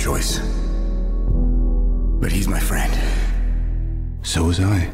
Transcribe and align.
choice. 0.00 0.40
But 2.20 2.32
he's 2.32 2.48
my 2.48 2.60
friend. 2.60 2.92
So 4.22 4.44
was 4.44 4.60
I. 4.60 4.90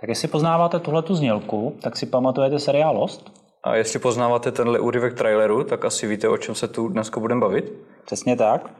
Tak 0.00 0.08
jestli 0.08 0.28
poznáváte 0.28 0.78
tuhle 0.78 1.02
tu 1.02 1.14
znělku, 1.14 1.76
tak 1.82 1.96
si 1.96 2.06
pamatujete 2.06 2.58
seriál 2.58 2.96
Lost? 2.96 3.39
A 3.64 3.74
jestli 3.76 3.98
poznáváte 3.98 4.52
tenhle 4.52 4.78
úryvek 4.80 5.14
traileru, 5.14 5.64
tak 5.64 5.84
asi 5.84 6.06
víte, 6.06 6.28
o 6.28 6.36
čem 6.36 6.54
se 6.54 6.68
tu 6.68 6.88
dneska 6.88 7.20
budeme 7.20 7.40
bavit. 7.40 7.72
Přesně 8.06 8.36
tak. 8.36 8.70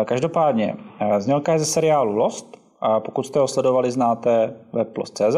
Eh, 0.00 0.04
Každopádně, 0.04 0.76
eh, 1.00 1.20
znělka 1.20 1.52
je 1.52 1.58
ze 1.58 1.64
seriálu 1.64 2.12
Lost 2.16 2.56
a 2.80 3.00
pokud 3.00 3.26
jste 3.26 3.38
ho 3.38 3.48
sledovali, 3.48 3.90
znáte 3.90 4.54
web 4.72 4.96
Lost.cz. 4.98 5.36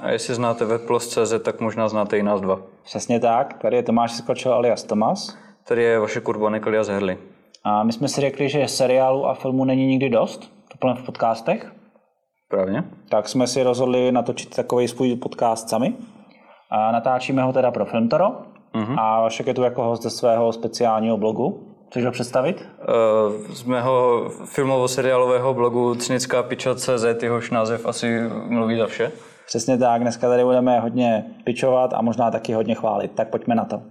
A 0.00 0.10
jestli 0.10 0.34
znáte 0.34 0.64
webplus.cz, 0.64 1.32
tak 1.42 1.60
možná 1.60 1.88
znáte 1.88 2.18
i 2.18 2.22
nás 2.22 2.40
dva. 2.40 2.60
Přesně 2.84 3.20
tak, 3.20 3.58
tady 3.62 3.76
je 3.76 3.82
Tomáš 3.82 4.12
Skočil 4.12 4.54
alias 4.54 4.82
Tomas. 4.84 5.36
Tady 5.68 5.82
je 5.82 5.98
vaše 5.98 6.20
kurbanek 6.20 6.66
alias 6.66 6.88
Herli. 6.88 7.18
A 7.64 7.82
my 7.84 7.92
jsme 7.92 8.08
si 8.08 8.20
řekli, 8.20 8.48
že 8.48 8.68
seriálu 8.68 9.26
a 9.26 9.34
filmu 9.34 9.64
není 9.64 9.86
nikdy 9.86 10.08
dost, 10.10 10.40
to 10.72 10.78
plně 10.78 10.94
v 10.94 11.02
podcastech, 11.06 11.72
Právně? 12.48 12.84
tak 13.08 13.28
jsme 13.28 13.46
si 13.46 13.62
rozhodli 13.62 14.12
natočit 14.12 14.56
takový 14.56 14.88
svůj 14.88 15.16
podcast 15.16 15.68
sami. 15.68 15.94
A 16.74 16.92
natáčíme 16.92 17.42
ho 17.42 17.52
teda 17.52 17.70
pro 17.70 17.84
Filmtoro 17.84 18.26
mm-hmm. 18.74 18.94
a 18.98 19.20
Vašek 19.20 19.46
je 19.46 19.54
tu 19.54 19.62
jako 19.62 19.82
host 19.82 20.02
ze 20.02 20.10
svého 20.10 20.52
speciálního 20.52 21.16
blogu. 21.16 21.66
Chceš 21.90 22.04
ho 22.04 22.10
představit? 22.10 22.66
Uh, 22.78 23.54
z 23.54 23.64
mého 23.64 24.24
filmovo-seriálového 24.44 25.54
blogu 25.54 25.94
Cynická 25.94 26.42
piča.cz, 26.42 27.22
jehož 27.22 27.50
název 27.50 27.86
asi 27.86 28.20
mluví 28.48 28.78
za 28.78 28.86
vše. 28.86 29.12
Přesně 29.46 29.78
tak, 29.78 30.00
dneska 30.00 30.28
tady 30.28 30.44
budeme 30.44 30.80
hodně 30.80 31.24
pičovat 31.44 31.94
a 31.94 32.02
možná 32.02 32.30
taky 32.30 32.52
hodně 32.52 32.74
chválit, 32.74 33.12
tak 33.14 33.28
pojďme 33.28 33.54
na 33.54 33.64
to. 33.64 33.82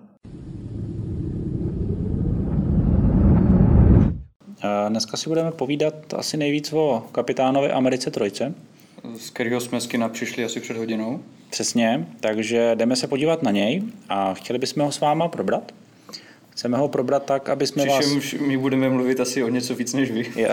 Eh, 4.63 4.89
Dneska 4.89 5.17
si 5.17 5.29
budeme 5.29 5.51
povídat 5.51 5.93
asi 6.17 6.37
nejvíc 6.37 6.73
o 6.73 7.03
kapitánovi 7.11 7.71
Americe 7.71 8.11
Trojce. 8.11 8.53
Z 9.17 9.29
kterého 9.29 9.59
jsme 9.59 9.81
z 9.81 9.87
kina 9.87 10.09
přišli 10.09 10.45
asi 10.45 10.59
před 10.59 10.77
hodinou. 10.77 11.19
Přesně, 11.51 12.07
takže 12.19 12.71
jdeme 12.75 12.95
se 12.95 13.07
podívat 13.07 13.43
na 13.43 13.51
něj 13.51 13.83
a 14.09 14.33
chtěli 14.33 14.59
bychom 14.59 14.83
ho 14.83 14.91
s 14.91 14.99
váma 14.99 15.27
probrat. 15.27 15.71
Chceme 16.49 16.77
ho 16.77 16.87
probrat 16.87 17.25
tak, 17.25 17.49
aby 17.49 17.67
jsme 17.67 17.85
vás... 17.85 17.99
Přičemž 17.99 18.33
my 18.33 18.57
budeme 18.57 18.89
mluvit 18.89 19.19
asi 19.19 19.43
o 19.43 19.49
něco 19.49 19.75
víc 19.75 19.93
než 19.93 20.11
vy. 20.11 20.31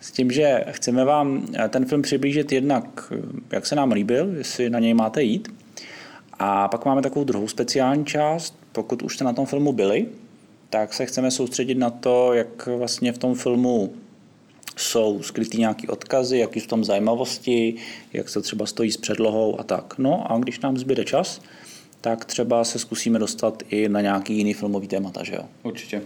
S 0.00 0.10
tím, 0.10 0.30
že 0.30 0.64
chceme 0.70 1.04
vám 1.04 1.46
ten 1.68 1.84
film 1.84 2.02
přiblížit 2.02 2.52
jednak, 2.52 3.12
jak 3.52 3.66
se 3.66 3.74
nám 3.74 3.92
líbil, 3.92 4.34
jestli 4.36 4.70
na 4.70 4.78
něj 4.78 4.94
máte 4.94 5.22
jít. 5.22 5.48
A 6.38 6.68
pak 6.68 6.84
máme 6.84 7.02
takovou 7.02 7.24
druhou 7.24 7.48
speciální 7.48 8.04
část, 8.04 8.54
pokud 8.72 9.02
už 9.02 9.14
jste 9.14 9.24
na 9.24 9.32
tom 9.32 9.46
filmu 9.46 9.72
byli, 9.72 10.06
tak 10.70 10.94
se 10.94 11.06
chceme 11.06 11.30
soustředit 11.30 11.74
na 11.74 11.90
to, 11.90 12.32
jak 12.32 12.66
vlastně 12.66 13.12
v 13.12 13.18
tom 13.18 13.34
filmu 13.34 13.92
jsou 14.80 15.22
skrytý 15.22 15.58
nějaký 15.58 15.88
odkazy, 15.88 16.38
jaký 16.38 16.60
jsou 16.60 16.66
tam 16.66 16.84
zajímavosti, 16.84 17.74
jak 18.12 18.28
se 18.28 18.42
třeba 18.42 18.66
stojí 18.66 18.92
s 18.92 18.96
předlohou 18.96 19.60
a 19.60 19.62
tak. 19.62 19.98
No 19.98 20.32
a 20.32 20.38
když 20.38 20.60
nám 20.60 20.76
zbyde 20.76 21.04
čas, 21.04 21.40
tak 22.00 22.24
třeba 22.24 22.64
se 22.64 22.78
zkusíme 22.78 23.18
dostat 23.18 23.62
i 23.68 23.88
na 23.88 24.00
nějaký 24.00 24.36
jiný 24.36 24.54
filmový 24.54 24.88
témata, 24.88 25.24
že 25.24 25.34
jo? 25.34 25.42
Určitě. 25.62 26.02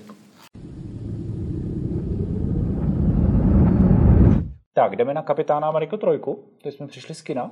Tak, 4.75 4.97
jdeme 4.97 5.15
na 5.15 5.23
Kapitána 5.23 5.69
Ameriku 5.69 5.97
trojku. 5.97 6.45
Teď 6.63 6.77
jsme 6.77 6.87
přišli 6.87 7.15
z 7.15 7.23
kina. 7.23 7.51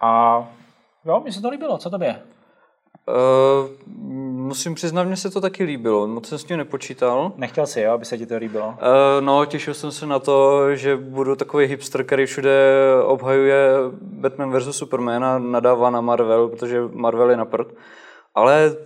A 0.00 0.38
jo, 1.04 1.20
mi 1.20 1.32
se 1.32 1.40
to 1.40 1.48
líbilo. 1.48 1.78
Co 1.78 1.90
tobě? 1.90 2.22
Uh, 3.08 4.23
musím 4.44 4.74
přiznat, 4.74 5.04
mně 5.04 5.16
se 5.16 5.30
to 5.30 5.40
taky 5.40 5.64
líbilo. 5.64 6.06
Moc 6.06 6.28
jsem 6.28 6.38
s 6.38 6.44
tím 6.44 6.56
nepočítal. 6.56 7.32
Nechtěl 7.36 7.66
si, 7.66 7.80
jo, 7.80 7.92
aby 7.92 8.04
se 8.04 8.18
ti 8.18 8.26
to 8.26 8.36
líbilo. 8.36 8.68
Uh, 8.68 8.74
no, 9.20 9.44
těšil 9.44 9.74
jsem 9.74 9.92
se 9.92 10.06
na 10.06 10.18
to, 10.18 10.68
že 10.76 10.96
budu 10.96 11.36
takový 11.36 11.66
hipster, 11.66 12.04
který 12.04 12.26
všude 12.26 12.80
obhajuje 13.04 13.68
Batman 14.02 14.58
vs. 14.58 14.76
Superman 14.76 15.24
a 15.24 15.38
nadává 15.38 15.90
na 15.90 16.00
Marvel, 16.00 16.48
protože 16.48 16.80
Marvel 16.92 17.30
je 17.30 17.36
na 17.36 17.44
prd. 17.44 17.68
Ale 18.34 18.76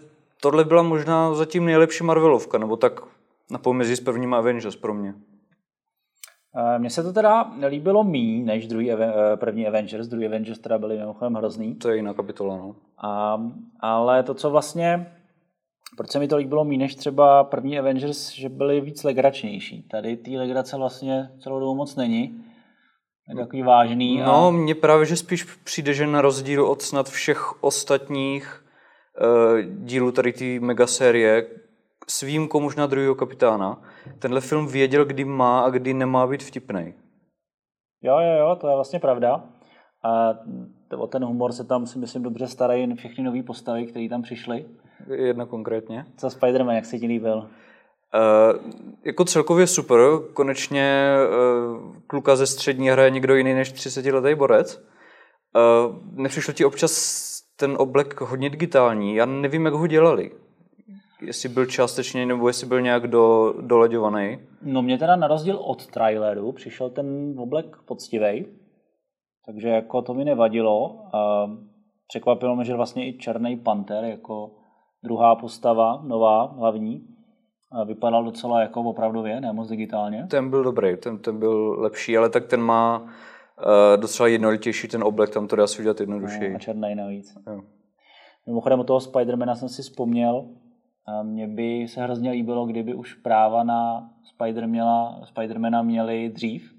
tohle 0.41 0.65
byla 0.65 0.83
možná 0.83 1.35
zatím 1.35 1.65
nejlepší 1.65 2.05
Marvelovka, 2.05 2.59
nebo 2.59 2.77
tak 2.77 3.01
na 3.51 3.59
pomezí 3.59 3.97
s 3.97 4.01
prvním 4.01 4.35
Avengers 4.35 4.77
pro 4.77 4.95
mě. 4.95 5.15
Eh, 6.57 6.79
Mně 6.79 6.91
se 6.91 7.03
to 7.03 7.13
teda 7.13 7.53
líbilo 7.69 8.05
míň 8.05 8.45
než 8.45 8.67
druhý, 8.67 8.93
eh, 8.93 8.97
první 9.35 9.67
Avengers. 9.67 10.09
Druhý 10.09 10.27
Avengers 10.27 10.59
teda 10.59 10.79
byly 10.79 10.99
mimochodem 10.99 11.35
hrozný. 11.35 11.75
To 11.75 11.89
je 11.89 11.97
jiná 11.97 12.15
kapitola, 12.15 12.57
no. 12.57 12.75
A, 12.99 13.43
ale 13.81 14.23
to, 14.23 14.35
co 14.35 14.51
vlastně, 14.51 15.13
proč 15.98 16.10
se 16.10 16.19
mi 16.19 16.28
to 16.28 16.36
líbilo 16.36 16.64
míň 16.64 16.81
než 16.81 16.94
třeba 16.94 17.44
první 17.44 17.78
Avengers, 17.78 18.31
že 18.31 18.48
byly 18.48 18.81
víc 18.81 19.04
legračnější. 19.04 19.82
Tady 19.82 20.16
té 20.16 20.31
legrace 20.31 20.76
vlastně 20.76 21.31
celou 21.41 21.60
dobu 21.60 21.75
moc 21.75 21.97
není. 21.97 22.44
Je 23.28 23.36
takový 23.36 23.62
vážný. 23.62 24.19
No, 24.19 24.47
a... 24.47 24.50
mně 24.50 24.75
právě, 24.75 25.06
že 25.06 25.16
spíš 25.16 25.44
přijde, 25.64 25.94
že 25.94 26.06
na 26.06 26.20
rozdíl 26.20 26.66
od 26.66 26.82
snad 26.82 27.09
všech 27.09 27.64
ostatních 27.64 28.64
uh, 29.20 29.60
dílů 29.60 30.12
tady 30.12 30.32
té 30.32 30.44
megasérie, 30.60 31.47
s 32.09 32.20
výjimkou 32.22 32.60
možná 32.60 32.86
druhého 32.86 33.15
kapitána, 33.15 33.82
tenhle 34.19 34.41
film 34.41 34.66
věděl, 34.66 35.04
kdy 35.04 35.25
má 35.25 35.60
a 35.60 35.70
kdy 35.70 35.94
nemá 35.94 36.26
být 36.26 36.42
vtipný. 36.42 36.94
Jo, 38.03 38.19
jo, 38.19 38.38
jo, 38.38 38.56
to 38.60 38.69
je 38.69 38.75
vlastně 38.75 38.98
pravda. 38.98 39.44
A 40.04 40.34
o 40.97 41.06
ten 41.06 41.25
humor 41.25 41.53
se 41.53 41.65
tam 41.65 41.86
si 41.86 41.98
myslím 41.98 42.22
dobře 42.22 42.47
starají 42.47 42.94
všechny 42.94 43.25
nové 43.25 43.42
postavy, 43.42 43.86
které 43.86 44.09
tam 44.09 44.22
přišly. 44.22 44.65
Jedna 45.15 45.47
konkrétně. 45.47 46.07
Co 46.17 46.27
Spider-Man, 46.27 46.75
jak 46.75 46.87
se 46.87 46.99
ti 46.99 47.07
líbil? 47.07 47.39
Uh, 47.39 48.73
jako 49.05 49.25
celkově 49.25 49.67
super, 49.67 50.01
konečně 50.33 51.17
uh, 51.31 51.97
kluka 52.07 52.37
ze 52.37 52.47
střední 52.47 52.89
hraje 52.89 53.11
někdo 53.11 53.35
jiný 53.35 53.55
než 53.55 53.75
30-letý 53.75 54.35
borec. 54.35 54.77
Uh, 54.77 55.97
nepřišlo 56.13 56.55
ti 56.55 56.65
občas 56.65 57.19
ten 57.57 57.77
oblek 57.79 58.21
hodně 58.21 58.51
digitální, 58.51 59.15
já 59.15 59.27
nevím, 59.27 59.65
jak 59.65 59.75
ho 59.75 59.87
dělali. 59.87 60.31
Jestli 61.21 61.49
byl 61.49 61.67
částečně, 61.67 62.27
nebo 62.27 62.49
jestli 62.49 62.67
byl 62.67 62.81
nějak 62.81 63.07
do, 63.07 63.55
dolaďovaný. 63.61 64.39
No 64.63 64.83
mě 64.83 64.99
teda 64.99 65.17
na 65.17 65.27
rozdíl 65.27 65.57
od 65.57 65.87
traileru 65.87 66.53
přišel 66.53 66.91
ten 66.91 67.35
oblek 67.39 67.77
poctivej, 67.85 68.47
takže 69.47 69.69
jako 69.69 70.03
to 70.03 70.15
mi 70.15 70.25
nevadilo. 70.25 71.01
A 71.17 71.51
překvapilo 72.09 72.57
mě, 72.57 72.65
že 72.65 72.75
vlastně 72.75 73.09
i 73.09 73.19
Černý 73.19 73.57
panter 73.57 74.05
jako 74.05 74.51
druhá 75.04 75.34
postava, 75.34 76.03
nová, 76.06 76.44
hlavní, 76.44 77.06
a 77.72 77.84
vypadal 77.84 78.25
docela 78.25 78.60
jako 78.60 78.82
opravdově, 78.82 79.41
ne 79.41 79.53
moc 79.53 79.69
digitálně. 79.69 80.26
Ten 80.31 80.50
byl 80.50 80.64
dobrý, 80.64 80.97
ten, 80.97 81.19
ten 81.19 81.38
byl 81.38 81.81
lepší, 81.81 82.16
ale 82.16 82.28
tak 82.31 82.47
ten 82.47 82.62
má 82.62 82.98
uh, 82.98 83.09
docela 83.97 84.28
jednolitější 84.28 84.88
ten 84.88 85.04
oblek, 85.04 85.31
tam 85.31 85.48
to 85.48 85.56
dá 85.56 85.66
si 85.66 85.82
udělat 85.82 86.00
jednodušeji. 86.00 86.50
No, 86.50 86.56
a 86.56 86.59
černý 86.59 86.94
navíc. 86.94 87.38
Jo. 87.47 87.60
Mimochodem 88.47 88.81
u 88.81 88.84
toho 88.84 89.00
Spidermana 89.00 89.54
jsem 89.54 89.69
si 89.69 89.82
vzpomněl, 89.82 90.44
mně 91.22 91.48
by 91.48 91.89
se 91.89 92.03
hrozně 92.03 92.30
líbilo, 92.30 92.66
kdyby 92.66 92.94
už 92.94 93.15
práva 93.15 93.65
na 93.65 94.10
Spider 94.24 94.68
měla, 94.68 95.21
Spidermana 95.24 95.83
měli 95.83 96.28
dřív 96.28 96.72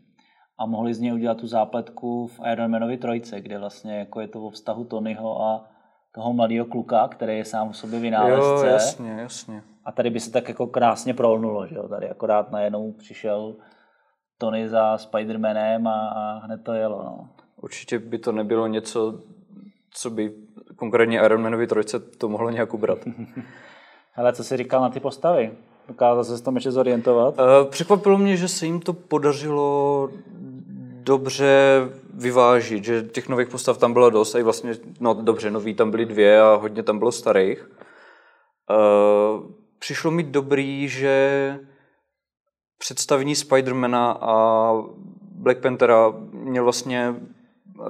a 0.58 0.66
mohli 0.66 0.94
z 0.94 1.00
něj 1.00 1.14
udělat 1.14 1.38
tu 1.38 1.48
zápletku 1.48 2.28
v 2.28 2.40
Iron 2.52 2.72
Manovi 2.72 2.98
trojce, 2.98 3.42
kde 3.42 3.60
vlastně 3.60 4.00
jako 4.00 4.20
je 4.20 4.28
to 4.28 4.42
o 4.42 4.50
vztahu 4.50 4.84
Tonyho 4.84 5.42
a 5.42 5.66
toho 6.12 6.34
mladého 6.34 6.66
kluka, 6.66 7.08
který 7.08 7.38
je 7.38 7.46
sám 7.46 7.68
o 7.70 7.74
sobě 7.74 7.98
jo, 7.98 8.02
vynálezce. 8.02 8.68
jasně, 8.68 9.12
jasně. 9.12 9.64
A 9.86 9.92
tady 9.92 10.10
by 10.10 10.20
se 10.20 10.32
tak 10.32 10.50
jako 10.50 10.68
krásně 10.68 11.14
prolnulo, 11.14 11.68
že 11.68 11.76
jo? 11.76 11.88
Tady 11.88 12.10
akorát 12.10 12.52
najednou 12.52 12.92
přišel 12.92 13.56
Tony 14.38 14.70
za 14.70 14.98
Spidermanem 14.98 15.88
a, 15.88 16.08
a 16.10 16.40
hned 16.46 16.64
to 16.64 16.74
jelo, 16.74 17.04
no. 17.04 17.30
Určitě 17.62 18.00
by 18.00 18.18
to 18.20 18.32
nebylo 18.32 18.68
něco, 18.68 19.20
co 19.92 20.10
by 20.10 20.34
konkrétně 20.76 21.20
Iron 21.20 21.42
Manovi 21.42 21.68
trojce 21.68 22.00
to 22.00 22.30
mohlo 22.30 22.50
nějak 22.50 22.74
ubrat. 22.74 23.00
Hele, 24.12 24.34
co 24.34 24.44
jsi 24.44 24.58
říkal 24.58 24.82
na 24.82 24.90
ty 24.90 25.00
postavy? 25.00 25.52
Dokázal 25.88 26.24
se 26.24 26.38
s 26.38 26.42
tom 26.42 26.56
ještě 26.56 26.72
zorientovat? 26.72 27.40
Uh, 27.40 27.70
Překvapilo 27.70 28.18
mě, 28.18 28.38
že 28.38 28.48
se 28.48 28.66
jim 28.66 28.80
to 28.80 28.94
podařilo 28.94 30.10
dobře 31.04 31.80
vyvážit, 32.20 32.84
že 32.84 33.04
těch 33.04 33.30
nových 33.30 33.48
postav 33.48 33.78
tam 33.78 33.94
bylo 33.94 34.10
dost, 34.10 34.36
a 34.36 34.40
i 34.40 34.44
vlastně, 34.44 34.76
no 35.00 35.14
dobře, 35.14 35.52
nový 35.52 35.74
tam 35.74 35.92
byly 35.92 36.06
dvě 36.06 36.42
a 36.42 36.56
hodně 36.56 36.84
tam 36.84 37.00
bylo 37.00 37.12
starých. 37.12 37.72
Uh, 38.70 39.52
přišlo 39.80 40.12
mi 40.12 40.24
dobrý, 40.24 40.88
že 40.88 41.60
představení 42.78 43.36
Spidermana 43.36 44.12
a 44.12 44.74
Black 45.22 45.60
Panthera 45.60 46.14
měl 46.32 46.64
vlastně 46.64 47.16
uh, 47.80 47.86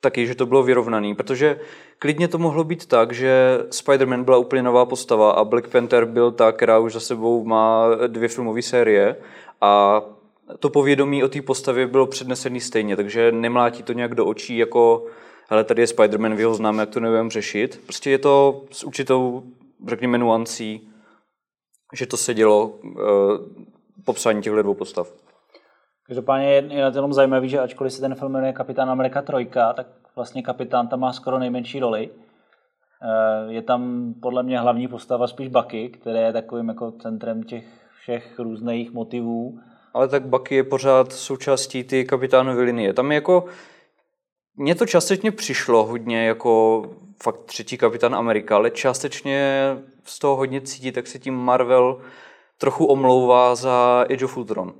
taky, 0.00 0.26
že 0.26 0.34
to 0.34 0.46
bylo 0.46 0.62
vyrovnaný, 0.62 1.14
protože 1.14 1.60
klidně 1.98 2.28
to 2.28 2.38
mohlo 2.38 2.64
být 2.64 2.86
tak, 2.86 3.12
že 3.12 3.58
Spider-Man 3.70 4.24
byla 4.24 4.38
úplně 4.38 4.62
nová 4.62 4.86
postava 4.86 5.32
a 5.32 5.44
Black 5.44 5.68
Panther 5.68 6.04
byl 6.04 6.32
ta, 6.32 6.52
která 6.52 6.78
už 6.78 6.92
za 6.92 7.00
sebou 7.00 7.44
má 7.44 7.86
dvě 8.06 8.28
filmové 8.28 8.62
série 8.62 9.16
a 9.60 10.02
to 10.58 10.70
povědomí 10.70 11.24
o 11.24 11.28
té 11.28 11.42
postavě 11.42 11.86
bylo 11.86 12.06
přednesený 12.06 12.60
stejně, 12.60 12.96
takže 12.96 13.32
nemlátí 13.32 13.82
to 13.82 13.92
nějak 13.92 14.14
do 14.14 14.26
očí 14.26 14.56
jako 14.56 15.06
hele, 15.48 15.64
tady 15.64 15.82
je 15.82 15.86
Spider-Man, 15.86 16.34
vy 16.34 16.44
ho 16.44 16.54
známe, 16.54 16.82
jak 16.82 16.90
to 16.90 17.00
nebudeme 17.00 17.30
řešit. 17.30 17.80
Prostě 17.84 18.10
je 18.10 18.18
to 18.18 18.64
s 18.70 18.84
určitou, 18.84 19.42
řekněme, 19.88 20.18
nuancí, 20.18 20.88
že 21.92 22.06
to 22.06 22.16
se 22.16 22.34
dělo 22.34 22.66
uh, 22.66 22.92
popsání 24.04 24.42
těchto 24.42 24.62
dvou 24.62 24.74
postav. 24.74 25.12
Každopádně 26.06 26.52
je, 26.52 26.82
na 26.82 26.90
tom 26.90 27.12
zajímavý, 27.12 27.48
že 27.48 27.60
ačkoliv 27.60 27.92
se 27.92 28.00
ten 28.00 28.14
film 28.14 28.32
jmenuje 28.32 28.52
Kapitán 28.52 28.90
Amerika 28.90 29.22
3, 29.22 29.50
tak 29.76 29.86
vlastně 30.16 30.42
kapitán 30.42 30.88
tam 30.88 31.00
má 31.00 31.12
skoro 31.12 31.38
nejmenší 31.38 31.80
roli. 31.80 32.10
Eh, 33.02 33.52
je 33.52 33.62
tam 33.62 34.14
podle 34.22 34.42
mě 34.42 34.58
hlavní 34.60 34.88
postava 34.88 35.26
spíš 35.26 35.48
Bucky, 35.48 35.88
který 35.88 36.18
je 36.18 36.32
takovým 36.32 36.68
jako 36.68 36.92
centrem 36.92 37.42
těch 37.42 37.64
všech 38.00 38.38
různých 38.38 38.92
motivů. 38.92 39.58
Ale 39.94 40.08
tak 40.08 40.26
Bucky 40.26 40.54
je 40.54 40.64
pořád 40.64 41.12
součástí 41.12 41.84
ty 41.84 42.04
kapitánové 42.04 42.62
linie. 42.62 42.92
Tam 42.92 43.12
je 43.12 43.14
jako, 43.14 43.44
mně 44.56 44.74
to 44.74 44.86
částečně 44.86 45.30
přišlo 45.30 45.84
hodně 45.84 46.26
jako 46.26 46.82
fakt 47.22 47.40
třetí 47.44 47.78
kapitán 47.78 48.14
Amerika, 48.14 48.56
ale 48.56 48.70
částečně 48.70 49.66
z 50.04 50.18
toho 50.18 50.36
hodně 50.36 50.60
cítí, 50.60 50.92
tak 50.92 51.06
se 51.06 51.18
tím 51.18 51.34
Marvel 51.34 52.00
trochu 52.58 52.86
omlouvá 52.86 53.54
za 53.54 54.06
Age 54.10 54.24
of 54.24 54.36
Ultron. 54.36 54.74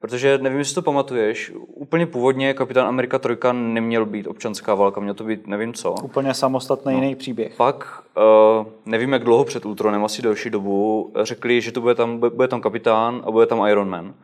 Protože 0.00 0.38
nevím, 0.38 0.58
jestli 0.58 0.74
to 0.74 0.82
pamatuješ, 0.82 1.52
úplně 1.66 2.06
původně 2.06 2.54
Kapitán 2.54 2.86
Amerika 2.86 3.18
3 3.18 3.36
neměl 3.52 4.06
být 4.06 4.26
občanská 4.26 4.74
válka, 4.74 5.00
měl 5.00 5.14
to 5.14 5.24
být 5.24 5.46
nevím 5.46 5.74
co. 5.74 5.94
Úplně 6.02 6.34
samostatný 6.34 6.94
no. 6.94 7.00
jiný 7.00 7.16
příběh. 7.16 7.54
Pak, 7.56 8.02
uh, 8.16 8.66
nevím 8.86 9.12
jak 9.12 9.24
dlouho 9.24 9.44
před 9.44 9.66
Ultronem, 9.66 10.04
asi 10.04 10.22
delší 10.22 10.50
dobu, 10.50 11.12
řekli, 11.22 11.60
že 11.60 11.72
to 11.72 11.80
bude 11.80 11.94
tam, 11.94 12.18
bude 12.18 12.48
tam 12.48 12.60
kapitán 12.60 13.22
a 13.26 13.30
bude 13.30 13.46
tam 13.46 13.66
Iron 13.66 13.88
Man. 13.88 14.14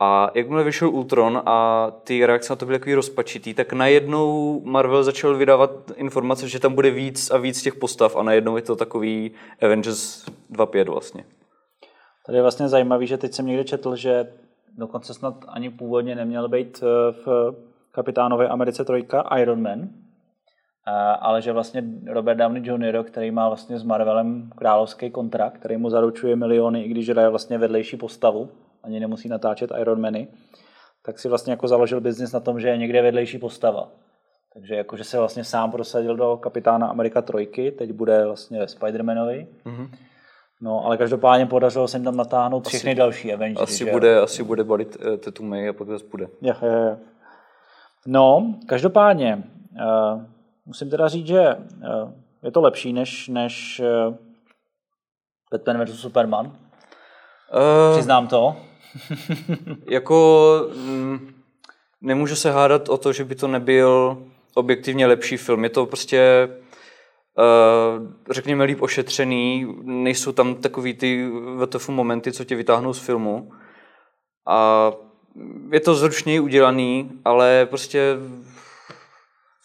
A 0.00 0.30
jakmile 0.34 0.64
vyšel 0.64 0.88
Ultron 0.90 1.42
a 1.46 1.90
ty 2.04 2.26
reakce 2.26 2.52
na 2.52 2.56
to 2.56 2.66
byly 2.66 2.78
takový 2.78 2.94
rozpačitý, 2.94 3.54
tak 3.54 3.72
najednou 3.72 4.60
Marvel 4.64 5.04
začal 5.04 5.36
vydávat 5.36 5.70
informace, 5.96 6.48
že 6.48 6.60
tam 6.60 6.74
bude 6.74 6.90
víc 6.90 7.30
a 7.30 7.38
víc 7.38 7.62
těch 7.62 7.74
postav 7.74 8.16
a 8.16 8.22
najednou 8.22 8.56
je 8.56 8.62
to 8.62 8.76
takový 8.76 9.30
Avengers 9.62 10.26
2.5 10.50 10.90
vlastně. 10.90 11.24
Tady 12.26 12.38
je 12.38 12.42
vlastně 12.42 12.68
zajímavý, 12.68 13.06
že 13.06 13.18
teď 13.18 13.32
jsem 13.32 13.46
někde 13.46 13.64
četl, 13.64 13.96
že 13.96 14.32
dokonce 14.78 15.14
snad 15.14 15.34
ani 15.48 15.70
původně 15.70 16.14
neměl 16.14 16.48
být 16.48 16.82
eh, 16.82 17.12
v 17.12 17.54
kapitánové 17.92 18.48
Americe 18.48 18.84
trojka 18.84 19.20
Iron 19.38 19.62
Man, 19.62 19.80
eh, 19.80 20.90
ale 21.20 21.42
že 21.42 21.52
vlastně 21.52 21.84
Robert 22.06 22.38
Downey 22.38 22.62
Jr., 22.62 23.02
který 23.02 23.30
má 23.30 23.48
vlastně 23.48 23.78
s 23.78 23.82
Marvelem 23.82 24.50
královský 24.56 25.10
kontrakt, 25.10 25.58
který 25.58 25.76
mu 25.76 25.90
zaručuje 25.90 26.36
miliony, 26.36 26.82
i 26.82 26.88
když 26.88 27.08
hraje 27.08 27.28
vlastně 27.28 27.58
vedlejší 27.58 27.96
postavu, 27.96 28.50
ani 28.82 29.00
nemusí 29.00 29.28
natáčet 29.28 29.70
Iron 29.80 30.00
Many, 30.00 30.28
tak 31.06 31.18
si 31.18 31.28
vlastně 31.28 31.52
jako 31.52 31.68
založil 31.68 32.00
biznis 32.00 32.32
na 32.32 32.40
tom, 32.40 32.60
že 32.60 32.68
je 32.68 32.76
někde 32.76 33.02
vedlejší 33.02 33.38
postava. 33.38 33.88
Takže 34.54 34.74
jakože 34.74 35.04
se 35.04 35.18
vlastně 35.18 35.44
sám 35.44 35.70
prosadil 35.70 36.16
do 36.16 36.36
kapitána 36.36 36.86
Amerika 36.86 37.22
trojky, 37.22 37.70
teď 37.70 37.92
bude 37.92 38.26
vlastně 38.26 38.64
Spider-Manovi. 38.64 39.46
Mm-hmm. 39.66 39.90
No, 40.60 40.84
ale 40.84 40.96
každopádně 40.96 41.46
podařilo 41.46 41.88
se 41.88 41.96
jim 41.96 42.04
tam 42.04 42.16
natáhnout 42.16 42.66
asi, 42.66 42.76
všechny 42.76 42.94
další 42.94 43.32
Avengers. 43.32 43.62
Asi 43.62 43.84
že? 43.84 43.90
bude, 43.90 44.20
asi 44.20 44.42
bude 44.42 44.64
balit 44.64 44.96
uh, 44.96 45.16
Tetu 45.16 45.44
May 45.44 45.68
a 45.68 45.72
pak 45.72 45.88
zase 45.88 46.04
bude. 46.10 46.28
Je, 46.40 46.56
je, 46.62 46.68
je. 46.68 46.98
No, 48.06 48.54
každopádně, 48.66 49.42
uh, 49.72 50.22
musím 50.66 50.90
teda 50.90 51.08
říct, 51.08 51.26
že 51.26 51.54
uh, 51.54 52.12
je 52.42 52.50
to 52.50 52.60
lepší 52.60 52.92
než, 52.92 53.28
než 53.28 53.82
uh, 54.08 54.14
Batman 55.52 55.84
vs. 55.84 56.00
Superman. 56.00 56.52
Uh, 57.54 57.96
Přiznám 57.96 58.26
to. 58.26 58.56
jako 59.90 60.70
mm, 60.76 61.34
nemůžu 62.00 62.36
se 62.36 62.50
hádat 62.50 62.88
o 62.88 62.98
to, 62.98 63.12
že 63.12 63.24
by 63.24 63.34
to 63.34 63.48
nebyl 63.48 64.18
objektivně 64.54 65.06
lepší 65.06 65.36
film. 65.36 65.64
Je 65.64 65.70
to 65.70 65.86
prostě 65.86 66.48
uh, 67.38 68.06
řekněme, 68.30 68.64
líp 68.64 68.82
ošetřený, 68.82 69.74
nejsou 69.82 70.32
tam 70.32 70.54
takový 70.54 70.94
ty 70.94 71.30
VTF 71.64 71.88
momenty, 71.88 72.32
co 72.32 72.44
tě 72.44 72.56
vytáhnou 72.56 72.92
z 72.92 72.98
filmu. 72.98 73.52
A 74.46 74.92
je 75.72 75.80
to 75.80 75.94
zručněji 75.94 76.40
udělaný, 76.40 77.10
ale 77.24 77.66
prostě 77.70 78.16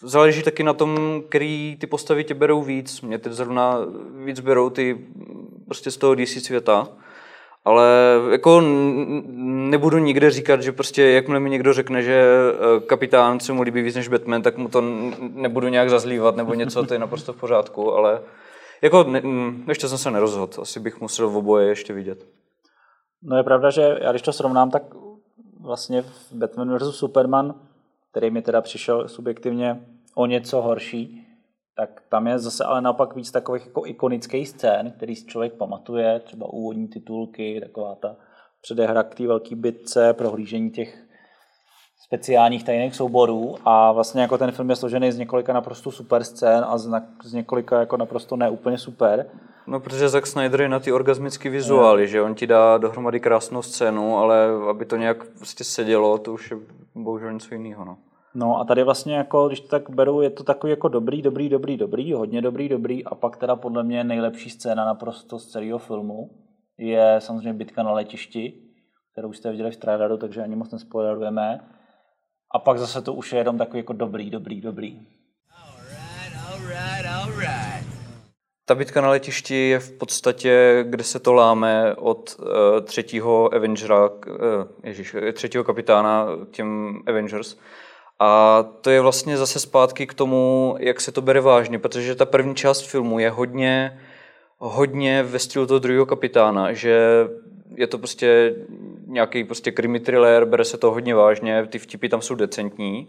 záleží 0.01 0.43
taky 0.43 0.63
na 0.63 0.73
tom, 0.73 1.23
který 1.29 1.77
ty 1.79 1.87
postavy 1.87 2.23
tě 2.23 2.33
berou 2.33 2.63
víc. 2.63 3.01
Mě 3.01 3.17
teď 3.17 3.33
zrovna 3.33 3.77
víc 4.25 4.39
berou 4.39 4.69
ty 4.69 5.07
prostě 5.65 5.91
z 5.91 5.97
toho 5.97 6.15
DC 6.15 6.45
světa. 6.45 6.87
Ale 7.65 7.87
jako 8.31 8.61
nebudu 9.69 9.97
nikde 9.97 10.31
říkat, 10.31 10.61
že 10.61 10.71
prostě 10.71 11.03
jakmile 11.03 11.39
mi 11.39 11.49
někdo 11.49 11.73
řekne, 11.73 12.03
že 12.03 12.23
e, 12.23 12.79
kapitán 12.79 13.39
se 13.39 13.53
mu 13.53 13.61
líbí 13.61 13.81
víc 13.81 13.95
než 13.95 14.07
Batman, 14.07 14.41
tak 14.41 14.57
mu 14.57 14.69
to 14.69 14.81
nebudu 15.19 15.67
nějak 15.67 15.89
zazlívat 15.89 16.35
nebo 16.35 16.53
něco, 16.53 16.85
to 16.85 16.93
je 16.93 16.99
naprosto 16.99 17.33
v 17.33 17.39
pořádku, 17.39 17.93
ale 17.93 18.21
jako 18.81 19.03
ne, 19.03 19.21
ještě 19.67 19.87
jsem 19.87 19.97
se 19.97 20.11
nerozhodl, 20.11 20.61
asi 20.61 20.79
bych 20.79 21.01
musel 21.01 21.29
v 21.29 21.37
oboje 21.37 21.67
ještě 21.67 21.93
vidět. 21.93 22.27
No 23.23 23.37
je 23.37 23.43
pravda, 23.43 23.69
že 23.69 23.97
já 24.01 24.11
když 24.11 24.21
to 24.21 24.33
srovnám, 24.33 24.71
tak 24.71 24.83
vlastně 25.61 26.01
v 26.01 26.33
Batman 26.33 26.77
vs. 26.77 26.95
Superman, 26.95 27.55
který 28.11 28.31
mi 28.31 28.41
teda 28.41 28.61
přišel 28.61 29.07
subjektivně 29.07 29.85
o 30.15 30.25
něco 30.25 30.61
horší, 30.61 31.22
tak 31.75 32.01
tam 32.09 32.27
je 32.27 32.39
zase 32.39 32.63
ale 32.63 32.81
naopak 32.81 33.15
víc 33.15 33.31
takových 33.31 33.65
jako 33.65 33.85
ikonických 33.85 34.49
scén, 34.49 34.91
který 34.97 35.15
si 35.15 35.25
člověk 35.25 35.53
pamatuje, 35.53 36.19
třeba 36.19 36.53
úvodní 36.53 36.87
titulky, 36.87 37.61
taková 37.63 37.95
ta 37.95 38.15
předehra 38.61 39.03
k 39.03 39.15
té 39.15 39.27
velké 39.27 39.55
bitce, 39.55 40.13
prohlížení 40.13 40.71
těch 40.71 41.03
speciálních 42.05 42.63
tajných 42.63 42.95
souborů 42.95 43.55
a 43.65 43.91
vlastně 43.91 44.21
jako 44.21 44.37
ten 44.37 44.51
film 44.51 44.69
je 44.69 44.75
složený 44.75 45.11
z 45.11 45.17
několika 45.17 45.53
naprosto 45.53 45.91
super 45.91 46.23
scén 46.23 46.65
a 46.67 46.77
z, 46.77 47.33
několika 47.33 47.79
jako 47.79 47.97
naprosto 47.97 48.35
neúplně 48.35 48.77
super. 48.77 49.25
No, 49.67 49.79
protože 49.79 50.09
Zack 50.09 50.27
Snyder 50.27 50.61
je 50.61 50.69
na 50.69 50.79
ty 50.79 50.91
orgasmické 50.91 51.49
vizuály, 51.49 52.01
no. 52.01 52.07
že 52.07 52.21
on 52.21 52.35
ti 52.35 52.47
dá 52.47 52.77
dohromady 52.77 53.19
krásnou 53.19 53.61
scénu, 53.61 54.17
ale 54.17 54.47
aby 54.69 54.85
to 54.85 54.95
nějak 54.97 55.25
prostě 55.37 55.63
sedělo, 55.63 56.17
to 56.17 56.33
už 56.33 56.51
je 56.51 56.57
bohužel 56.95 57.33
něco 57.33 57.55
jiného. 57.55 57.85
No. 57.85 57.97
No 58.35 58.59
a 58.59 58.65
tady 58.65 58.83
vlastně 58.83 59.15
jako, 59.15 59.47
když 59.47 59.59
to 59.59 59.67
tak 59.67 59.89
beru, 59.89 60.21
je 60.21 60.29
to 60.29 60.43
takový 60.43 60.71
jako 60.71 60.87
dobrý, 60.87 61.21
dobrý, 61.21 61.49
dobrý, 61.49 61.77
dobrý, 61.77 62.13
hodně 62.13 62.41
dobrý, 62.41 62.69
dobrý 62.69 63.05
a 63.05 63.15
pak 63.15 63.37
teda 63.37 63.55
podle 63.55 63.83
mě 63.83 64.03
nejlepší 64.03 64.49
scéna 64.49 64.85
naprosto 64.85 65.39
z 65.39 65.47
celého 65.47 65.79
filmu 65.79 66.29
je 66.77 67.15
samozřejmě 67.19 67.53
bitka 67.53 67.83
na 67.83 67.91
letišti, 67.91 68.53
kterou 69.11 69.33
jste 69.33 69.51
viděli 69.51 69.71
v 69.71 69.77
traileru, 69.77 70.17
takže 70.17 70.41
ani 70.41 70.55
moc 70.55 70.71
nespoilerujeme. 70.71 71.59
A 72.55 72.59
pak 72.59 72.79
zase 72.79 73.01
to 73.01 73.13
už 73.13 73.33
je 73.33 73.39
jenom 73.39 73.57
takový 73.57 73.79
jako 73.79 73.93
dobrý, 73.93 74.29
dobrý, 74.29 74.61
dobrý. 74.61 75.07
Ta 78.65 78.75
bitka 78.75 79.01
na 79.01 79.09
letišti 79.09 79.69
je 79.69 79.79
v 79.79 79.91
podstatě, 79.91 80.83
kde 80.89 81.03
se 81.03 81.19
to 81.19 81.33
láme 81.33 81.95
od 81.95 82.35
uh, 82.39 82.45
třetího 82.81 83.53
Avengera, 83.53 84.09
uh, 84.09 84.15
ježiš, 84.83 85.15
třetího 85.33 85.63
kapitána 85.63 86.27
těm 86.51 86.99
Avengers. 87.07 87.57
A 88.19 88.63
to 88.81 88.89
je 88.89 89.01
vlastně 89.01 89.37
zase 89.37 89.59
zpátky 89.59 90.07
k 90.07 90.13
tomu, 90.13 90.75
jak 90.79 91.01
se 91.01 91.11
to 91.11 91.21
bere 91.21 91.41
vážně, 91.41 91.79
protože 91.79 92.15
ta 92.15 92.25
první 92.25 92.55
část 92.55 92.81
filmu 92.81 93.19
je 93.19 93.29
hodně, 93.29 93.99
hodně 94.57 95.23
ve 95.23 95.39
stylu 95.39 95.65
toho 95.65 95.79
druhého 95.79 96.05
kapitána, 96.05 96.73
že 96.73 97.27
je 97.75 97.87
to 97.87 97.97
prostě 97.97 98.55
nějaký 99.07 99.43
prostě 99.43 99.71
krimi 99.71 99.99
thriller, 99.99 100.45
bere 100.45 100.65
se 100.65 100.77
to 100.77 100.91
hodně 100.91 101.15
vážně, 101.15 101.67
ty 101.67 101.79
vtipy 101.79 102.09
tam 102.09 102.21
jsou 102.21 102.35
decentní, 102.35 103.07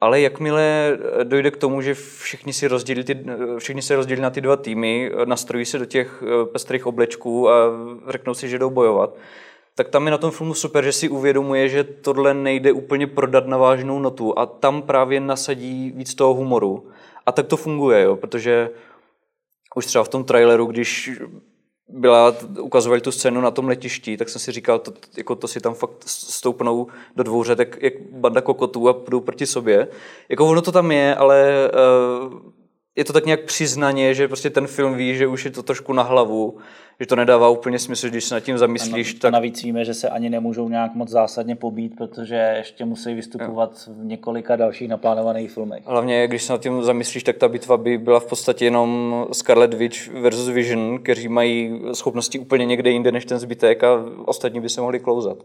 ale 0.00 0.20
jakmile 0.20 0.98
dojde 1.22 1.50
k 1.50 1.56
tomu, 1.56 1.82
že 1.82 1.94
všichni, 1.94 2.52
si 2.52 2.68
rozdělí 2.68 3.04
ty, 3.04 3.24
všichni 3.58 3.82
se 3.82 3.96
rozdělí 3.96 4.20
na 4.20 4.30
ty 4.30 4.40
dva 4.40 4.56
týmy, 4.56 5.10
nastrojí 5.24 5.64
se 5.64 5.78
do 5.78 5.84
těch 5.84 6.22
pestrých 6.52 6.86
oblečků 6.86 7.50
a 7.50 7.54
řeknou 8.08 8.34
si, 8.34 8.48
že 8.48 8.58
jdou 8.58 8.70
bojovat, 8.70 9.16
tak 9.74 9.88
tam 9.88 10.04
je 10.04 10.10
na 10.10 10.18
tom 10.18 10.30
filmu 10.30 10.54
super, 10.54 10.84
že 10.84 10.92
si 10.92 11.08
uvědomuje, 11.08 11.68
že 11.68 11.84
tohle 11.84 12.34
nejde 12.34 12.72
úplně 12.72 13.06
prodat 13.06 13.46
na 13.46 13.56
vážnou 13.56 13.98
notu 13.98 14.38
a 14.38 14.46
tam 14.46 14.82
právě 14.82 15.20
nasadí 15.20 15.92
víc 15.96 16.14
toho 16.14 16.34
humoru. 16.34 16.88
A 17.26 17.32
tak 17.32 17.46
to 17.46 17.56
funguje, 17.56 18.02
jo, 18.02 18.16
protože 18.16 18.70
už 19.76 19.86
třeba 19.86 20.04
v 20.04 20.08
tom 20.08 20.24
traileru, 20.24 20.66
když 20.66 21.10
byla, 21.88 22.34
ukazovali 22.60 23.00
tu 23.00 23.12
scénu 23.12 23.40
na 23.40 23.50
tom 23.50 23.68
letišti, 23.68 24.16
tak 24.16 24.28
jsem 24.28 24.40
si 24.40 24.52
říkal, 24.52 24.78
to, 24.78 24.92
jako 25.16 25.34
to 25.36 25.48
si 25.48 25.60
tam 25.60 25.74
fakt 25.74 26.02
stoupnou 26.06 26.86
do 27.16 27.22
dvouře, 27.22 27.56
tak 27.56 27.82
jak 27.82 27.94
banda 28.10 28.40
kokotů 28.40 28.88
a 28.88 28.92
půjdou 28.92 29.20
proti 29.20 29.46
sobě. 29.46 29.88
Jako 30.28 30.46
ono 30.46 30.62
to 30.62 30.72
tam 30.72 30.92
je, 30.92 31.14
ale 31.14 31.70
uh, 32.24 32.40
je 32.96 33.04
to 33.04 33.12
tak 33.12 33.24
nějak 33.24 33.44
přiznaně, 33.44 34.14
že 34.14 34.28
prostě 34.28 34.50
ten 34.50 34.66
film 34.66 34.94
ví, 34.94 35.16
že 35.16 35.26
už 35.26 35.44
je 35.44 35.50
to 35.50 35.62
trošku 35.62 35.92
na 35.92 36.02
hlavu, 36.02 36.56
že 37.00 37.06
to 37.06 37.16
nedává 37.16 37.48
úplně 37.48 37.78
smysl, 37.78 38.08
když 38.08 38.24
se 38.24 38.34
nad 38.34 38.40
tím 38.40 38.58
zamyslíš. 38.58 39.14
A 39.14 39.18
tak... 39.20 39.32
navíc 39.32 39.62
víme, 39.62 39.84
že 39.84 39.94
se 39.94 40.08
ani 40.08 40.30
nemůžou 40.30 40.68
nějak 40.68 40.94
moc 40.94 41.08
zásadně 41.08 41.56
pobít, 41.56 41.96
protože 41.96 42.54
ještě 42.56 42.84
musí 42.84 43.14
vystupovat 43.14 43.88
v 43.88 44.04
několika 44.04 44.56
dalších 44.56 44.88
naplánovaných 44.88 45.50
filmech. 45.50 45.82
Hlavně, 45.86 46.28
když 46.28 46.42
se 46.42 46.52
nad 46.52 46.60
tím 46.60 46.82
zamyslíš, 46.82 47.22
tak 47.22 47.36
ta 47.36 47.48
bitva 47.48 47.76
by 47.76 47.98
byla 47.98 48.20
v 48.20 48.26
podstatě 48.26 48.64
jenom 48.64 49.26
Scarlet 49.32 49.74
Witch 49.74 50.08
versus 50.08 50.48
Vision, 50.48 50.98
kteří 51.02 51.28
mají 51.28 51.80
schopnosti 51.92 52.38
úplně 52.38 52.66
někde 52.66 52.90
jinde 52.90 53.12
než 53.12 53.24
ten 53.24 53.38
zbytek 53.38 53.84
a 53.84 54.04
ostatní 54.24 54.60
by 54.60 54.68
se 54.68 54.80
mohli 54.80 55.00
klouzat. 55.00 55.38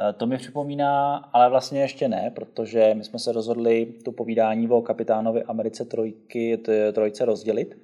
Eh, 0.00 0.12
to 0.12 0.26
mi 0.26 0.36
připomíná, 0.36 1.16
ale 1.32 1.50
vlastně 1.50 1.80
ještě 1.80 2.08
ne, 2.08 2.32
protože 2.34 2.94
my 2.94 3.04
jsme 3.04 3.18
se 3.18 3.32
rozhodli 3.32 3.86
tu 4.04 4.12
povídání 4.12 4.68
o 4.68 4.82
kapitánovi 4.82 5.42
Americe 5.42 5.84
trojky, 5.84 6.62
trojce 6.92 7.24
rozdělit. 7.24 7.78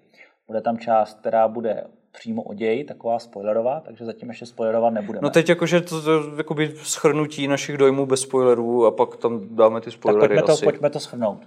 Bude 0.47 0.61
tam 0.61 0.79
část, 0.79 1.21
která 1.21 1.49
bude 1.49 1.85
přímo 2.13 2.43
o 2.43 2.55
ději, 2.55 2.85
taková 2.85 3.19
spoilerová, 3.19 3.81
takže 3.81 4.05
zatím 4.05 4.29
ještě 4.29 4.47
spoilerovat 4.47 4.93
nebudeme. 4.93 5.23
No 5.23 5.31
teď 5.31 5.49
jakože 5.49 5.81
to, 5.81 6.03
to 6.03 6.23
jakoby 6.37 6.75
schrnutí 6.77 7.49
našich 7.49 7.77
dojmů 7.77 8.07
bez 8.07 8.21
spoilerů 8.21 8.87
a 8.87 8.91
pak 8.91 9.17
tam 9.17 9.57
dáme 9.57 9.81
ty 9.81 9.91
spoilery 9.91 10.21
tak 10.21 10.45
pojďme 10.45 10.53
asi. 10.53 10.61
to, 10.61 10.67
pojďme 10.67 10.91
to 10.91 11.01
schrnout. 11.01 11.39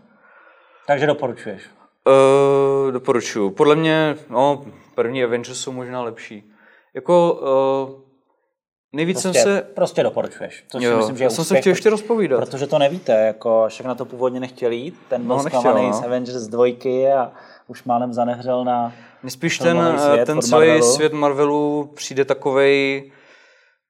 Takže 0.88 1.08
doporučuješ? 1.08 1.64
Uh, 2.08 2.92
doporučuju. 2.92 3.50
Podle 3.50 3.76
mě, 3.76 4.16
no, 4.30 4.66
první 4.96 5.24
Avengers 5.24 5.60
jsou 5.60 5.72
možná 5.72 6.02
lepší. 6.02 6.52
Jako, 6.94 7.34
uh, 7.34 8.09
nejvíc 8.94 9.22
prostě, 9.22 9.40
jsem 9.40 9.44
se... 9.44 9.62
Prostě 9.74 10.04
doporučuješ. 10.04 10.64
Což 10.68 10.84
jo, 10.84 10.98
myslím, 10.98 11.18
že 11.18 11.24
já 11.24 11.30
jsem 11.30 11.46
se 11.46 11.62
chtěl 11.62 11.72
ještě 11.72 11.90
rozpovídat. 11.90 12.40
Protože 12.40 12.68
to 12.68 12.80
nevíte, 12.80 13.14
jako 13.14 13.66
však 13.70 13.86
na 13.86 13.96
to 13.96 14.06
původně 14.06 14.40
nechtěl 14.40 14.72
jít, 14.72 14.96
ten 15.10 15.28
byl 15.28 15.36
no, 15.36 15.44
zklamaný 15.44 15.88
no. 15.88 15.94
z 15.94 16.04
Avengers 16.04 16.48
dvojky 16.48 17.12
a 17.12 17.32
už 17.68 17.84
málem 17.84 18.14
zanehřel 18.14 18.64
na 18.66 18.94
mně 19.24 19.32
spíš 19.32 19.58
ten, 19.58 19.98
svět 19.98 20.26
ten 20.26 20.42
celý 20.42 20.68
Marvelu. 20.68 20.94
svět 20.94 21.14
Marvelu 21.14 21.92
přijde 21.96 22.26
takovej, 22.26 23.12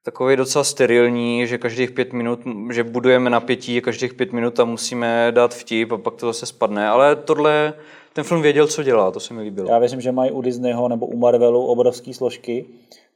takový 0.04 0.36
docela 0.36 0.64
sterilní, 0.64 1.48
že 1.48 1.58
každých 1.58 1.92
pět 1.92 2.14
minut, 2.14 2.40
že 2.72 2.84
budujeme 2.84 3.30
napětí, 3.30 3.82
každých 3.82 4.14
pět 4.14 4.34
minut 4.34 4.60
a 4.60 4.66
musíme 4.66 5.28
dát 5.32 5.54
vtip 5.54 5.92
a 5.92 5.98
pak 5.98 6.16
to 6.16 6.26
zase 6.26 6.46
spadne. 6.46 6.90
Ale 6.90 7.16
tohle, 7.16 7.74
ten 8.14 8.24
film 8.24 8.42
věděl, 8.42 8.68
co 8.68 8.84
dělá, 8.84 9.12
to 9.12 9.20
se 9.20 9.34
mi 9.34 9.42
líbilo. 9.42 9.70
Já 9.70 9.80
věřím, 9.80 10.02
že 10.02 10.12
mají 10.12 10.32
u 10.32 10.42
Disneyho 10.42 10.88
nebo 10.88 11.06
u 11.06 11.18
Marvelu 11.18 11.66
obrovské 11.66 12.14
složky, 12.14 12.66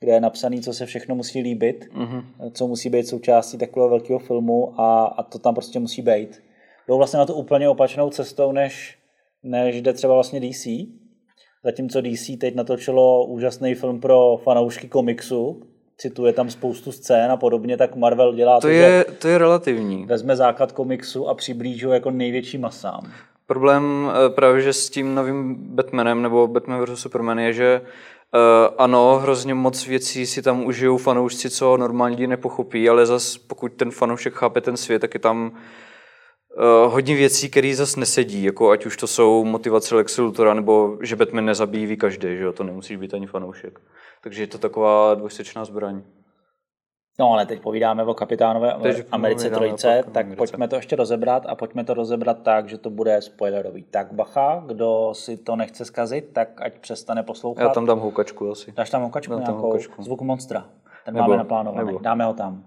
kde 0.03 0.11
je 0.11 0.21
napsané, 0.21 0.61
co 0.61 0.73
se 0.73 0.85
všechno 0.85 1.15
musí 1.15 1.41
líbit, 1.41 1.85
mm-hmm. 1.95 2.23
co 2.53 2.67
musí 2.67 2.89
být 2.89 3.07
součástí 3.07 3.57
takového 3.57 3.89
velkého 3.89 4.19
filmu 4.19 4.81
a, 4.81 5.05
a 5.05 5.23
to 5.23 5.39
tam 5.39 5.53
prostě 5.53 5.79
musí 5.79 6.01
být. 6.01 6.43
Jdou 6.87 6.97
vlastně 6.97 7.17
na 7.17 7.25
to 7.25 7.33
úplně 7.33 7.69
opačnou 7.69 8.09
cestou, 8.09 8.51
než, 8.51 8.97
než 9.43 9.81
jde 9.81 9.93
třeba 9.93 10.13
vlastně 10.13 10.39
DC, 10.39 10.67
Zatímco 11.63 12.01
DC 12.01 12.37
teď 12.39 12.55
natočilo 12.55 13.25
úžasný 13.25 13.75
film 13.75 13.99
pro 13.99 14.37
fanoušky 14.43 14.87
komiksu, 14.87 15.61
cituje 15.97 16.33
tam 16.33 16.49
spoustu 16.49 16.91
scén 16.91 17.31
a 17.31 17.37
podobně, 17.37 17.77
tak 17.77 17.95
Marvel 17.95 18.33
dělá 18.33 18.55
to, 18.55 18.61
to 18.61 18.67
je, 18.67 19.05
to 19.19 19.27
je 19.27 19.37
relativní. 19.37 20.05
Vezme 20.05 20.35
základ 20.35 20.71
komiksu 20.71 21.29
a 21.29 21.33
přiblíží 21.33 21.85
ho 21.85 21.93
jako 21.93 22.11
největší 22.11 22.57
masám. 22.57 23.11
Problém 23.45 24.11
eh, 24.11 24.29
právě, 24.29 24.61
že 24.61 24.73
s 24.73 24.89
tím 24.89 25.15
novým 25.15 25.55
Batmanem 25.55 26.21
nebo 26.21 26.47
Batman 26.47 26.85
vs. 26.85 26.99
Superman 26.99 27.39
je, 27.39 27.53
že 27.53 27.81
uh, 28.33 28.75
ano, 28.77 29.19
hrozně 29.19 29.53
moc 29.53 29.87
věcí 29.87 30.25
si 30.25 30.41
tam 30.41 30.65
užijou 30.65 30.97
fanoušci, 30.97 31.49
co 31.49 31.77
normální 31.77 32.15
lidi 32.15 32.27
nepochopí, 32.27 32.89
ale 32.89 33.05
zas 33.05 33.37
pokud 33.37 33.73
ten 33.73 33.91
fanoušek 33.91 34.33
chápe 34.33 34.61
ten 34.61 34.77
svět, 34.77 34.99
tak 34.99 35.13
je 35.13 35.19
tam 35.19 35.51
uh, 35.51 36.93
hodně 36.93 37.15
věcí, 37.15 37.49
které 37.49 37.75
zase 37.75 37.99
nesedí, 37.99 38.43
jako 38.43 38.71
ať 38.71 38.85
už 38.85 38.97
to 38.97 39.07
jsou 39.07 39.43
motivace 39.43 39.95
Lex 39.95 40.17
Luthora, 40.17 40.53
nebo 40.53 40.97
že 41.01 41.15
Batman 41.15 41.45
nezabíjí 41.45 41.97
každý, 41.97 42.37
že 42.37 42.43
jo, 42.43 42.53
to 42.53 42.63
nemusí 42.63 42.97
být 42.97 43.13
ani 43.13 43.27
fanoušek. 43.27 43.79
Takže 44.23 44.43
je 44.43 44.47
to 44.47 44.57
taková 44.57 45.15
dvojsečná 45.15 45.65
zbraň. 45.65 46.01
No 47.19 47.33
ale 47.33 47.45
teď 47.45 47.61
povídáme 47.61 48.03
o 48.03 48.13
kapitánové 48.13 48.75
teď 48.81 49.07
Americe 49.11 49.49
trojce, 49.49 50.03
tak 50.11 50.25
Americe. 50.25 50.37
pojďme 50.37 50.67
to 50.67 50.75
ještě 50.75 50.95
rozebrat 50.95 51.45
a 51.45 51.55
pojďme 51.55 51.83
to 51.83 51.93
rozebrat 51.93 52.41
tak, 52.43 52.69
že 52.69 52.77
to 52.77 52.89
bude 52.89 53.21
spoilerový. 53.21 53.83
Tak 53.83 54.13
bacha, 54.13 54.63
kdo 54.65 55.09
si 55.13 55.37
to 55.37 55.55
nechce 55.55 55.85
zkazit, 55.85 56.33
tak 56.33 56.61
ať 56.61 56.79
přestane 56.79 57.23
poslouchat. 57.23 57.63
Já 57.63 57.69
tam 57.69 57.85
dám 57.85 57.99
houkačku 57.99 58.51
asi. 58.51 58.71
Dáš 58.71 58.89
tam 58.89 59.01
houkačku 59.01 59.31
dám 59.31 59.39
nějakou? 59.39 59.55
Tam 59.55 59.61
houkačku. 59.61 60.03
Zvuk 60.03 60.21
monstra. 60.21 60.65
Ten 61.05 61.13
nebo, 61.13 61.27
máme 61.27 61.37
naplánovaný. 61.37 61.87
Nebo. 61.87 61.99
Dáme 61.99 62.25
ho 62.25 62.33
tam. 62.33 62.63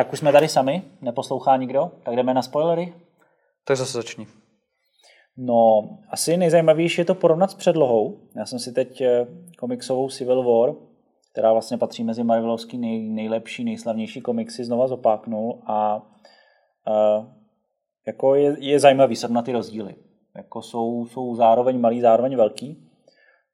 Tak 0.00 0.12
už 0.12 0.18
jsme 0.18 0.32
tady 0.32 0.48
sami, 0.48 0.82
neposlouchá 1.00 1.56
nikdo, 1.56 1.90
tak 2.02 2.16
jdeme 2.16 2.34
na 2.34 2.42
spoilery. 2.42 2.94
Tak 3.64 3.76
zase 3.76 3.92
začni. 3.92 4.26
No, 5.36 5.88
asi 6.10 6.36
nejzajímavější 6.36 7.00
je 7.00 7.04
to 7.04 7.14
porovnat 7.14 7.50
s 7.50 7.54
předlohou. 7.54 8.18
Já 8.36 8.46
jsem 8.46 8.58
si 8.58 8.72
teď 8.72 9.00
eh, 9.00 9.26
komiksovou 9.58 10.08
Civil 10.08 10.42
War, 10.42 10.74
která 11.32 11.52
vlastně 11.52 11.78
patří 11.78 12.04
mezi 12.04 12.24
Marvelovský 12.24 12.78
nej, 12.78 13.08
nejlepší, 13.08 13.64
nejslavnější 13.64 14.20
komiksy, 14.20 14.64
znova 14.64 14.88
zopáknul 14.88 15.62
a, 15.66 15.74
a 15.74 16.02
jako 18.06 18.34
je, 18.34 18.56
je 18.58 18.80
zajímavý 18.80 19.16
na 19.28 19.42
ty 19.42 19.52
rozdíly. 19.52 19.94
Jako 20.36 20.62
jsou, 20.62 21.06
jsou 21.06 21.34
zároveň 21.34 21.80
malý, 21.80 22.00
zároveň 22.00 22.36
velký. 22.36 22.90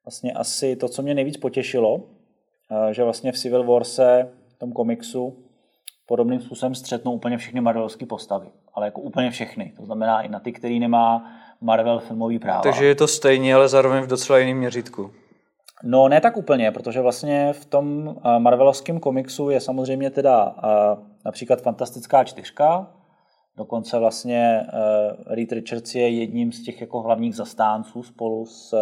Vlastně 0.04 0.32
asi 0.32 0.76
to, 0.76 0.88
co 0.88 1.02
mě 1.02 1.14
nejvíc 1.14 1.36
potěšilo, 1.36 2.00
eh, 2.70 2.94
že 2.94 3.04
vlastně 3.04 3.32
v 3.32 3.38
Civil 3.38 3.64
War 3.64 3.84
se 3.84 4.32
v 4.48 4.58
tom 4.58 4.72
komiksu 4.72 5.45
podobným 6.06 6.40
způsobem 6.40 6.74
střetnou 6.74 7.12
úplně 7.12 7.38
všechny 7.38 7.60
Marvelovské 7.60 8.06
postavy. 8.06 8.46
Ale 8.74 8.86
jako 8.86 9.00
úplně 9.00 9.30
všechny. 9.30 9.72
To 9.76 9.84
znamená 9.84 10.22
i 10.22 10.28
na 10.28 10.40
ty, 10.40 10.52
který 10.52 10.80
nemá 10.80 11.32
Marvel 11.60 11.98
filmový 11.98 12.38
práva. 12.38 12.60
Takže 12.60 12.86
je 12.86 12.94
to 12.94 13.08
stejně, 13.08 13.54
ale 13.54 13.68
zároveň 13.68 14.02
v 14.02 14.06
docela 14.06 14.38
jiném 14.38 14.58
měřítku. 14.58 15.10
No 15.82 16.08
ne 16.08 16.20
tak 16.20 16.36
úplně, 16.36 16.70
protože 16.70 17.00
vlastně 17.00 17.52
v 17.52 17.64
tom 17.64 18.16
eh, 18.24 18.38
Marvelovském 18.38 19.00
komiksu 19.00 19.50
je 19.50 19.60
samozřejmě 19.60 20.10
teda 20.10 20.56
eh, 20.58 21.02
například 21.24 21.62
Fantastická 21.62 22.24
čtyřka, 22.24 22.90
dokonce 23.56 23.98
vlastně 23.98 24.66
eh, 24.68 25.34
Reed 25.34 25.52
Richards 25.52 25.94
je 25.94 26.08
jedním 26.08 26.52
z 26.52 26.62
těch 26.62 26.80
jako 26.80 27.02
hlavních 27.02 27.34
zastánců 27.34 28.02
spolu 28.02 28.46
s, 28.46 28.74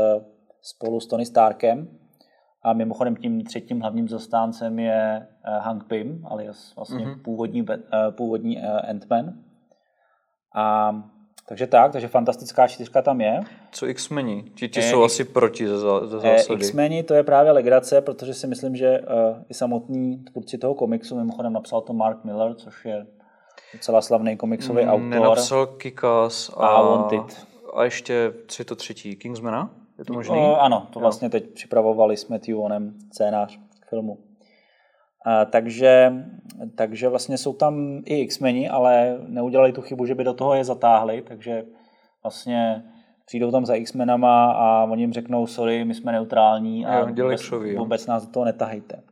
spolu 0.63 1.01
s 1.01 1.07
Tony 1.07 1.27
Starkem, 1.27 1.89
a 2.65 2.73
mimochodem 2.73 3.17
tím 3.17 3.45
třetím 3.45 3.81
hlavním 3.81 4.09
zastáncem 4.09 4.79
je 4.79 5.27
uh, 5.49 5.65
Hank 5.65 5.85
Pym, 5.85 6.27
alias 6.31 6.73
vlastně 6.77 7.07
mm-hmm. 7.07 7.23
původní, 7.23 7.63
uh, 7.63 7.77
původní 8.11 8.57
uh, 8.57 8.65
Ant-Man. 8.65 9.33
A 10.55 10.95
takže 11.49 11.67
tak, 11.67 11.93
takže 11.93 12.09
fantastická 12.09 12.69
čtyřka 12.69 13.03
tam 13.03 13.21
je. 13.21 13.41
Co 13.73 13.87
X-meni? 13.87 14.43
Ti, 14.55 14.69
ti 14.69 14.83
jsou 14.83 15.03
asi 15.03 15.25
proti 15.25 15.69
ze, 15.69 15.77
ze 16.05 16.21
zásady. 16.21 16.61
X-meni 16.61 17.03
to 17.03 17.15
je 17.15 17.23
právě 17.23 17.53
legrace, 17.53 18.01
protože 18.01 18.35
si 18.35 18.47
myslím, 18.47 18.77
že 18.77 19.01
uh, 19.01 19.07
i 19.49 19.55
samotný 19.55 20.25
tvůrci 20.33 20.59
toho 20.59 20.75
komiksu, 20.75 21.17
mimochodem 21.17 21.53
napsal 21.53 21.81
to 21.81 21.93
Mark 21.93 22.25
Miller, 22.25 22.55
což 22.55 22.85
je 22.85 23.07
docela 23.73 24.03
slavný 24.03 24.37
komiksový 24.37 24.85
mm, 24.85 24.91
autor. 24.91 25.09
Nenapsal 25.09 25.67
Kikas 25.67 26.51
a, 26.57 26.67
a 26.67 26.83
Wanted. 26.83 27.47
A 27.75 27.85
ještě, 27.85 28.33
co 28.49 28.61
je 28.61 28.65
to 28.65 28.77
třetí, 28.77 29.17
Kingsmana? 29.17 29.71
Je 29.99 30.05
to 30.05 30.13
možný? 30.13 30.39
Uh, 30.39 30.65
ano, 30.65 30.87
to 30.91 30.99
jo. 30.99 31.03
vlastně 31.03 31.31
teď 31.31 31.55
připravovali 31.55 32.17
s 32.17 32.29
Matthewonem 32.29 32.95
scénář 33.13 33.59
k 33.81 33.89
filmu. 33.89 34.13
Uh, 34.13 35.51
takže, 35.51 36.13
takže 36.75 37.09
vlastně 37.09 37.39
jsou 37.39 37.53
tam 37.53 38.03
i 38.05 38.21
X-meni, 38.21 38.69
ale 38.69 39.19
neudělali 39.27 39.73
tu 39.73 39.81
chybu, 39.81 40.07
že 40.07 40.15
by 40.15 40.25
do 40.25 40.35
toho 40.35 40.55
je 40.55 40.65
zatáhli, 40.65 41.23
takže 41.23 41.65
vlastně 42.23 42.85
přijdou 43.27 43.51
tam 43.51 43.67
za 43.67 43.75
X-menama 43.75 44.53
a 44.53 44.85
oni 44.85 45.03
jim 45.03 45.13
řeknou, 45.13 45.47
sorry, 45.47 45.85
my 45.85 45.95
jsme 45.95 46.13
neutrální 46.13 46.87
a 46.87 46.99
jo, 46.99 47.07
vůbec, 47.07 47.41
šoví, 47.41 47.77
vůbec 47.77 48.07
nás 48.07 48.27
do 48.27 48.33
toho 48.33 48.45
netahejte. 48.45 49.03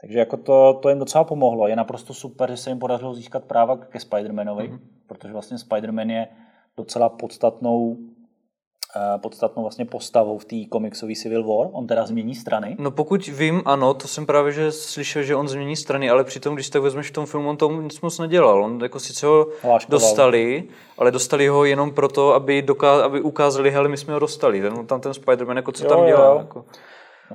Takže 0.00 0.18
jako 0.18 0.36
to, 0.36 0.78
to 0.82 0.88
jim 0.88 0.98
docela 0.98 1.24
pomohlo. 1.24 1.68
Je 1.68 1.76
naprosto 1.76 2.14
super, 2.14 2.50
že 2.50 2.56
se 2.56 2.70
jim 2.70 2.78
podařilo 2.78 3.14
získat 3.14 3.44
práva 3.44 3.76
ke 3.76 3.98
Spider-Manovi, 3.98 4.70
mm-hmm. 4.70 4.78
protože 5.06 5.32
vlastně 5.32 5.56
Spider-Man 5.56 6.10
je 6.10 6.28
docela 6.76 7.08
podstatnou 7.08 7.96
Eh, 7.96 8.13
podstatnou 9.22 9.62
vlastně 9.62 9.84
postavou 9.84 10.38
v 10.38 10.44
té 10.44 10.56
komiksové 10.70 11.12
Civil 11.14 11.44
War. 11.44 11.68
On 11.72 11.86
teda 11.86 12.06
změní 12.06 12.34
strany. 12.34 12.76
No 12.78 12.90
pokud 12.90 13.26
vím, 13.26 13.62
ano, 13.64 13.94
to 13.94 14.08
jsem 14.08 14.26
právě 14.26 14.52
že 14.52 14.72
slyšel, 14.72 15.22
že 15.22 15.36
on 15.36 15.48
změní 15.48 15.76
strany, 15.76 16.10
ale 16.10 16.24
přitom, 16.24 16.54
když 16.54 16.70
tak 16.70 16.82
vezmeš 16.82 17.10
v 17.10 17.12
tom 17.12 17.26
filmu, 17.26 17.48
on 17.48 17.56
tomu 17.56 17.80
nic 17.80 18.00
moc 18.00 18.18
nedělal. 18.18 18.64
On 18.64 18.80
jako 18.82 19.00
sice 19.00 19.26
ho 19.26 19.46
Láškoval. 19.64 20.00
dostali, 20.00 20.64
ale 20.98 21.10
dostali 21.10 21.48
ho 21.48 21.64
jenom 21.64 21.90
proto, 21.90 22.34
aby, 22.34 22.62
doká- 22.62 23.02
aby 23.04 23.20
ukázali, 23.20 23.70
hele, 23.70 23.88
my 23.88 23.96
jsme 23.96 24.14
ho 24.14 24.18
dostali. 24.20 24.60
Ten, 24.60 24.86
tam 24.86 25.00
ten 25.00 25.12
Spider-Man, 25.12 25.56
jako 25.56 25.72
co 25.72 25.84
jo, 25.84 25.88
tam 25.90 26.06
dělá. 26.06 26.26
Jo. 26.26 26.38
Jako. 26.38 26.64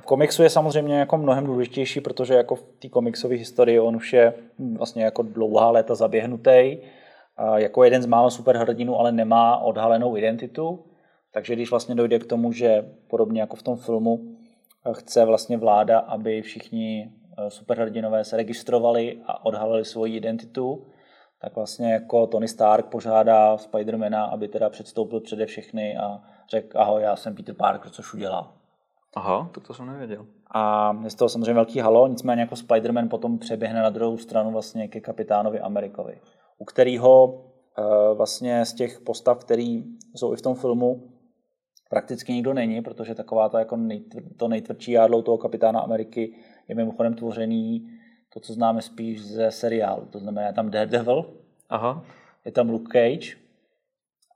V 0.00 0.04
komiksu 0.06 0.42
je 0.42 0.50
samozřejmě 0.50 0.98
jako 0.98 1.16
mnohem 1.16 1.46
důležitější, 1.46 2.00
protože 2.00 2.34
jako 2.34 2.54
v 2.54 2.62
té 2.82 2.88
komiksové 2.88 3.34
historii 3.34 3.80
on 3.80 3.96
už 3.96 4.12
je 4.12 4.34
vlastně 4.78 5.04
jako 5.04 5.22
dlouhá 5.22 5.70
léta 5.70 5.94
zaběhnutý. 5.94 6.76
Jako 7.56 7.84
jeden 7.84 8.02
z 8.02 8.06
málo 8.06 8.30
superhrdinů, 8.30 9.00
ale 9.00 9.12
nemá 9.12 9.56
odhalenou 9.56 10.16
identitu 10.16 10.84
Takže 11.32 11.54
když 11.54 11.70
vlastně 11.70 11.94
dojde 11.94 12.18
k 12.18 12.26
tomu, 12.26 12.52
že 12.52 12.94
podobně 13.10 13.40
jako 13.40 13.56
v 13.56 13.62
tom 13.62 13.76
filmu 13.76 14.36
chce 14.92 15.24
vlastně 15.24 15.56
vláda, 15.56 15.98
aby 15.98 16.42
všichni 16.42 17.12
superhrdinové 17.48 18.24
se 18.24 18.36
registrovali 18.36 19.20
a 19.26 19.44
odhalili 19.44 19.84
svoji 19.84 20.16
identitu, 20.16 20.86
tak 21.42 21.56
vlastně 21.56 21.92
jako 21.92 22.26
Tony 22.26 22.48
Stark 22.48 22.86
požádá 22.86 23.58
Spidermana, 23.58 24.24
aby 24.24 24.48
teda 24.48 24.70
předstoupil 24.70 25.20
přede 25.20 25.46
všechny 25.46 25.96
a 25.96 26.20
řekl, 26.50 26.80
ahoj, 26.80 27.02
já 27.02 27.16
jsem 27.16 27.34
Peter 27.34 27.54
Parker, 27.54 27.90
což 27.90 28.14
udělal. 28.14 28.52
Aha, 29.16 29.50
tak 29.54 29.66
to 29.66 29.74
jsem 29.74 29.86
nevěděl. 29.86 30.26
A 30.54 30.92
je 31.04 31.10
z 31.10 31.14
toho 31.14 31.28
samozřejmě 31.28 31.54
velký 31.54 31.78
halo, 31.78 32.06
nicméně 32.06 32.40
jako 32.40 32.54
Spider-Man 32.54 33.08
potom 33.08 33.38
přeběhne 33.38 33.82
na 33.82 33.90
druhou 33.90 34.18
stranu 34.18 34.50
vlastně 34.50 34.88
ke 34.88 35.00
kapitánovi 35.00 35.60
Amerikovi, 35.60 36.20
u 36.58 36.64
kterého 36.64 37.24
uh, 37.26 38.16
vlastně 38.16 38.64
z 38.64 38.72
těch 38.72 39.00
postav, 39.00 39.38
který 39.38 39.84
jsou 40.14 40.32
i 40.32 40.36
v 40.36 40.42
tom 40.42 40.54
filmu, 40.54 41.09
prakticky 41.90 42.32
nikdo 42.32 42.54
není, 42.54 42.82
protože 42.82 43.14
taková 43.14 43.48
ta 43.48 43.58
jako 43.58 43.76
nejtvr, 43.76 44.22
to 44.36 44.48
nejtvrdší 44.48 44.92
jádlo 44.92 45.22
toho 45.22 45.38
kapitána 45.38 45.80
Ameriky 45.80 46.34
je 46.68 46.74
mimochodem 46.74 47.14
tvořený 47.14 47.90
to, 48.32 48.40
co 48.40 48.52
známe 48.52 48.82
spíš 48.82 49.24
ze 49.24 49.50
seriálu. 49.50 50.06
To 50.06 50.18
znamená, 50.18 50.46
je 50.46 50.52
tam 50.52 50.70
Daredevil, 50.70 51.24
Aha. 51.68 52.04
je 52.44 52.52
tam 52.52 52.70
Luke 52.70 52.92
Cage 52.92 53.36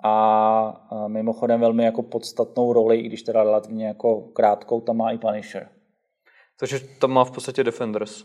a 0.04 0.88
mimochodem 1.06 1.61
velmi 1.61 1.84
jako 1.84 2.02
podstatnou 2.02 2.73
roli, 2.73 2.99
i 2.99 3.02
když 3.02 3.23
teda 3.23 3.42
relativně 3.44 3.87
jako 3.87 4.20
krátkou, 4.20 4.80
tam 4.80 4.96
má 4.96 5.11
i 5.11 5.18
Punisher. 5.18 5.68
Takže 6.61 6.80
tam 7.00 7.11
má 7.11 7.25
v 7.25 7.30
podstatě 7.30 7.64
Defenders. 7.64 8.23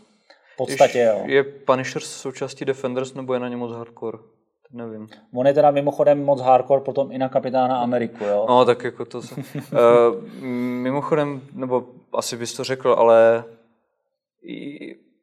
V 0.54 0.56
podstatě 0.56 0.98
jo. 0.98 1.22
Je 1.26 1.44
Punisher 1.44 2.02
součástí 2.02 2.64
Defenders 2.64 3.14
nebo 3.14 3.34
je 3.34 3.40
na 3.40 3.48
něm 3.48 3.58
moc 3.58 3.72
hardcore? 3.72 4.18
Nevím. 4.72 5.08
On 5.34 5.46
je 5.46 5.54
teda 5.54 5.70
mimochodem 5.70 6.24
moc 6.24 6.40
hardcore 6.40 6.80
potom 6.80 7.12
i 7.12 7.18
na 7.18 7.28
kapitána 7.28 7.78
Ameriku, 7.78 8.24
jo? 8.24 8.46
No, 8.48 8.64
tak 8.64 8.84
jako 8.84 9.04
to... 9.04 9.22
Se... 9.22 9.34
uh, 9.34 9.40
mimochodem, 10.82 11.40
nebo 11.52 11.84
asi 12.14 12.36
bys 12.36 12.54
to 12.54 12.64
řekl, 12.64 12.94
ale 12.98 13.44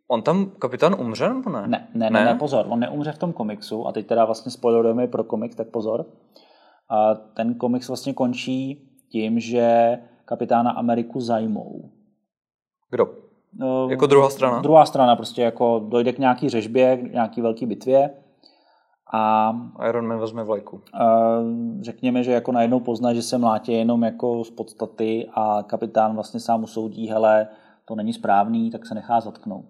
On 0.07 0.21
tam 0.21 0.51
kapitán 0.59 0.95
umře 0.99 1.29
nebo 1.29 1.49
ne? 1.49 1.67
Ne, 1.67 1.87
ne, 1.93 2.09
ne, 2.09 2.25
ne, 2.25 2.35
pozor, 2.35 2.65
on 2.69 2.79
neumře 2.79 3.11
v 3.11 3.17
tom 3.17 3.33
komiksu 3.33 3.87
a 3.87 3.91
teď 3.91 4.07
teda 4.07 4.25
vlastně 4.25 4.51
spoilerujeme 4.51 5.07
pro 5.07 5.23
komik, 5.23 5.55
tak 5.55 5.67
pozor. 5.67 6.05
A 6.89 7.13
ten 7.15 7.55
komiks 7.55 7.87
vlastně 7.87 8.13
končí 8.13 8.89
tím, 9.11 9.39
že 9.39 9.97
kapitána 10.25 10.71
Ameriku 10.71 11.19
zajmou. 11.19 11.91
Kdo? 12.89 13.09
No, 13.53 13.89
jako 13.89 14.05
druhá 14.05 14.29
strana? 14.29 14.59
Druhá 14.59 14.85
strana, 14.85 15.15
prostě 15.15 15.41
jako 15.41 15.85
dojde 15.89 16.13
k 16.13 16.19
nějaký 16.19 16.49
řežbě, 16.49 16.97
k 16.97 17.13
nějaký 17.13 17.41
velký 17.41 17.65
bitvě 17.65 18.09
a 19.13 19.53
Iron 19.89 20.07
Man 20.07 20.19
vezme 20.19 20.43
vlajku. 20.43 20.81
A 20.93 21.37
řekněme, 21.81 22.23
že 22.23 22.31
jako 22.31 22.51
najednou 22.51 22.79
pozná, 22.79 23.13
že 23.13 23.21
se 23.21 23.37
mlátí 23.37 23.73
jenom 23.73 24.03
jako 24.03 24.43
z 24.43 24.51
podstaty 24.51 25.29
a 25.33 25.63
kapitán 25.63 26.15
vlastně 26.15 26.39
sám 26.39 26.63
usoudí, 26.63 27.09
hele, 27.09 27.47
to 27.85 27.95
není 27.95 28.13
správný, 28.13 28.71
tak 28.71 28.85
se 28.85 28.95
nechá 28.95 29.19
zatknout. 29.19 29.65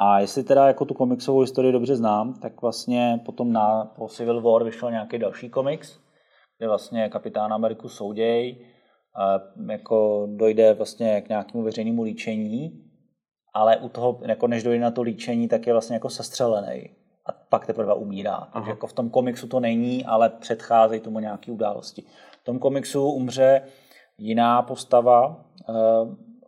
A 0.00 0.20
jestli 0.20 0.44
teda 0.44 0.66
jako 0.66 0.84
tu 0.84 0.94
komiksovou 0.94 1.40
historii 1.40 1.72
dobře 1.72 1.96
znám, 1.96 2.34
tak 2.34 2.62
vlastně 2.62 3.20
potom 3.24 3.52
na, 3.52 3.84
po 3.84 4.08
Civil 4.08 4.42
War 4.42 4.64
vyšel 4.64 4.90
nějaký 4.90 5.18
další 5.18 5.50
komiks, 5.50 5.98
kde 6.58 6.68
vlastně 6.68 7.08
kapitán 7.08 7.52
Ameriku 7.52 7.88
souděj, 7.88 8.66
a 9.16 9.40
jako 9.72 10.28
dojde 10.36 10.74
vlastně 10.74 11.20
k 11.20 11.28
nějakému 11.28 11.64
veřejnému 11.64 12.02
líčení, 12.02 12.84
ale 13.54 13.76
u 13.76 13.88
toho, 13.88 14.20
jako 14.22 14.46
než 14.46 14.62
dojde 14.62 14.84
na 14.84 14.90
to 14.90 15.02
líčení, 15.02 15.48
tak 15.48 15.66
je 15.66 15.72
vlastně 15.72 15.96
jako 15.96 16.10
sestřelený 16.10 16.90
a 17.28 17.32
pak 17.48 17.66
teprve 17.66 17.94
umírá. 17.94 18.34
Aha. 18.34 18.50
Takže 18.52 18.70
jako 18.70 18.86
v 18.86 18.92
tom 18.92 19.10
komiksu 19.10 19.48
to 19.48 19.60
není, 19.60 20.04
ale 20.04 20.28
předcházejí 20.28 21.00
tomu 21.00 21.18
nějaké 21.18 21.52
události. 21.52 22.02
V 22.40 22.44
tom 22.44 22.58
komiksu 22.58 23.10
umře 23.10 23.62
jiná 24.18 24.62
postava, 24.62 25.44
eh, 25.68 25.72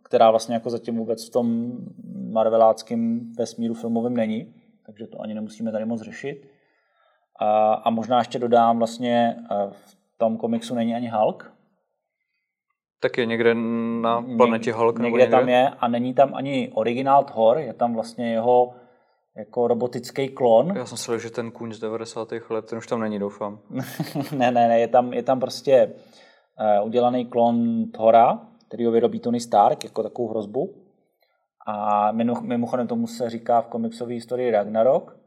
která 0.03 0.31
vlastně 0.31 0.55
jako 0.55 0.69
zatím 0.69 0.97
vůbec 0.97 1.27
v 1.27 1.31
tom 1.31 1.71
marveláckém 2.31 3.31
vesmíru 3.37 3.73
filmovém 3.73 4.13
není, 4.13 4.53
takže 4.85 5.07
to 5.07 5.21
ani 5.21 5.33
nemusíme 5.33 5.71
tady 5.71 5.85
moc 5.85 6.01
řešit. 6.01 6.47
A, 7.39 7.73
a 7.73 7.89
možná 7.89 8.17
ještě 8.17 8.39
dodám, 8.39 8.77
vlastně 8.77 9.35
v 9.71 9.95
tom 10.17 10.37
komiksu 10.37 10.75
není 10.75 10.95
ani 10.95 11.09
Hulk. 11.09 11.53
Tak 12.99 13.17
je 13.17 13.25
někde 13.25 13.55
na 14.01 14.25
planetě 14.37 14.73
Hulk? 14.73 14.99
Někde, 14.99 15.19
někde 15.19 15.37
tam 15.37 15.49
je 15.49 15.69
a 15.69 15.87
není 15.87 16.13
tam 16.13 16.35
ani 16.35 16.71
originál 16.73 17.23
Thor, 17.23 17.57
je 17.57 17.73
tam 17.73 17.93
vlastně 17.93 18.31
jeho 18.31 18.73
jako 19.37 19.67
robotický 19.67 20.29
klon. 20.29 20.73
Já 20.75 20.85
jsem 20.85 20.97
si 20.97 21.19
že 21.19 21.29
ten 21.29 21.51
kůň 21.51 21.73
z 21.73 21.79
90. 21.79 22.31
let, 22.49 22.65
ten 22.65 22.77
už 22.77 22.87
tam 22.87 22.99
není, 22.99 23.19
doufám. 23.19 23.59
ne, 24.31 24.51
ne, 24.51 24.67
ne, 24.67 24.79
je 24.79 24.87
tam, 24.87 25.13
je 25.13 25.23
tam 25.23 25.39
prostě 25.39 25.93
uh, 26.79 26.87
udělaný 26.87 27.25
klon 27.25 27.85
Thora, 27.91 28.47
který 28.67 28.85
ho 28.85 28.91
vyrobí 28.91 29.19
Tony 29.19 29.39
Stark 29.39 29.83
jako 29.83 30.03
takovou 30.03 30.27
hrozbu. 30.27 30.75
A 31.67 32.11
mimochodem 32.41 32.87
tomu 32.87 33.07
se 33.07 33.29
říká 33.29 33.61
v 33.61 33.67
komiksové 33.67 34.13
historii 34.13 34.51
Ragnarok, 34.51 35.17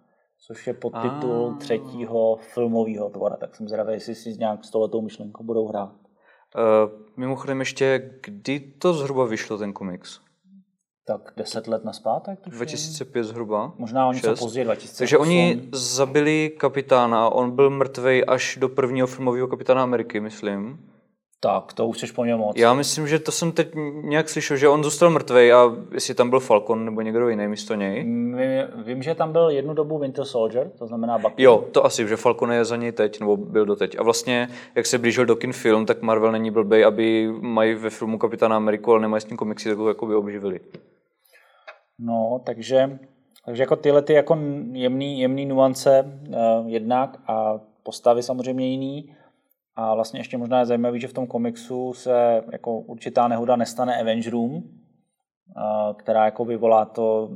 což 0.46 0.66
je 0.66 0.74
podtitul 0.74 1.52
ah. 1.54 1.58
třetího 1.58 2.36
filmového 2.36 3.10
tvora. 3.10 3.36
Tak 3.36 3.56
jsem 3.56 3.68
zvědavý, 3.68 3.92
jestli 3.92 4.14
si 4.14 4.34
nějak 4.38 4.64
s 4.64 4.70
tohletou 4.70 5.00
myšlenkou 5.00 5.44
budou 5.44 5.68
hrát. 5.68 5.92
Uh, 5.92 6.90
mimochodem 7.16 7.60
ještě, 7.60 8.10
kdy 8.22 8.60
to 8.60 8.94
zhruba 8.94 9.24
vyšlo 9.24 9.58
ten 9.58 9.72
komiks? 9.72 10.23
Tak 11.06 11.20
deset 11.36 11.66
let 11.66 11.84
naspátek? 11.84 12.38
2005 12.46 13.24
zhruba. 13.24 13.72
Možná 13.78 14.08
o 14.08 14.12
něco 14.12 14.36
později, 14.36 14.64
2008. 14.64 14.98
Takže 14.98 15.18
oni 15.18 15.62
zabili 15.72 16.52
kapitána, 16.58 17.28
on 17.28 17.50
byl 17.50 17.70
mrtvý 17.70 18.24
až 18.24 18.58
do 18.60 18.68
prvního 18.68 19.06
filmového 19.06 19.48
kapitána 19.48 19.82
Ameriky, 19.82 20.20
myslím. 20.20 20.78
Tak, 21.40 21.72
to 21.72 21.86
už 21.86 21.98
jsi 21.98 22.12
po 22.12 22.24
něm 22.24 22.38
moc. 22.38 22.56
Já 22.56 22.74
myslím, 22.74 23.08
že 23.08 23.18
to 23.18 23.32
jsem 23.32 23.52
teď 23.52 23.68
nějak 24.02 24.28
slyšel, 24.28 24.56
že 24.56 24.68
on 24.68 24.84
zůstal 24.84 25.10
mrtvý 25.10 25.52
a 25.52 25.76
jestli 25.92 26.14
tam 26.14 26.30
byl 26.30 26.40
Falcon 26.40 26.84
nebo 26.84 27.00
někdo 27.00 27.28
jiný 27.28 27.48
místo 27.48 27.74
něj. 27.74 28.04
Vím, 28.84 29.02
že 29.02 29.14
tam 29.14 29.32
byl 29.32 29.50
jednu 29.50 29.74
dobu 29.74 29.98
Winter 29.98 30.24
Soldier, 30.24 30.70
to 30.78 30.86
znamená 30.86 31.18
Bucky. 31.18 31.42
Jo, 31.42 31.64
to 31.72 31.84
asi, 31.84 32.08
že 32.08 32.16
Falcon 32.16 32.52
je 32.52 32.64
za 32.64 32.76
něj 32.76 32.92
teď, 32.92 33.20
nebo 33.20 33.36
byl 33.36 33.66
doteď. 33.66 33.96
A 33.98 34.02
vlastně, 34.02 34.48
jak 34.74 34.86
se 34.86 34.98
blížil 34.98 35.26
do 35.26 35.36
kin 35.36 35.52
film, 35.52 35.86
tak 35.86 36.02
Marvel 36.02 36.32
není 36.32 36.50
blbej, 36.50 36.84
aby 36.84 37.32
mají 37.40 37.74
ve 37.74 37.90
filmu 37.90 38.18
Kapitána 38.18 38.56
Ameriku, 38.56 38.92
ale 38.92 39.00
nemají 39.00 39.20
s 39.20 39.24
tím 39.24 39.36
komiksy, 39.36 39.68
tak 39.68 39.78
ho 39.78 39.88
jako 39.88 40.06
by 40.06 40.14
obživili. 40.14 40.60
No, 41.98 42.40
takže, 42.46 42.98
takže 43.44 43.62
jako 43.62 43.76
tyhle 43.76 44.02
ty 44.02 44.12
jako 44.12 44.38
jemný, 44.72 45.20
jemný 45.20 45.46
nuance 45.46 46.02
uh, 46.02 46.68
jednak 46.68 47.22
a 47.26 47.60
postavy 47.82 48.22
samozřejmě 48.22 48.66
jiný 48.66 49.16
a 49.76 49.94
vlastně 49.94 50.20
ještě 50.20 50.38
možná 50.38 50.58
je 50.58 50.66
zajímavé, 50.66 50.98
že 50.98 51.08
v 51.08 51.12
tom 51.12 51.26
komiksu 51.26 51.92
se 51.92 52.42
jako 52.52 52.78
určitá 52.78 53.28
nehoda 53.28 53.56
nestane 53.56 54.00
Avengerům, 54.00 54.80
která 55.96 56.24
jako 56.24 56.44
vyvolá 56.44 56.84
to, 56.84 57.30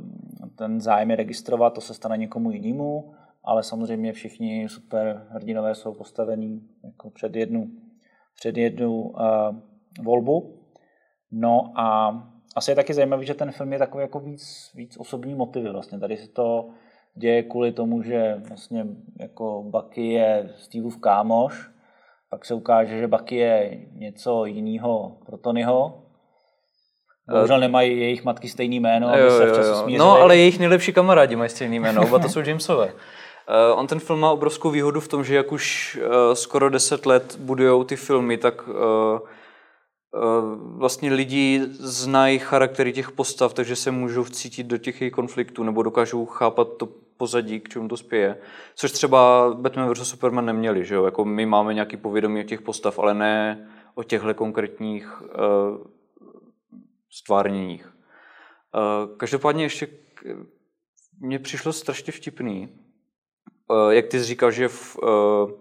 ten 0.55 0.81
zájem 0.81 1.09
je 1.09 1.15
registrovat, 1.15 1.73
to 1.73 1.81
se 1.81 1.93
stane 1.93 2.17
někomu 2.17 2.51
jinému, 2.51 3.13
ale 3.43 3.63
samozřejmě 3.63 4.13
všichni 4.13 4.69
super 4.69 5.27
hrdinové 5.29 5.75
jsou 5.75 5.93
postavení 5.93 6.61
jako 6.83 7.09
před 7.09 7.35
jednu, 7.35 7.67
před 8.35 8.57
jednu 8.57 9.01
uh, 9.01 9.19
volbu. 10.03 10.59
No 11.31 11.71
a 11.75 12.11
asi 12.55 12.71
je 12.71 12.75
taky 12.75 12.93
zajímavé, 12.93 13.25
že 13.25 13.33
ten 13.33 13.51
film 13.51 13.73
je 13.73 13.79
takový 13.79 14.01
jako 14.01 14.19
víc, 14.19 14.71
víc 14.75 14.97
osobní 14.97 15.35
motivy. 15.35 15.69
Vlastně 15.71 15.99
tady 15.99 16.17
se 16.17 16.27
to 16.27 16.69
děje 17.15 17.43
kvůli 17.43 17.71
tomu, 17.71 18.01
že 18.01 18.35
vlastně 18.49 18.85
jako 19.19 19.63
Bucky 19.65 20.11
je 20.11 20.49
Steveův 20.57 20.97
kámoš, 20.97 21.69
pak 22.29 22.45
se 22.45 22.53
ukáže, 22.53 22.99
že 22.99 23.07
Bucky 23.07 23.35
je 23.35 23.79
něco 23.93 24.45
jiného 24.45 25.17
pro 25.25 25.37
Tonyho. 25.37 26.01
Bohužel 27.31 27.59
nemají 27.59 27.99
jejich 27.99 28.23
matky 28.23 28.49
stejný 28.49 28.79
jméno, 28.79 29.09
aby 29.09 29.21
jo, 29.21 29.31
se 29.31 29.51
včas. 29.51 29.85
No, 29.97 30.11
ale 30.11 30.37
jejich 30.37 30.59
nejlepší 30.59 30.93
kamarádi 30.93 31.35
mají 31.35 31.49
stejný 31.49 31.79
jméno, 31.79 32.01
oba 32.01 32.19
to 32.19 32.29
jsou 32.29 32.39
Jamesové. 32.39 32.85
Uh, 32.85 32.93
on 33.79 33.87
ten 33.87 33.99
film 33.99 34.19
má 34.19 34.31
obrovskou 34.31 34.69
výhodu 34.69 34.99
v 34.99 35.07
tom, 35.07 35.23
že 35.23 35.35
jak 35.35 35.51
už 35.51 35.97
uh, 36.01 36.33
skoro 36.33 36.69
deset 36.69 37.05
let 37.05 37.37
budujou 37.39 37.83
ty 37.83 37.95
filmy, 37.95 38.37
tak 38.37 38.67
uh, 38.67 38.75
vlastně 40.55 41.13
lidi 41.13 41.61
znají 41.69 42.39
charaktery 42.39 42.93
těch 42.93 43.11
postav, 43.11 43.53
takže 43.53 43.75
se 43.75 43.91
můžou 43.91 44.23
vcítit 44.23 44.67
do 44.67 44.77
těch 44.77 45.01
jejich 45.01 45.13
konfliktů 45.13 45.63
nebo 45.63 45.83
dokážou 45.83 46.25
chápat 46.25 46.67
to 46.77 46.85
pozadí, 47.17 47.59
k 47.59 47.69
čemu 47.69 47.87
to 47.87 47.97
spěje. 47.97 48.37
Což 48.75 48.91
třeba 48.91 49.53
Batman 49.53 49.93
vs. 49.93 50.09
Superman 50.09 50.45
neměli, 50.45 50.85
že 50.85 50.95
jo? 50.95 51.05
Jako 51.05 51.25
my 51.25 51.45
máme 51.45 51.73
nějaký 51.73 51.97
povědomí 51.97 52.41
o 52.41 52.43
těch 52.43 52.61
postav, 52.61 52.99
ale 52.99 53.13
ne 53.13 53.69
o 53.95 54.03
těchto 54.03 54.33
konkrétních 54.33 55.21
uh, 55.21 55.27
stvárněních. 57.11 57.93
Uh, 58.75 59.17
každopádně 59.17 59.63
ještě 59.63 59.87
mně 61.19 61.39
přišlo 61.39 61.73
strašně 61.73 62.13
vtipný, 62.13 62.69
uh, 63.67 63.89
jak 63.89 64.07
ty 64.07 64.19
jsi 64.19 64.25
říkal, 64.25 64.51
že 64.51 64.67
v, 64.67 64.97
uh, 64.97 65.51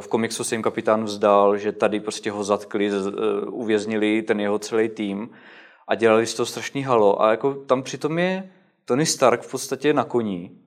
v 0.00 0.08
komiksu 0.08 0.44
se 0.44 0.54
jim 0.54 0.62
kapitán 0.62 1.04
vzdal, 1.04 1.56
že 1.56 1.72
tady 1.72 2.00
prostě 2.00 2.30
ho 2.30 2.44
zatkli, 2.44 2.90
uh, 2.90 3.14
uvěznili 3.50 4.22
ten 4.22 4.40
jeho 4.40 4.58
celý 4.58 4.88
tým 4.88 5.30
a 5.88 5.94
dělali 5.94 6.26
z 6.26 6.34
toho 6.34 6.46
strašný 6.46 6.82
halo. 6.82 7.22
A 7.22 7.30
jako 7.30 7.54
tam 7.54 7.82
přitom 7.82 8.18
je 8.18 8.50
Tony 8.84 9.06
Stark 9.06 9.42
v 9.42 9.50
podstatě 9.50 9.92
na 9.92 10.04
koní 10.04 10.60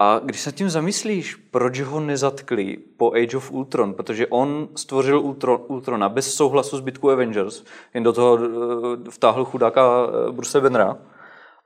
A 0.00 0.18
když 0.18 0.40
se 0.40 0.52
tím 0.52 0.70
zamyslíš, 0.70 1.34
proč 1.34 1.80
ho 1.80 2.00
nezatkli 2.00 2.76
po 2.96 3.12
Age 3.12 3.36
of 3.36 3.52
Ultron, 3.52 3.94
protože 3.94 4.26
on 4.26 4.68
stvořil 4.76 5.20
Ultron, 5.20 5.60
Ultrona 5.68 6.08
bez 6.08 6.34
souhlasu 6.34 6.76
zbytku 6.76 7.10
Avengers, 7.10 7.64
jen 7.94 8.02
do 8.02 8.12
toho 8.12 8.38
eh, 8.38 9.10
vtáhl 9.10 9.44
chudáka 9.44 9.82
eh, 10.06 10.32
Bruce 10.32 10.60
Bannera. 10.60 10.98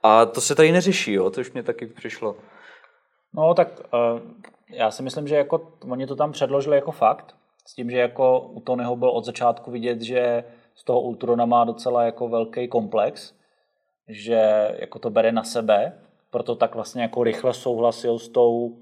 A 0.03 0.27
to 0.27 0.41
se 0.41 0.55
tady 0.55 0.73
neřeší, 0.73 1.13
jo, 1.13 1.31
to 1.31 1.41
už 1.41 1.53
mě 1.53 1.63
taky 1.63 1.87
přišlo. 1.87 2.37
No 3.35 3.55
tak 3.55 3.81
uh, 3.81 4.21
já 4.71 4.91
si 4.91 5.03
myslím, 5.03 5.29
že 5.29 5.37
jako 5.37 5.73
oni 5.91 6.07
to 6.07 6.17
tam 6.17 6.33
předložili 6.33 6.77
jako 6.77 6.93
fakt, 6.93 7.37
s 7.67 7.75
tím, 7.75 7.91
že 7.91 7.99
jako 7.99 8.41
u 8.41 8.61
Tonyho 8.61 8.97
byl 8.97 9.11
od 9.11 9.25
začátku 9.25 9.71
vidět, 9.71 10.03
že 10.03 10.45
z 10.75 10.85
toho 10.85 11.01
Ultrona 11.01 11.47
má 11.47 11.65
docela 11.65 12.05
jako 12.05 12.29
velký 12.29 12.69
komplex, 12.69 13.35
že 14.09 14.75
jako 14.81 14.99
to 14.99 15.11
bere 15.11 15.33
na 15.33 15.45
sebe, 15.45 15.99
proto 16.31 16.55
tak 16.55 16.75
vlastně 16.75 17.03
jako 17.03 17.25
rychle 17.25 17.55
souhlasil 17.55 18.19
s 18.19 18.29
tou, 18.29 18.77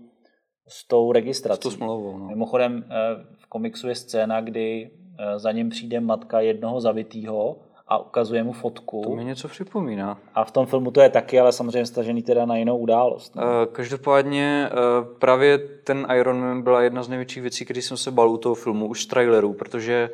s 0.68 0.84
tou 0.88 1.12
registrací. 1.12 1.60
S 1.60 1.62
tou 1.62 1.70
smlouvou, 1.70 2.18
no. 2.18 2.26
Mimochodem 2.26 2.84
eh, 2.84 2.94
v 3.38 3.46
komiksu 3.46 3.88
je 3.88 3.94
scéna, 3.94 4.40
kdy 4.40 4.90
eh, 5.18 5.38
za 5.38 5.52
ním 5.52 5.68
přijde 5.68 6.00
matka 6.00 6.40
jednoho 6.40 6.80
zavitýho 6.80 7.56
a 7.88 7.98
ukazuje 7.98 8.42
mu 8.42 8.52
fotku. 8.52 9.02
To 9.04 9.14
mi 9.14 9.24
něco 9.24 9.48
připomíná. 9.48 10.18
A 10.34 10.44
v 10.44 10.50
tom 10.50 10.66
filmu 10.66 10.90
to 10.90 11.00
je 11.00 11.10
taky, 11.10 11.40
ale 11.40 11.52
samozřejmě 11.52 11.86
stažený 11.86 12.22
teda 12.22 12.46
na 12.46 12.56
jinou 12.56 12.78
událost. 12.78 13.36
No. 13.36 13.42
Každopádně 13.72 14.70
právě 15.18 15.58
ten 15.58 16.06
Iron 16.18 16.40
Man 16.40 16.62
byla 16.62 16.82
jedna 16.82 17.02
z 17.02 17.08
největších 17.08 17.42
věcí, 17.42 17.64
když 17.64 17.84
jsem 17.84 17.96
se 17.96 18.10
bal 18.10 18.30
u 18.30 18.36
toho 18.36 18.54
filmu, 18.54 18.86
už 18.86 19.02
z 19.02 19.06
trailerů, 19.06 19.52
protože 19.52 20.10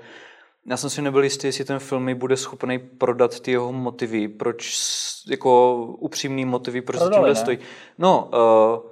já 0.67 0.77
jsem 0.77 0.91
si 0.91 1.03
nebyl 1.03 1.25
jistý, 1.25 1.47
jestli 1.47 1.65
ten 1.65 1.79
film 1.79 2.19
bude 2.19 2.37
schopný 2.37 2.79
prodat 2.79 3.41
ty 3.41 3.51
jeho 3.51 3.73
motivy, 3.73 4.29
proč, 4.29 4.75
jako 5.31 5.75
upřímný 5.99 6.45
motivy, 6.45 6.81
proč 6.81 6.99
Prodali, 6.99 7.15
tímhle 7.15 7.35
stojí. 7.35 7.59
No, 7.99 8.31
uh, 8.33 8.91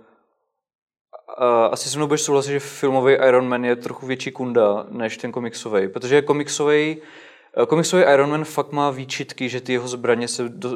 uh, 1.39 1.73
asi 1.73 1.89
se 1.89 1.99
mnou 1.99 2.07
budeš 2.07 2.23
souhlasit, 2.23 2.53
že 2.53 2.61
filmový 2.61 3.13
Iron 3.13 3.49
Man 3.49 3.65
je 3.65 3.77
trochu 3.77 4.07
větší 4.07 4.31
kunda 4.31 4.87
než 4.89 5.17
ten 5.17 5.33
komiksový, 5.33 5.89
protože 5.89 6.23
komiksový 6.23 6.97
eh, 6.99 7.30
Komiksový 7.69 8.03
Iron 8.03 8.31
Man 8.31 8.45
fakt 8.45 8.73
má 8.73 8.91
výčitky, 8.91 9.49
že 9.49 9.61
ty 9.61 9.73
jeho 9.73 9.89
zbraně 9.89 10.29
se, 10.29 10.49
do, 10.49 10.71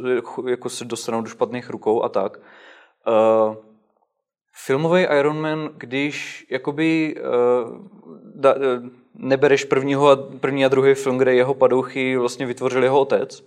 jako 0.48 0.68
se 0.68 0.84
dostanou 0.84 1.22
do 1.22 1.28
špatných 1.28 1.70
rukou 1.70 2.02
a 2.02 2.08
tak. 2.08 2.40
Uh, 3.06 3.56
filmový 4.66 5.02
Iron 5.02 5.40
Man, 5.40 5.70
když 5.76 6.46
jakoby 6.50 7.14
uh, 7.16 7.86
da, 8.34 8.54
nebereš 9.14 9.64
prvního 9.64 10.08
a, 10.08 10.16
první 10.16 10.64
a 10.64 10.68
druhý 10.68 10.94
film, 10.94 11.18
kde 11.18 11.34
jeho 11.34 11.54
padouchy 11.54 12.16
vlastně 12.16 12.46
vytvořil 12.46 12.82
jeho 12.82 13.00
otec, 13.00 13.44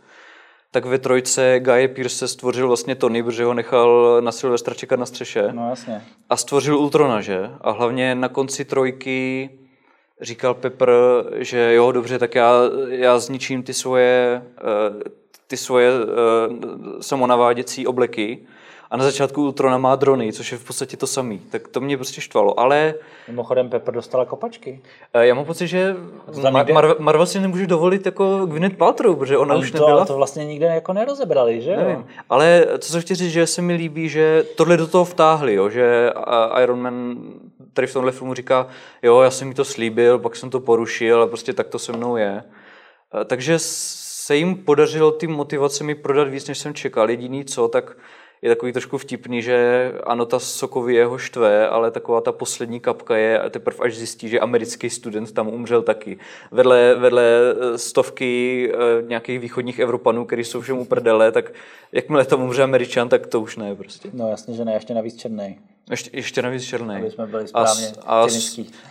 tak 0.71 0.85
ve 0.85 0.97
trojce 0.97 1.59
Guy 1.59 1.87
Pearce 1.87 2.27
stvořil 2.27 2.67
vlastně 2.67 2.95
Tony, 2.95 3.23
protože 3.23 3.43
ho 3.43 3.53
nechal 3.53 4.21
na 4.21 4.31
Silvestra 4.31 4.73
čekat 4.73 4.99
na 4.99 5.05
střeše. 5.05 5.47
No 5.51 5.69
jasně. 5.69 6.01
A 6.29 6.37
stvořil 6.37 6.77
Ultrona, 6.77 7.21
že? 7.21 7.49
A 7.61 7.71
hlavně 7.71 8.15
na 8.15 8.29
konci 8.29 8.65
trojky 8.65 9.49
říkal 10.21 10.53
Pepper, 10.53 10.89
že 11.35 11.73
jo, 11.73 11.91
dobře, 11.91 12.19
tak 12.19 12.35
já, 12.35 12.53
já 12.89 13.19
zničím 13.19 13.63
ty 13.63 13.73
svoje, 13.73 14.43
eh, 14.57 15.09
ty 15.47 15.57
svoje 15.57 15.91
eh, 15.91 16.03
samonaváděcí 17.01 17.87
obleky 17.87 18.47
a 18.91 18.97
na 18.97 19.03
začátku 19.03 19.43
Ultrona 19.43 19.77
má 19.77 19.95
drony, 19.95 20.33
což 20.33 20.51
je 20.51 20.57
v 20.57 20.63
podstatě 20.63 20.97
to 20.97 21.07
samý. 21.07 21.39
Tak 21.39 21.67
to 21.67 21.79
mě 21.81 21.97
prostě 21.97 22.21
štvalo, 22.21 22.59
ale... 22.59 22.93
Mimochodem 23.27 23.69
Pepper 23.69 23.93
dostala 23.93 24.25
kopačky. 24.25 24.81
Eh, 25.13 25.27
já 25.27 25.35
mám 25.35 25.45
pocit, 25.45 25.67
že 25.67 25.95
Mar- 26.27 26.65
Mar- 26.65 26.95
Marvel 26.99 27.25
si 27.25 27.39
nemůže 27.39 27.67
dovolit 27.67 28.05
jako 28.05 28.45
Gwyneth 28.45 28.77
Paltrow, 28.77 29.17
protože 29.17 29.37
ona 29.37 29.53
ale 29.53 29.63
už 29.63 29.71
to, 29.71 29.77
nebyla... 29.77 30.05
to 30.05 30.15
vlastně 30.15 30.45
nikde 30.45 30.65
jako 30.65 30.93
nerozebrali, 30.93 31.61
že 31.61 31.77
Nevím. 31.77 32.05
Ale 32.29 32.67
co 32.79 32.91
se 32.91 33.01
chci 33.01 33.15
říct, 33.15 33.31
že 33.31 33.47
se 33.47 33.61
mi 33.61 33.73
líbí, 33.73 34.09
že 34.09 34.45
tohle 34.55 34.77
do 34.77 34.87
toho 34.87 35.05
vtáhli, 35.05 35.53
jo? 35.53 35.69
že 35.69 36.11
Iron 36.63 36.81
Man 36.81 37.17
tady 37.73 37.87
v 37.87 37.93
tomhle 37.93 38.11
filmu 38.11 38.33
říká, 38.33 38.67
jo, 39.03 39.21
já 39.21 39.31
jsem 39.31 39.47
mi 39.47 39.53
to 39.53 39.65
slíbil, 39.65 40.19
pak 40.19 40.35
jsem 40.35 40.49
to 40.49 40.59
porušil 40.59 41.23
a 41.23 41.27
prostě 41.27 41.53
tak 41.53 41.67
to 41.67 41.79
se 41.79 41.91
mnou 41.91 42.17
je. 42.17 42.43
Eh, 43.21 43.25
takže 43.25 43.55
se 43.59 44.35
jim 44.35 44.55
podařilo 44.55 45.11
ty 45.11 45.27
motivace 45.27 45.83
mi 45.83 45.95
prodat 45.95 46.27
víc, 46.27 46.47
než 46.47 46.57
jsem 46.57 46.73
čekal. 46.73 47.09
Jediný 47.09 47.45
co, 47.45 47.67
tak 47.67 47.97
je 48.41 48.49
takový 48.49 48.73
trošku 48.73 48.97
vtipný, 48.97 49.41
že 49.41 49.91
ano, 50.03 50.25
ta 50.25 50.39
sokový 50.39 50.95
jeho 50.95 51.17
štve, 51.17 51.67
ale 51.67 51.91
taková 51.91 52.21
ta 52.21 52.31
poslední 52.31 52.79
kapka 52.79 53.17
je 53.17 53.39
a 53.39 53.49
teprve 53.49 53.85
až 53.85 53.97
zjistí, 53.97 54.29
že 54.29 54.39
americký 54.39 54.89
student 54.89 55.31
tam 55.31 55.47
umřel 55.47 55.81
taky. 55.81 56.19
Vedle, 56.51 56.95
vedle 56.95 57.23
eh, 57.23 57.77
stovky 57.77 58.71
eh, 58.73 58.77
nějakých 59.07 59.39
východních 59.39 59.79
Evropanů, 59.79 60.25
kteří 60.25 60.43
jsou 60.43 60.61
všem 60.61 60.77
uprdele, 60.77 61.31
tak 61.31 61.53
jakmile 61.91 62.25
tam 62.25 62.43
umře 62.43 62.63
Američan, 62.63 63.09
tak 63.09 63.27
to 63.27 63.41
už 63.41 63.57
ne 63.57 63.75
prostě. 63.75 64.09
No 64.13 64.29
jasně, 64.29 64.55
že 64.55 64.65
ne, 64.65 64.73
ještě 64.73 64.93
navíc 64.93 65.15
černý. 65.15 65.59
Ještě, 65.89 66.09
ještě 66.13 66.41
navíc 66.41 66.63
černý. 66.63 66.95
Aby 66.95 67.11
jsme 67.11 67.27
byli 67.27 67.47
správně 67.47 67.87
a, 68.05 68.21
a, 68.21 68.27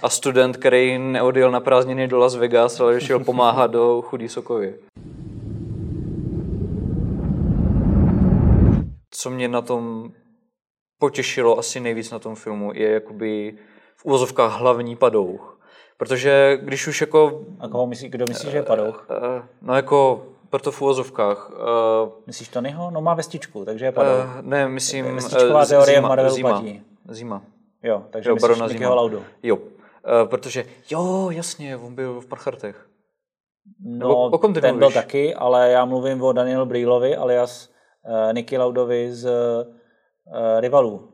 a 0.03 0.09
student, 0.09 0.57
který 0.57 0.99
neodjel 0.99 1.51
na 1.51 1.61
prázdniny 1.61 2.09
do 2.09 2.19
Las 2.19 2.37
Vegas, 2.37 2.81
ale 2.81 3.01
šel 3.01 3.25
pomáhat 3.25 3.71
do 3.71 4.03
chudý 4.03 4.29
Sokově. 4.29 4.75
Co 9.27 9.31
mě 9.31 9.49
na 9.49 9.63
tom 9.63 10.13
potěšilo 10.99 11.59
asi 11.59 11.81
nejvíc 11.81 12.11
na 12.11 12.19
tom 12.19 12.35
filmu, 12.35 12.73
je 12.75 12.91
jakoby 12.91 13.59
v 13.97 14.05
úvozovkách 14.05 14.61
hlavní 14.61 14.97
padouch. 14.97 15.61
Protože 15.99 16.59
když 16.63 16.87
už 16.87 17.01
jako... 17.01 17.45
A 17.61 17.69
koho 17.69 17.87
myslí, 17.87 18.09
kdo 18.09 18.25
myslí, 18.29 18.51
že 18.51 18.57
je 18.57 18.63
padouch? 18.63 19.07
Uh, 19.11 19.43
no 19.63 19.75
jako, 19.75 20.27
proto 20.51 20.73
v 20.73 20.83
úvozovkách. 20.83 21.51
Uh, 21.51 22.09
Myslíš 22.27 22.49
Tonyho? 22.49 22.91
No 22.91 23.01
má 23.01 23.15
vestičku, 23.15 23.65
takže 23.65 23.85
je 23.85 23.93
padouch. 23.93 24.37
Uh, 24.37 24.43
ne, 24.43 24.69
myslím... 24.69 25.15
Vestičková 25.15 25.63
uh, 25.63 25.69
teorie 25.69 25.97
zima, 25.97 26.09
Marvelu 26.09 26.35
zima, 26.35 26.51
platí. 26.51 26.83
Zima. 27.09 27.43
Jo, 27.83 28.03
takže 28.11 28.31
jo, 28.31 28.35
myslíš 28.35 28.59
Mickeyho 28.59 28.95
Laudu. 28.95 29.25
Jo, 29.43 29.57
uh, 29.57 29.63
protože, 30.25 30.65
jo, 30.91 31.31
jasně, 31.31 31.77
on 31.77 31.95
byl 31.95 32.21
v 32.21 32.27
Prachartech. 32.27 32.89
No, 33.85 34.31
o 34.31 34.39
kom 34.39 34.55
ty 34.55 34.61
ten 34.61 34.77
mluvíš? 34.77 34.95
byl 34.95 35.03
taky, 35.03 35.35
ale 35.35 35.71
já 35.71 35.85
mluvím 35.85 36.23
o 36.23 36.33
Daniel 36.33 36.67
Brýlovi, 36.67 37.17
alias 37.17 37.76
uh, 38.09 38.33
Nicky 38.33 38.59
Laudovi 38.59 39.13
z 39.13 39.25
uh, 39.25 40.61
Rivalů. 40.61 41.09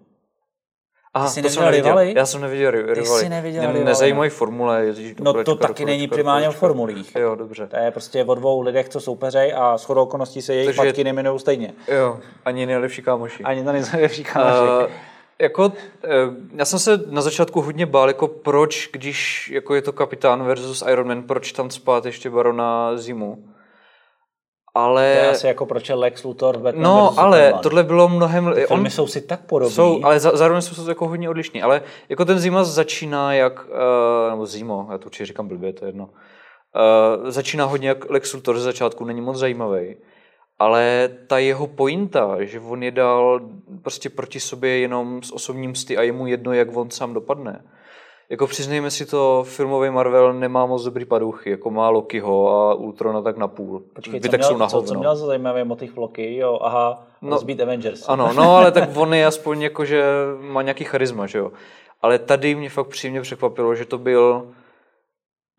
Aha, 1.15 1.29
jsi 1.29 1.43
to 1.43 1.49
jsem 1.49 1.65
neviděl. 1.65 1.85
Rivaly? 1.85 2.15
Já 2.17 2.27
jsem 2.27 2.41
neviděl 2.41 2.71
Rivaly. 2.71 2.95
Ty 2.95 3.07
jsi 3.07 3.29
neviděl 3.29 3.63
Rivaly. 3.63 3.85
Nezajímají 3.85 4.31
formule. 4.31 4.85
Ježíš, 4.85 5.15
no 5.21 5.45
to 5.45 5.57
taky 5.57 5.85
není 5.85 6.09
primárně 6.09 6.49
o 6.49 6.53
formulích. 6.53 7.15
Jo, 7.15 7.35
dobře. 7.35 7.67
To 7.67 7.77
je 7.77 7.91
prostě 7.91 8.25
o 8.25 8.35
dvou 8.35 8.61
lidech, 8.61 8.89
co 8.89 9.01
soupeřej 9.01 9.55
a 9.57 9.77
shodou 9.79 10.03
okolností 10.03 10.43
se 10.43 10.55
jejich 10.55 10.77
patky 10.77 11.05
neminují 11.05 11.39
stejně. 11.41 11.73
Jo, 11.89 12.19
ani 12.45 12.67
nejlepší 12.67 13.03
kámoši. 13.03 13.43
Ani 13.43 13.63
nejlepší 13.63 14.25
kámoši. 14.25 14.85
Uh, 14.85 14.91
jako, 15.39 15.73
já 16.55 16.65
jsem 16.65 16.79
se 16.79 17.01
na 17.07 17.23
začátku 17.23 17.61
hodně 17.61 17.87
bál, 17.87 18.09
jako 18.09 18.29
proč, 18.29 18.89
když 18.93 19.51
jako 19.55 19.75
je 19.75 19.83
to 19.83 19.93
kapitán 19.93 20.45
versus 20.45 20.85
Iron 20.91 21.09
Man, 21.09 21.23
proč 21.23 21.53
tam 21.53 21.71
spát 21.71 22.07
ještě 22.07 22.31
barona 22.31 22.97
zimu 22.97 23.45
ale... 24.75 25.15
To 25.15 25.25
je 25.25 25.31
asi 25.31 25.47
jako 25.47 25.67
proč 25.67 25.89
je 25.89 25.95
Lex 25.95 26.25
Luthor 26.25 26.59
Batman 26.59 26.83
No, 26.83 27.15
ale 27.19 27.39
Superman. 27.39 27.63
tohle 27.63 27.83
bylo 27.83 28.09
mnohem... 28.09 28.53
Ty 28.55 28.67
filmy 28.67 28.85
on... 28.85 28.91
jsou 28.91 29.07
si 29.07 29.21
tak 29.21 29.41
podobné. 29.41 29.75
Jsou, 29.75 30.01
ale 30.03 30.21
za, 30.21 30.37
zároveň 30.37 30.63
jsou 30.63 30.89
jako 30.89 31.09
hodně 31.09 31.31
odlišní. 31.31 31.63
Ale 31.63 31.83
jako 32.09 32.25
ten 32.25 32.39
Zima 32.39 32.65
začíná 32.65 33.35
jak... 33.35 33.67
Uh, 33.67 34.31
nebo 34.31 34.47
Zimo, 34.47 34.89
já 34.91 34.99
to 34.99 35.07
určitě 35.07 35.27
říkám 35.27 35.49
blbě, 35.49 35.73
to 35.73 35.85
je 35.85 35.89
jedno. 35.89 36.05
Uh, 36.05 37.31
začíná 37.31 37.65
hodně 37.65 37.89
jak 37.89 38.11
Lex 38.11 38.33
Luthor 38.33 38.59
ze 38.59 38.65
začátku, 38.65 39.05
není 39.05 39.21
moc 39.21 39.37
zajímavý. 39.37 39.97
Ale 40.59 41.09
ta 41.27 41.39
jeho 41.39 41.67
pointa, 41.67 42.37
že 42.41 42.61
on 42.61 42.83
je 42.83 42.91
dal 42.91 43.41
prostě 43.83 44.11
proti 44.11 44.41
sobě 44.41 44.79
jenom 44.79 45.23
s 45.23 45.33
osobním 45.33 45.75
sty 45.75 45.97
a 45.97 46.03
je 46.03 46.13
mu 46.13 46.27
jedno, 46.27 46.53
jak 46.53 46.77
on 46.77 46.91
sám 46.91 47.15
dopadne, 47.15 47.65
jako 48.33 48.47
přiznejme 48.47 48.91
si 48.91 49.07
to, 49.07 49.45
filmový 49.49 49.91
Marvel 49.91 50.33
nemá 50.33 50.67
moc 50.67 50.85
dobrý 50.85 51.05
padouchy, 51.05 51.51
jako 51.51 51.71
má 51.71 51.89
Lokiho 51.89 52.49
a 52.49 52.75
Ultrona 52.75 53.23
tak 53.23 53.37
na 53.37 53.49
půl. 53.49 53.83
Počkej, 53.95 54.21
co 54.21 54.29
měl, 54.29 54.49
jsou 54.49 54.57
na 54.57 54.67
co, 54.67 54.83
co 54.83 54.95
měl 54.95 55.17
za 55.17 55.27
zajímavý 55.27 55.65
motiv 55.65 55.97
Loki? 55.97 56.37
Jo, 56.37 56.59
aha, 56.63 57.07
no, 57.23 57.31
rozbít 57.31 57.61
Avengers. 57.61 58.09
Ano, 58.09 58.33
no 58.33 58.57
ale 58.57 58.73
tak 58.73 58.97
on 58.97 59.15
je 59.15 59.27
aspoň 59.27 59.63
jako, 59.63 59.85
že 59.85 60.05
má 60.41 60.63
nějaký 60.63 60.85
charisma, 60.85 61.27
že 61.27 61.39
jo. 61.39 61.53
Ale 62.03 62.19
tady 62.19 62.55
mě 62.55 62.71
fakt 62.71 62.87
příjemně 62.87 63.21
překvapilo, 63.21 63.75
že 63.75 63.85
to 63.85 63.99
byl 63.99 64.47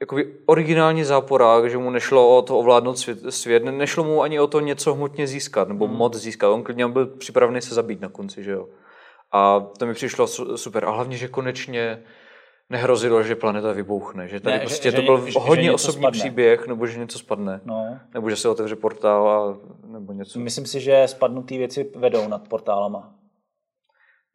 jakoby 0.01 0.33
originální 0.45 1.03
záporák, 1.03 1.69
že 1.69 1.77
mu 1.77 1.89
nešlo 1.89 2.37
o 2.37 2.41
to 2.41 2.59
ovládnout 2.59 2.97
svět, 2.97 3.19
svět, 3.29 3.63
nešlo 3.63 4.03
mu 4.03 4.21
ani 4.21 4.39
o 4.39 4.47
to 4.47 4.59
něco 4.59 4.93
hmotně 4.93 5.27
získat, 5.27 5.67
nebo 5.67 5.87
hmm. 5.87 5.97
moc 5.97 6.15
získat. 6.15 6.49
On 6.49 6.63
klidně 6.63 6.87
byl 6.87 7.05
připravený 7.05 7.61
se 7.61 7.75
zabít 7.75 8.01
na 8.01 8.09
konci, 8.09 8.43
že 8.43 8.51
jo. 8.51 8.67
A 9.31 9.59
to 9.77 9.85
mi 9.85 9.93
přišlo 9.93 10.27
super. 10.55 10.85
A 10.85 10.91
hlavně, 10.91 11.17
že 11.17 11.27
konečně 11.27 12.03
nehrozilo, 12.69 13.23
že 13.23 13.35
planeta 13.35 13.71
vybouchne. 13.71 14.27
Že 14.27 14.39
tady 14.39 14.55
ne, 14.55 14.59
prostě 14.59 14.91
že, 14.91 14.97
to 14.97 15.01
byl 15.01 15.25
že, 15.25 15.39
hodně 15.39 15.63
že 15.63 15.71
osobní 15.71 16.01
spadne. 16.01 16.19
příběh, 16.19 16.67
nebo 16.67 16.87
že 16.87 16.99
něco 16.99 17.19
spadne. 17.19 17.61
No. 17.65 17.99
Nebo 18.13 18.29
že 18.29 18.35
se 18.35 18.49
otevře 18.49 18.75
portál 18.75 19.29
a, 19.29 19.57
nebo 19.87 20.13
něco. 20.13 20.39
Myslím 20.39 20.65
si, 20.65 20.79
že 20.79 21.03
spadnuté 21.07 21.57
věci 21.57 21.91
vedou 21.95 22.27
nad 22.27 22.47
portálama. 22.47 23.13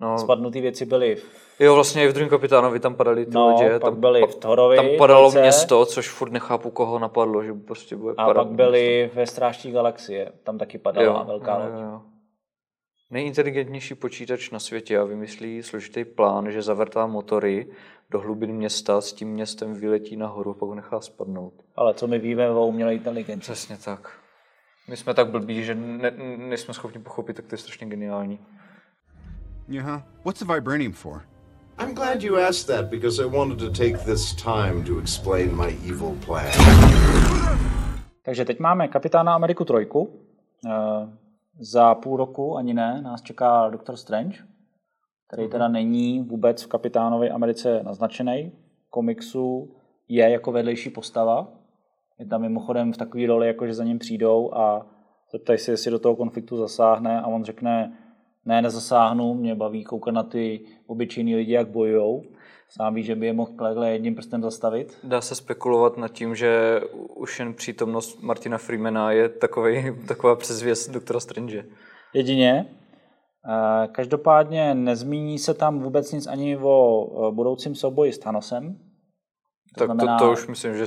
No. 0.01 0.19
Spadnuté 0.19 0.61
věci 0.61 0.87
byly 0.87 1.17
v... 1.17 1.61
Jo, 1.61 1.75
vlastně 1.75 2.05
i 2.05 2.09
v 2.09 2.13
druhém 2.13 2.29
kapitánovi 2.31 2.81
tam 2.81 2.95
padaly 2.95 3.27
ty 3.27 3.33
no, 3.35 3.51
lodě. 3.51 3.71
Pak 3.71 3.93
tam, 3.93 4.01
byly 4.01 4.27
v 4.27 4.35
Thorovi. 4.35 4.77
Tam 4.77 4.87
padalo 4.99 5.21
dvojce. 5.21 5.41
město, 5.41 5.87
což 5.87 6.09
furt 6.09 6.33
nechápu, 6.33 6.71
koho 6.71 6.99
napadlo, 6.99 7.45
že 7.45 7.53
prostě 7.53 7.97
bude 7.97 8.15
A 8.17 8.35
pak 8.35 8.47
byly 8.47 8.99
město. 9.03 9.17
ve 9.17 9.27
Strážní 9.27 9.73
galaxie, 9.73 10.33
tam 10.45 10.59
taky 10.59 10.79
padala 10.79 11.07
jo, 11.07 11.25
velká 11.27 11.57
loď. 11.59 11.69
Jo, 11.73 11.81
jo. 11.81 12.03
Nejinteligentnější 13.11 13.95
počítač 13.95 14.51
na 14.51 14.59
světě 14.59 14.99
a 14.99 15.05
vymyslí 15.05 15.63
složitý 15.63 16.05
plán, 16.05 16.51
že 16.51 16.63
zavrtá 16.63 17.07
motory 17.07 17.67
do 18.11 18.21
hlubin 18.21 18.53
města, 18.53 19.01
s 19.01 19.13
tím 19.13 19.29
městem 19.29 19.75
vyletí 19.75 20.17
nahoru 20.17 20.51
a 20.51 20.55
pak 20.55 20.69
ho 20.69 20.75
nechá 20.75 21.01
spadnout. 21.01 21.55
Ale 21.77 21.95
co 21.95 22.07
my 22.07 22.19
víme 22.19 22.51
o 22.51 22.67
umělé 22.67 22.95
inteligenci? 22.95 23.43
Přesně 23.43 23.77
tak. 23.77 24.19
My 24.89 24.97
jsme 24.97 25.15
tak 25.15 25.29
blbí, 25.29 25.65
že 25.65 25.75
ne, 25.75 26.11
nejsme 26.37 26.75
schopni 26.75 27.01
pochopit, 27.01 27.37
tak 27.37 27.47
to 27.47 27.55
je 27.55 27.59
strašně 27.59 27.87
geniální. 27.87 28.39
Yeah, 29.69 30.03
what's 30.25 30.43
the 30.43 30.55
vibranium 30.55 30.93
for? 30.93 31.23
I'm 31.79 31.95
glad 31.95 32.23
you 32.23 32.37
asked 32.37 32.77
that 32.77 32.91
because 32.91 33.23
I 33.23 33.27
wanted 33.27 33.59
to 33.59 33.71
take 33.71 33.99
this 34.05 34.35
time 34.35 34.85
to 34.85 34.99
explain 34.99 35.57
my 35.57 35.77
evil 35.91 36.17
plan. 36.27 36.47
Takže 38.25 38.45
teď 38.45 38.59
máme 38.59 38.89
Kapitána 38.89 39.35
Ameriku 39.35 39.65
trojku. 39.65 40.21
Za 41.61 41.95
půl 41.95 42.17
roku, 42.17 42.57
ani 42.57 42.75
ne, 42.75 43.03
nás 43.03 43.23
čeká 43.23 43.69
Doctor 43.69 43.97
Strange, 43.97 44.39
který 45.29 45.49
teda 45.49 45.69
není 45.69 46.23
vůbec 46.23 46.63
v 46.63 46.67
Kapitánovi 46.67 47.31
Americe 47.31 47.83
naznačený. 47.83 48.53
V 48.87 48.91
komiksu 48.91 49.75
je 50.09 50.31
jako 50.31 50.53
vedlejší 50.53 50.91
postava. 50.91 51.49
Je 52.19 52.27
tam 52.27 52.41
mimochodem 52.41 52.93
v 52.93 52.97
takové 52.97 53.27
roli, 53.27 53.47
jako 53.47 53.67
že 53.67 53.75
za 53.75 53.85
ním 53.85 53.99
přijdou 53.99 54.55
a 54.55 54.87
zeptají 55.33 55.59
se, 55.59 55.71
jestli 55.71 55.91
do 55.91 55.99
toho 55.99 56.17
konfliktu 56.17 56.57
zasáhne 56.57 57.21
a 57.21 57.27
on 57.27 57.45
řekne, 57.45 57.99
ne, 58.45 58.63
nezasáhnu, 58.63 59.35
mě 59.35 59.55
baví 59.55 59.85
koukat 59.85 60.15
na 60.15 60.23
ty 60.23 60.61
obyčejní 60.87 61.37
lidi, 61.37 61.53
jak 61.53 61.69
bojujou. 61.69 62.23
Sám 62.71 62.95
ví, 62.95 63.03
že 63.03 63.15
by 63.15 63.27
je 63.27 63.33
mohl 63.33 63.53
takhle 63.59 63.91
jedním 63.93 64.15
prstem 64.15 64.43
zastavit. 64.43 64.99
Dá 65.05 65.21
se 65.21 65.35
spekulovat 65.35 65.97
nad 65.97 66.09
tím, 66.09 66.35
že 66.35 66.81
už 67.17 67.39
jen 67.39 67.55
přítomnost 67.55 68.23
Martina 68.23 68.59
Freemana 68.59 69.13
je 69.13 69.29
takovej, 69.29 69.97
taková 70.09 70.37
přezvěst 70.37 70.91
doktora 70.91 71.21
Strange. 71.21 71.65
Jedině. 72.15 72.67
Eh, 73.85 73.89
Každopádně 73.93 74.75
nezmíní 74.75 75.39
se 75.39 75.55
tam 75.55 75.79
vůbec 75.81 76.13
nic 76.13 76.27
ani 76.27 76.57
o 76.57 77.07
eh, 77.29 77.33
budoucím 77.35 77.75
souboji 77.75 78.13
s 78.13 78.19
Thanosem. 78.19 78.79
Tak 79.79 79.87
znamená- 79.87 80.19
to, 80.19 80.25
to 80.27 80.33
už 80.33 80.47
myslím, 80.47 80.75
že 80.77 80.85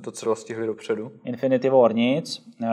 docela 0.00 0.34
stihli 0.34 0.66
dopředu. 0.66 1.10
Infinity 1.24 1.68
War 1.70 1.94
nic, 1.94 2.42
eh, 2.62 2.66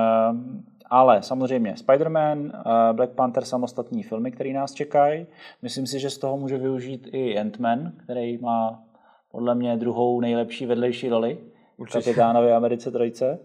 ale 0.94 1.24
samozřejmě 1.24 1.74
Spider-Man, 1.74 2.52
eh, 2.56 2.94
Black 2.94 3.12
Panther 3.12 3.46
samostatní 3.46 4.04
filmy, 4.04 4.32
které 4.32 4.54
nás 4.54 4.74
čekají. 4.74 5.28
Myslím 5.62 5.88
si, 5.88 6.00
že 6.00 6.10
z 6.10 6.18
toho 6.18 6.38
může 6.38 6.58
využít 6.58 7.08
i 7.12 7.40
Ant-Man, 7.40 7.92
který 8.04 8.38
má 8.38 8.84
podle 9.32 9.56
mě 9.56 9.78
druhou 9.78 10.22
nejlepší 10.22 10.66
vedlejší 10.66 11.10
roli 11.10 11.38
Určitě. 11.78 12.04
Kapitánovi 12.04 12.54
Americe 12.54 12.92
trojce. 12.92 13.40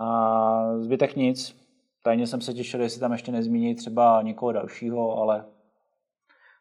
A 0.00 0.78
zbytek 0.78 1.16
nic. 1.16 1.56
Tajně 2.04 2.26
jsem 2.26 2.40
se 2.40 2.54
těšil, 2.54 2.82
jestli 2.82 3.00
tam 3.00 3.12
ještě 3.12 3.32
nezmíní 3.32 3.74
třeba 3.74 4.22
někoho 4.22 4.52
dalšího, 4.52 5.16
ale 5.16 5.44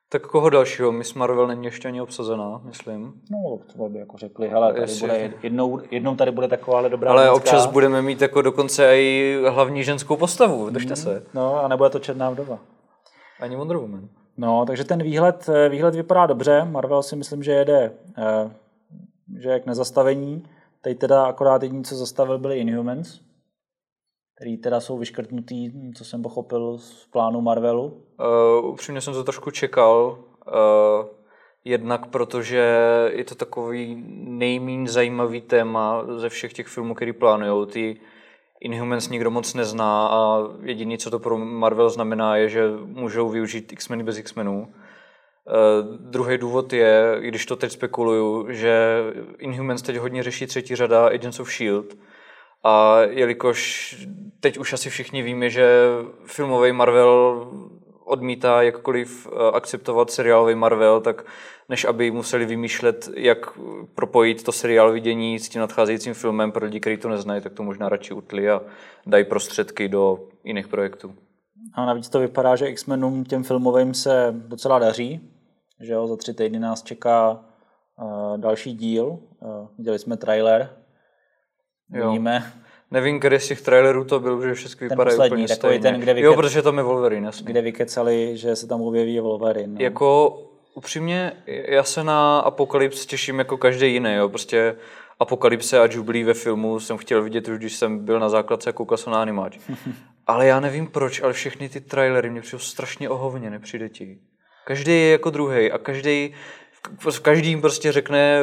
Tak 0.09 0.27
koho 0.27 0.49
dalšího? 0.49 0.91
Miss 0.91 1.13
Marvel 1.13 1.47
není 1.47 1.65
ještě 1.65 1.87
ani 1.87 2.01
obsazená, 2.01 2.61
myslím. 2.63 3.13
no, 3.31 3.59
to 3.77 3.89
by 3.89 3.99
jako 3.99 4.17
řekli, 4.17 4.49
hele, 4.49 4.69
tady 4.73 4.81
Jestli- 4.83 5.07
bude 5.07 5.33
jednou, 5.43 5.79
jednou 5.91 6.15
tady 6.15 6.31
bude 6.31 6.47
taková 6.47 6.77
ale 6.77 6.89
dobrá 6.89 7.11
Ale 7.11 7.23
ženská. 7.23 7.35
občas 7.35 7.65
budeme 7.65 8.01
mít 8.01 8.21
jako 8.21 8.41
dokonce 8.41 8.97
i 8.97 9.37
hlavní 9.49 9.83
ženskou 9.83 10.15
postavu, 10.15 10.69
držte 10.69 10.95
se. 10.95 11.23
No 11.33 11.63
a 11.63 11.67
nebude 11.67 11.89
to 11.89 11.99
černá 11.99 12.29
vdova. 12.29 12.59
Ani 13.39 13.55
Wonder 13.55 13.77
Woman. 13.77 14.09
No, 14.37 14.65
takže 14.65 14.83
ten 14.83 15.03
výhled, 15.03 15.49
eh, 15.49 15.69
výhled 15.69 15.95
vypadá 15.95 16.25
dobře. 16.25 16.65
Marvel 16.65 17.03
si 17.03 17.15
myslím, 17.15 17.43
že 17.43 17.51
jede, 17.51 17.91
eh, 18.17 18.51
že 19.39 19.49
je 19.49 19.59
k 19.59 19.65
nezastavení. 19.65 20.43
Teď 20.81 20.99
teda 20.99 21.25
akorát 21.25 21.63
jediný, 21.63 21.83
co 21.83 21.95
zastavil, 21.95 22.37
byli 22.37 22.59
Inhumans, 22.59 23.19
který 24.37 24.57
teda 24.57 24.79
jsou 24.79 24.97
vyškrtnutý, 24.97 25.71
co 25.95 26.05
jsem 26.05 26.21
pochopil 26.21 26.77
z 26.77 27.07
plánu 27.11 27.41
Marvelu. 27.41 28.03
Uh, 28.19 28.69
upřímně 28.69 29.01
jsem 29.01 29.13
to 29.13 29.23
trošku 29.23 29.51
čekal, 29.51 30.19
uh, 30.47 30.53
jednak 31.65 32.07
protože 32.07 32.63
je 33.13 33.23
to 33.23 33.35
takový 33.35 34.03
nejméně 34.23 34.89
zajímavý 34.89 35.41
téma 35.41 36.05
ze 36.17 36.29
všech 36.29 36.53
těch 36.53 36.67
filmů, 36.67 36.93
který 36.93 37.13
plánujou. 37.13 37.65
Ty 37.65 37.99
Inhumans 38.61 39.09
nikdo 39.09 39.31
moc 39.31 39.53
nezná 39.53 40.07
a 40.07 40.39
jediné, 40.61 40.97
co 40.97 41.11
to 41.11 41.19
pro 41.19 41.37
Marvel 41.37 41.89
znamená, 41.89 42.35
je, 42.35 42.49
že 42.49 42.63
můžou 42.85 43.29
využít 43.29 43.73
X-meny 43.73 44.03
bez 44.03 44.17
X-menů. 44.17 44.61
Uh, 44.61 45.95
druhý 45.97 46.37
důvod 46.37 46.73
je, 46.73 47.17
když 47.21 47.45
to 47.45 47.55
teď 47.55 47.71
spekuluju, 47.71 48.45
že 48.49 49.03
Inhumans 49.39 49.81
teď 49.81 49.97
hodně 49.97 50.23
řeší 50.23 50.47
třetí 50.47 50.75
řada 50.75 51.07
Agents 51.07 51.39
of 51.39 51.49
S.H.I.E.L.D. 51.49 51.95
A 52.63 53.01
jelikož 53.01 53.95
teď 54.39 54.57
už 54.57 54.73
asi 54.73 54.89
všichni 54.89 55.21
víme, 55.21 55.49
že 55.49 55.67
filmový 56.25 56.71
Marvel 56.71 57.47
odmítá 58.03 58.61
jakkoliv 58.61 59.27
eh, 59.27 59.51
akceptovat 59.53 60.11
seriálový 60.11 60.55
Marvel, 60.55 61.01
tak 61.01 61.25
než 61.69 61.85
aby 61.85 62.11
museli 62.11 62.45
vymýšlet, 62.45 63.09
jak 63.15 63.59
propojit 63.95 64.43
to 64.43 64.51
seriál 64.51 64.91
vidění 64.91 65.39
s 65.39 65.49
tím 65.49 65.61
nadcházejícím 65.61 66.13
filmem 66.13 66.51
pro 66.51 66.65
lidi, 66.65 66.79
kteří 66.79 66.97
to 66.97 67.09
neznají, 67.09 67.41
tak 67.41 67.53
to 67.53 67.63
možná 67.63 67.89
radši 67.89 68.13
utli 68.13 68.49
a 68.49 68.61
dají 69.05 69.25
prostředky 69.25 69.89
do 69.89 70.19
jiných 70.43 70.67
projektů. 70.67 71.15
A 71.73 71.85
navíc 71.85 72.09
to 72.09 72.19
vypadá, 72.19 72.55
že 72.55 72.67
X-Menům 72.67 73.23
těm 73.23 73.43
filmovým 73.43 73.93
se 73.93 74.33
docela 74.37 74.79
daří. 74.79 75.21
Že 75.79 75.93
jo, 75.93 76.07
za 76.07 76.15
tři 76.15 76.33
týdny 76.33 76.59
nás 76.59 76.83
čeká 76.83 77.31
uh, 77.31 78.37
další 78.37 78.73
díl. 78.73 79.05
Uh, 79.05 79.67
viděli 79.77 79.99
jsme 79.99 80.17
trailer. 80.17 80.69
Jo. 81.93 82.05
Uvidíme, 82.05 82.53
Nevím, 82.91 83.19
který 83.19 83.39
z 83.39 83.47
těch 83.47 83.61
trailerů 83.61 84.03
to 84.03 84.19
byl, 84.19 84.41
že 84.41 84.53
všechny 84.53 84.89
vypadají 84.89 85.15
poslední, 85.17 85.43
úplně 85.43 85.55
stejně. 85.55 85.79
ten, 85.79 85.99
kde 85.99 86.21
Jo, 86.21 86.31
vyke- 86.31 86.35
protože 86.35 86.61
tam 86.61 86.77
je 86.77 86.83
Wolverine, 86.83 87.25
jasně. 87.27 87.45
kde 87.45 87.61
vykecali, 87.61 88.37
že 88.37 88.55
se 88.55 88.67
tam 88.67 88.81
objeví 88.81 89.19
Wolverine. 89.19 89.67
No. 89.73 89.79
Jako 89.79 90.39
upřímně, 90.73 91.31
já 91.47 91.83
se 91.83 92.03
na 92.03 92.39
Apokalypse 92.39 93.05
těším 93.07 93.39
jako 93.39 93.57
každý 93.57 93.93
jiný, 93.93 94.13
jo. 94.13 94.29
Prostě 94.29 94.75
Apokalypse 95.19 95.79
a 95.79 95.87
Jubilee 95.91 96.23
ve 96.25 96.33
filmu 96.33 96.79
jsem 96.79 96.97
chtěl 96.97 97.23
vidět 97.23 97.47
už, 97.47 97.57
když 97.57 97.75
jsem 97.75 98.05
byl 98.05 98.19
na 98.19 98.29
základce 98.29 98.69
a 98.69 98.73
koukal 98.73 98.97
jsem 98.97 99.13
na 99.13 99.21
animáč. 99.21 99.57
ale 100.27 100.47
já 100.47 100.59
nevím 100.59 100.87
proč, 100.87 101.21
ale 101.21 101.33
všechny 101.33 101.69
ty 101.69 101.81
trailery 101.81 102.29
mě 102.29 102.41
přijdou 102.41 102.59
strašně 102.59 103.09
ohovně, 103.09 103.49
nepřijde 103.49 103.89
ti. 103.89 104.17
Každý 104.65 104.91
je 104.91 105.11
jako 105.11 105.29
druhý 105.29 105.71
a 105.71 105.77
každý 105.77 106.33
v 107.09 107.19
každým 107.19 107.61
prostě 107.61 107.91
řekne, 107.91 108.41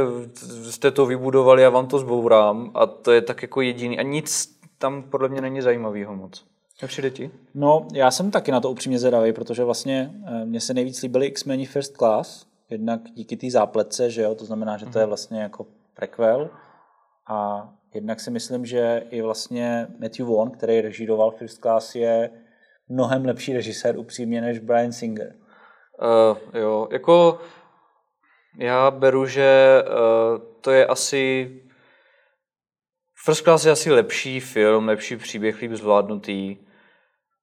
jste 0.71 0.91
to 0.91 1.07
vybudovali, 1.07 1.63
já 1.63 1.71
vám 1.71 1.87
to 1.87 1.99
zbourám 1.99 2.71
a 2.75 2.87
to 2.87 3.13
je 3.13 3.23
tak 3.23 3.43
jako 3.43 3.61
jediný 3.61 3.99
a 3.99 4.03
nic 4.03 4.59
tam 4.79 5.03
podle 5.03 5.29
mě 5.29 5.41
není 5.41 5.61
zajímavého 5.61 6.17
moc. 6.17 6.45
Nepřijde 6.83 7.11
ti? 7.11 7.31
No, 7.55 7.89
já 7.93 8.11
jsem 8.11 8.31
taky 8.31 8.53
na 8.53 8.61
to 8.61 8.71
upřímně 8.71 8.99
zvědavý, 8.99 9.33
protože 9.33 9.65
vlastně 9.65 10.15
eh, 10.27 10.45
mně 10.45 10.61
se 10.61 10.75
nejvíc 10.75 11.03
líbily 11.03 11.27
X-meni 11.27 11.67
First 11.67 11.97
Class, 11.97 12.47
jednak 12.71 13.01
díky 13.15 13.37
té 13.37 13.51
zápletce, 13.51 14.11
že 14.11 14.23
jo, 14.23 14.35
to 14.35 14.45
znamená, 14.45 14.77
že 14.77 14.87
to 14.87 14.99
je 14.99 15.07
vlastně 15.07 15.43
jako 15.43 15.67
prequel 15.95 16.51
a 17.29 17.69
jednak 17.95 18.21
si 18.21 18.31
myslím, 18.31 18.67
že 18.67 19.03
i 19.11 19.23
vlastně 19.23 19.87
Matthew 20.01 20.27
Vaughn, 20.27 20.51
který 20.51 20.81
režíroval 20.81 21.31
First 21.31 21.63
Class, 21.63 21.95
je 21.95 22.31
mnohem 22.89 23.25
lepší 23.25 23.53
režisér 23.53 23.99
upřímně 23.99 24.41
než 24.41 24.59
Brian 24.59 24.93
Singer. 24.93 25.35
Uh, 26.03 26.61
jo, 26.61 26.89
jako 26.91 27.39
já 28.59 28.91
beru, 28.91 29.27
že 29.27 29.83
uh, 29.83 30.39
to 30.61 30.71
je 30.71 30.87
asi 30.87 31.51
First 33.25 33.45
Class 33.45 33.65
je 33.65 33.73
asi 33.73 33.91
lepší 33.91 34.41
film, 34.41 34.89
lepší 34.89 35.17
příběh, 35.17 35.61
líp 35.61 35.73
zvládnutý, 35.73 36.57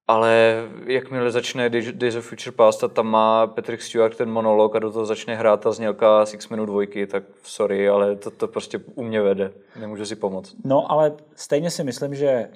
ale 0.08 0.56
jakmile 0.86 1.32
začne 1.32 1.70
Days 1.70 2.16
of 2.16 2.26
Future 2.26 2.56
Past 2.56 2.84
a 2.84 2.88
tam 2.88 3.08
má 3.08 3.48
Patrick 3.48 3.84
Stewart 3.84 4.18
ten 4.18 4.32
monolog 4.32 4.76
a 4.76 4.80
do 4.80 4.92
toho 4.92 5.06
začne 5.06 5.36
hrát 5.36 5.62
ta 5.62 5.72
znělka 5.72 6.26
z 6.26 6.34
X-Menu 6.34 6.66
dvojky, 6.66 7.08
tak 7.08 7.24
sorry, 7.44 7.90
ale 7.90 8.16
to, 8.16 8.32
to 8.32 8.48
prostě 8.48 8.80
u 8.96 9.04
mě 9.04 9.22
vede. 9.22 9.52
Nemůžu 9.80 10.06
si 10.06 10.16
pomoct. 10.16 10.56
No, 10.64 10.92
ale 10.92 11.14
stejně 11.36 11.72
si 11.72 11.84
myslím, 11.84 12.16
že 12.16 12.28
eh, 12.28 12.50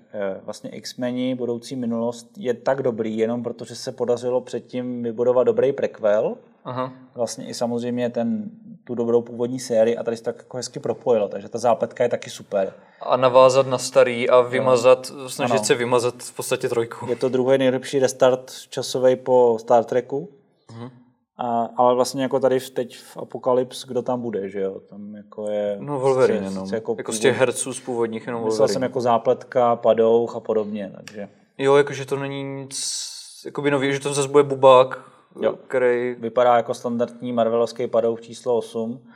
vlastně 0.44 0.70
X-meni 0.70 1.36
budoucí 1.36 1.76
minulost 1.76 2.28
je 2.38 2.54
tak 2.54 2.84
dobrý, 2.84 3.18
jenom 3.18 3.44
protože 3.44 3.76
se 3.76 3.92
podařilo 3.92 4.42
předtím 4.42 5.04
vybudovat 5.04 5.44
dobrý 5.44 5.74
prequel, 5.74 6.36
Aha. 6.66 6.94
vlastně 7.16 7.46
i 7.48 7.54
samozřejmě 7.54 8.10
ten, 8.10 8.50
tu 8.88 8.96
dobrou 8.96 9.22
původní 9.22 9.60
sérii 9.60 9.98
a 9.98 10.04
tady 10.04 10.18
se 10.18 10.24
tak 10.24 10.38
jako 10.38 10.58
hezky 10.58 10.80
propojilo, 10.80 11.28
takže 11.28 11.50
ta 11.50 11.58
zápletka 11.58 12.04
je 12.04 12.10
taky 12.10 12.30
super. 12.30 12.74
A 13.02 13.18
navázat 13.18 13.68
na 13.68 13.78
starý 13.78 14.30
a 14.30 14.42
vymazat, 14.42 15.12
snažit 15.28 15.54
Ano. 15.56 15.64
se 15.64 15.76
vymazat 15.76 16.16
v 16.24 16.36
podstatě 16.36 16.70
trojku. 16.70 17.06
Je 17.10 17.16
to 17.16 17.30
druhý 17.30 17.58
nejlepší 17.58 18.00
restart 18.00 18.52
časový 18.70 19.16
po 19.16 19.58
Star 19.60 19.84
Treku, 19.84 20.30
Mhm. 20.72 20.90
a, 21.38 21.70
ale 21.78 21.96
vlastně 21.96 22.24
jako 22.24 22.40
tady 22.40 22.60
v, 22.60 22.70
teď 22.70 22.98
v 22.98 23.18
Apocalypse, 23.18 23.88
kdo 23.88 24.02
tam 24.02 24.22
bude, 24.22 24.50
že 24.50 24.60
jo, 24.62 24.80
tam 24.90 25.16
jako 25.16 25.50
je... 25.50 25.78
No 25.80 26.00
Wolverine 26.00 26.40
sice- 26.40 26.52
jenom. 26.52 26.66
sice 26.66 26.76
Jako, 26.76 26.92
Jako, 26.92 27.00
jako 27.00 27.12
z 27.14 27.20
těch 27.20 27.38
herců 27.38 27.74
z 27.74 27.80
původních 27.80 28.26
jenom 28.28 28.46
Myslel 28.46 28.68
jsem 28.68 28.82
jako 28.84 29.02
zápletka, 29.02 29.76
padouch 29.76 30.36
a 30.36 30.40
podobně, 30.40 30.92
takže 30.96 31.30
Jo, 31.58 31.76
jakože 31.76 32.06
to 32.06 32.16
není 32.16 32.44
nic, 32.44 33.02
jakoby 33.46 33.72
nový, 33.72 33.94
že 33.94 34.00
to 34.00 34.14
zase 34.14 34.28
bude 34.30 34.44
bubák, 34.44 35.00
Jo. 35.42 35.54
který 35.68 36.16
vypadá 36.20 36.56
jako 36.58 36.74
standardní 36.74 37.34
Marvelovský 37.34 37.88
padouch 37.88 38.22
číslo 38.22 38.58
8. 38.58 39.12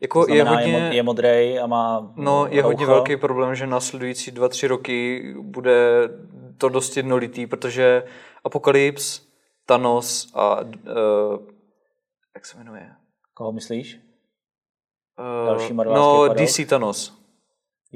jako 0.00 0.20
To 0.26 0.34
znamená, 0.34 0.60
je, 0.60 0.72
hodně, 0.72 0.96
je 0.96 1.02
modrej 1.02 1.60
a 1.60 1.66
má 1.66 2.12
no, 2.16 2.46
je 2.50 2.62
hodně 2.62 2.86
roucho. 2.86 2.94
velký 2.94 3.16
problém, 3.16 3.54
že 3.54 3.66
následující 3.66 4.30
dva, 4.30 4.48
tři 4.48 4.66
roky 4.66 5.34
bude 5.40 6.08
to 6.58 6.68
dost 6.68 6.96
jednolitý, 6.96 7.46
protože 7.46 8.02
Apokalypse 8.44 9.22
Thanos 9.66 10.32
a... 10.34 10.60
Uh, 10.60 10.68
jak 12.34 12.46
se 12.46 12.58
jmenuje? 12.58 12.92
Koho 13.34 13.52
myslíš? 13.52 14.00
Uh, 15.18 15.46
Další 15.46 15.72
No, 15.74 16.26
padouch? 16.26 16.36
DC 16.36 16.66
Thanos. 16.68 17.25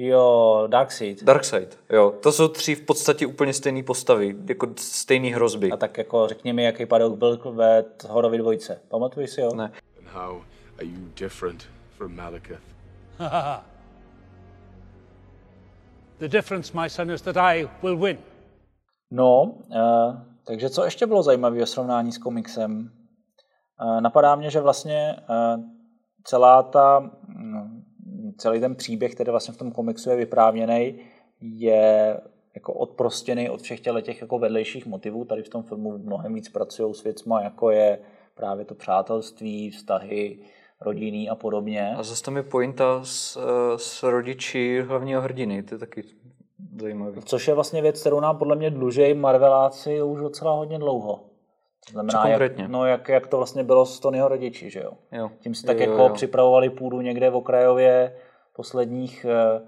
Jo, 0.02 0.64
Darkseid. 0.66 1.24
Darkseid, 1.24 1.78
jo. 1.90 2.14
To 2.22 2.32
jsou 2.32 2.48
tři 2.48 2.74
v 2.74 2.80
podstatě 2.80 3.26
úplně 3.26 3.52
stejné 3.52 3.82
postavy, 3.82 4.36
jako 4.48 4.68
stejný 4.76 5.32
hrozby. 5.32 5.70
A 5.70 5.76
tak 5.76 5.98
jako 5.98 6.28
řekni 6.28 6.52
mi, 6.52 6.64
jaký 6.64 6.86
padouch 6.86 7.18
byl 7.18 7.40
ve 7.52 7.84
Horovi 8.08 8.38
dvojce. 8.38 8.80
Pamatuješ 8.88 9.30
si 9.30 9.42
ho? 9.42 9.54
Ne. 9.54 9.72
And 9.98 10.08
how 10.08 10.42
are 10.78 10.86
you 10.86 10.98
different 11.20 11.68
from 11.96 12.16
Malekith? 12.16 12.62
The 16.18 16.28
difference, 16.28 16.80
my 16.82 16.90
son, 16.90 17.10
is 17.10 17.22
that 17.22 17.36
I 17.36 17.68
will 17.82 17.98
win. 17.98 18.18
No, 19.10 19.42
uh, 19.42 20.16
takže 20.46 20.70
co 20.70 20.84
ještě 20.84 21.06
bylo 21.06 21.22
zajímavé 21.22 21.58
ve 21.58 21.66
srovnání 21.66 22.12
s 22.12 22.18
komiksem? 22.18 22.90
Uh, 23.82 24.00
napadá 24.00 24.34
mě, 24.34 24.50
že 24.50 24.60
vlastně 24.60 25.16
uh, 25.28 25.64
celá 26.24 26.62
ta, 26.62 27.10
celý 28.38 28.60
ten 28.60 28.74
příběh, 28.74 29.14
který 29.14 29.30
vlastně 29.30 29.54
v 29.54 29.56
tom 29.56 29.72
komiksu 29.72 30.10
je 30.10 30.16
vyprávěný, 30.16 30.94
je 31.40 32.16
jako 32.54 32.72
odprostěný 32.72 33.50
od 33.50 33.62
všech 33.62 33.80
těch 33.80 34.20
jako 34.20 34.38
vedlejších 34.38 34.86
motivů. 34.86 35.24
Tady 35.24 35.42
v 35.42 35.48
tom 35.48 35.62
filmu 35.62 35.98
mnohem 35.98 36.34
víc 36.34 36.48
pracují 36.48 36.94
s 36.94 37.04
věcma, 37.04 37.42
jako 37.42 37.70
je 37.70 37.98
právě 38.34 38.64
to 38.64 38.74
přátelství, 38.74 39.70
vztahy, 39.70 40.38
rodinný 40.80 41.30
a 41.30 41.34
podobně. 41.34 41.94
A 41.96 42.02
zase 42.02 42.22
tam 42.22 42.36
je 42.36 42.42
pointa 42.42 43.00
s, 43.04 43.36
eh, 43.36 43.78
s 43.78 44.02
rodiči 44.02 44.82
hlavního 44.86 45.22
hrdiny, 45.22 45.62
to 45.62 45.74
je 45.74 45.78
taky 45.78 46.04
zajímavý. 46.80 47.20
Což 47.24 47.48
je 47.48 47.54
vlastně 47.54 47.82
věc, 47.82 48.00
kterou 48.00 48.20
nám 48.20 48.38
podle 48.38 48.56
mě 48.56 48.70
dlužej 48.70 49.14
Marveláci 49.14 50.02
už 50.02 50.20
docela 50.20 50.52
hodně 50.52 50.78
dlouho. 50.78 51.29
To 51.86 51.92
znamená, 51.92 52.20
jak, 52.28 52.30
konkrétně? 52.38 52.68
no, 52.68 52.86
jak, 52.86 53.08
jak 53.08 53.26
to 53.26 53.36
vlastně 53.36 53.64
bylo 53.64 53.86
s 53.86 54.00
Tonyho 54.00 54.28
rodiči, 54.28 54.70
že 54.70 54.80
jo? 54.80 54.92
Jo. 55.12 55.30
Tím 55.40 55.54
si 55.54 55.66
tak 55.66 55.78
Jo, 55.80 55.84
jo, 55.84 55.90
jako 55.90 56.02
jo. 56.02 56.08
připravovali 56.14 56.70
půdu 56.70 57.00
někde 57.00 57.30
v 57.30 57.36
okrajově 57.36 58.16
posledních, 58.56 59.24
eh, 59.28 59.60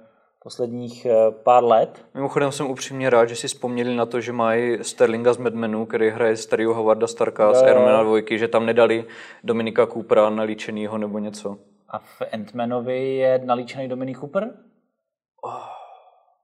posledních 0.42 1.07
eh, 1.07 1.31
pár 1.31 1.64
let. 1.64 2.05
Mimochodem 2.14 2.53
jsem 2.53 2.70
upřímně 2.70 3.11
rád, 3.11 3.25
že 3.27 3.37
si 3.37 3.48
vzpomněli 3.48 3.96
na 3.96 4.07
to, 4.07 4.20
že 4.20 4.33
mají 4.33 4.85
Sterlinga 4.85 5.33
z 5.33 5.37
Mad 5.38 5.55
Menu, 5.55 5.87
který 5.87 6.11
hraje 6.11 6.37
starého 6.37 6.75
Howarda 6.75 7.07
Starka 7.07 7.55
z 7.55 7.57
Jo, 7.62 7.66
jo. 7.66 7.70
Iron 7.70 7.85
Man 7.85 8.07
2, 8.07 8.38
že 8.38 8.48
tam 8.48 8.66
nedali 8.66 9.05
Dominika 9.44 9.87
Coopera 9.87 10.31
nalíčenýho 10.31 10.98
nebo 10.98 11.18
něco. 11.18 11.57
A 11.88 11.98
v 11.98 12.20
Ant-Manovi 12.33 13.16
je 13.16 13.38
nalíčený 13.44 13.88
Dominic 13.88 14.18
Cooper? 14.18 14.42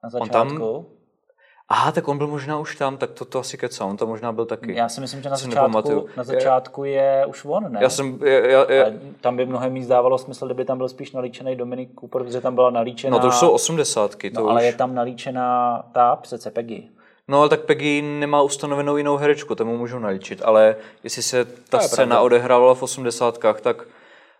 Na 0.02 0.20
On 0.20 0.28
tam- 0.28 0.48
začátku. 0.48 0.86
Aha, 1.70 1.92
tak 1.92 2.08
on 2.08 2.18
byl 2.18 2.26
možná 2.26 2.58
už 2.58 2.76
tam, 2.76 2.96
tak 2.96 3.10
to, 3.10 3.24
to 3.24 3.38
asi 3.38 3.58
kecá, 3.58 3.84
on 3.84 3.96
tam 3.96 4.08
možná 4.08 4.32
byl 4.32 4.46
taky. 4.46 4.74
Já 4.74 4.88
si 4.88 5.00
myslím, 5.00 5.22
že 5.22 5.30
na 5.30 5.36
začátku, 5.36 6.08
na 6.16 6.24
začátku 6.24 6.84
je 6.84 7.26
už 7.28 7.44
on, 7.44 7.72
ne? 7.72 7.78
Já 7.82 7.88
jsem, 7.90 8.18
já, 8.22 8.32
já, 8.32 8.72
já, 8.72 8.82
Ale 8.84 8.94
tam 9.20 9.36
by 9.36 9.46
mnohem 9.46 9.74
víc 9.74 9.86
dávalo 9.86 10.18
smysl, 10.18 10.46
kdyby 10.46 10.64
tam 10.64 10.78
byl 10.78 10.88
spíš 10.88 11.12
nalíčený 11.12 11.56
Dominic 11.56 11.90
Cooper, 12.00 12.22
protože 12.24 12.40
tam 12.40 12.54
byla 12.54 12.70
nalíčená... 12.70 13.16
no 13.16 13.22
to 13.22 13.28
už 13.28 13.34
jsou 13.36 13.50
osmdesátky, 13.50 14.30
to 14.30 14.40
No, 14.40 14.46
už. 14.46 14.50
ale 14.50 14.64
je 14.64 14.72
tam 14.72 14.94
nalíčená 14.94 15.82
ta 15.92 16.16
přece 16.16 16.50
Peggy. 16.50 16.82
No 17.28 17.40
ale 17.40 17.48
tak 17.48 17.60
Peggy 17.60 18.02
nemá 18.02 18.42
ustanovenou 18.42 18.96
jinou 18.96 19.16
herečku, 19.16 19.54
tomu 19.54 19.76
můžu 19.78 19.98
nalíčit, 19.98 20.42
ale 20.44 20.76
jestli 21.04 21.22
se 21.22 21.44
ta 21.44 21.78
je 21.82 21.88
scéna 21.88 22.06
pravda. 22.06 22.20
odehrávala 22.20 22.74
v 22.74 22.82
osmdesátkách, 22.82 23.60
tak 23.60 23.82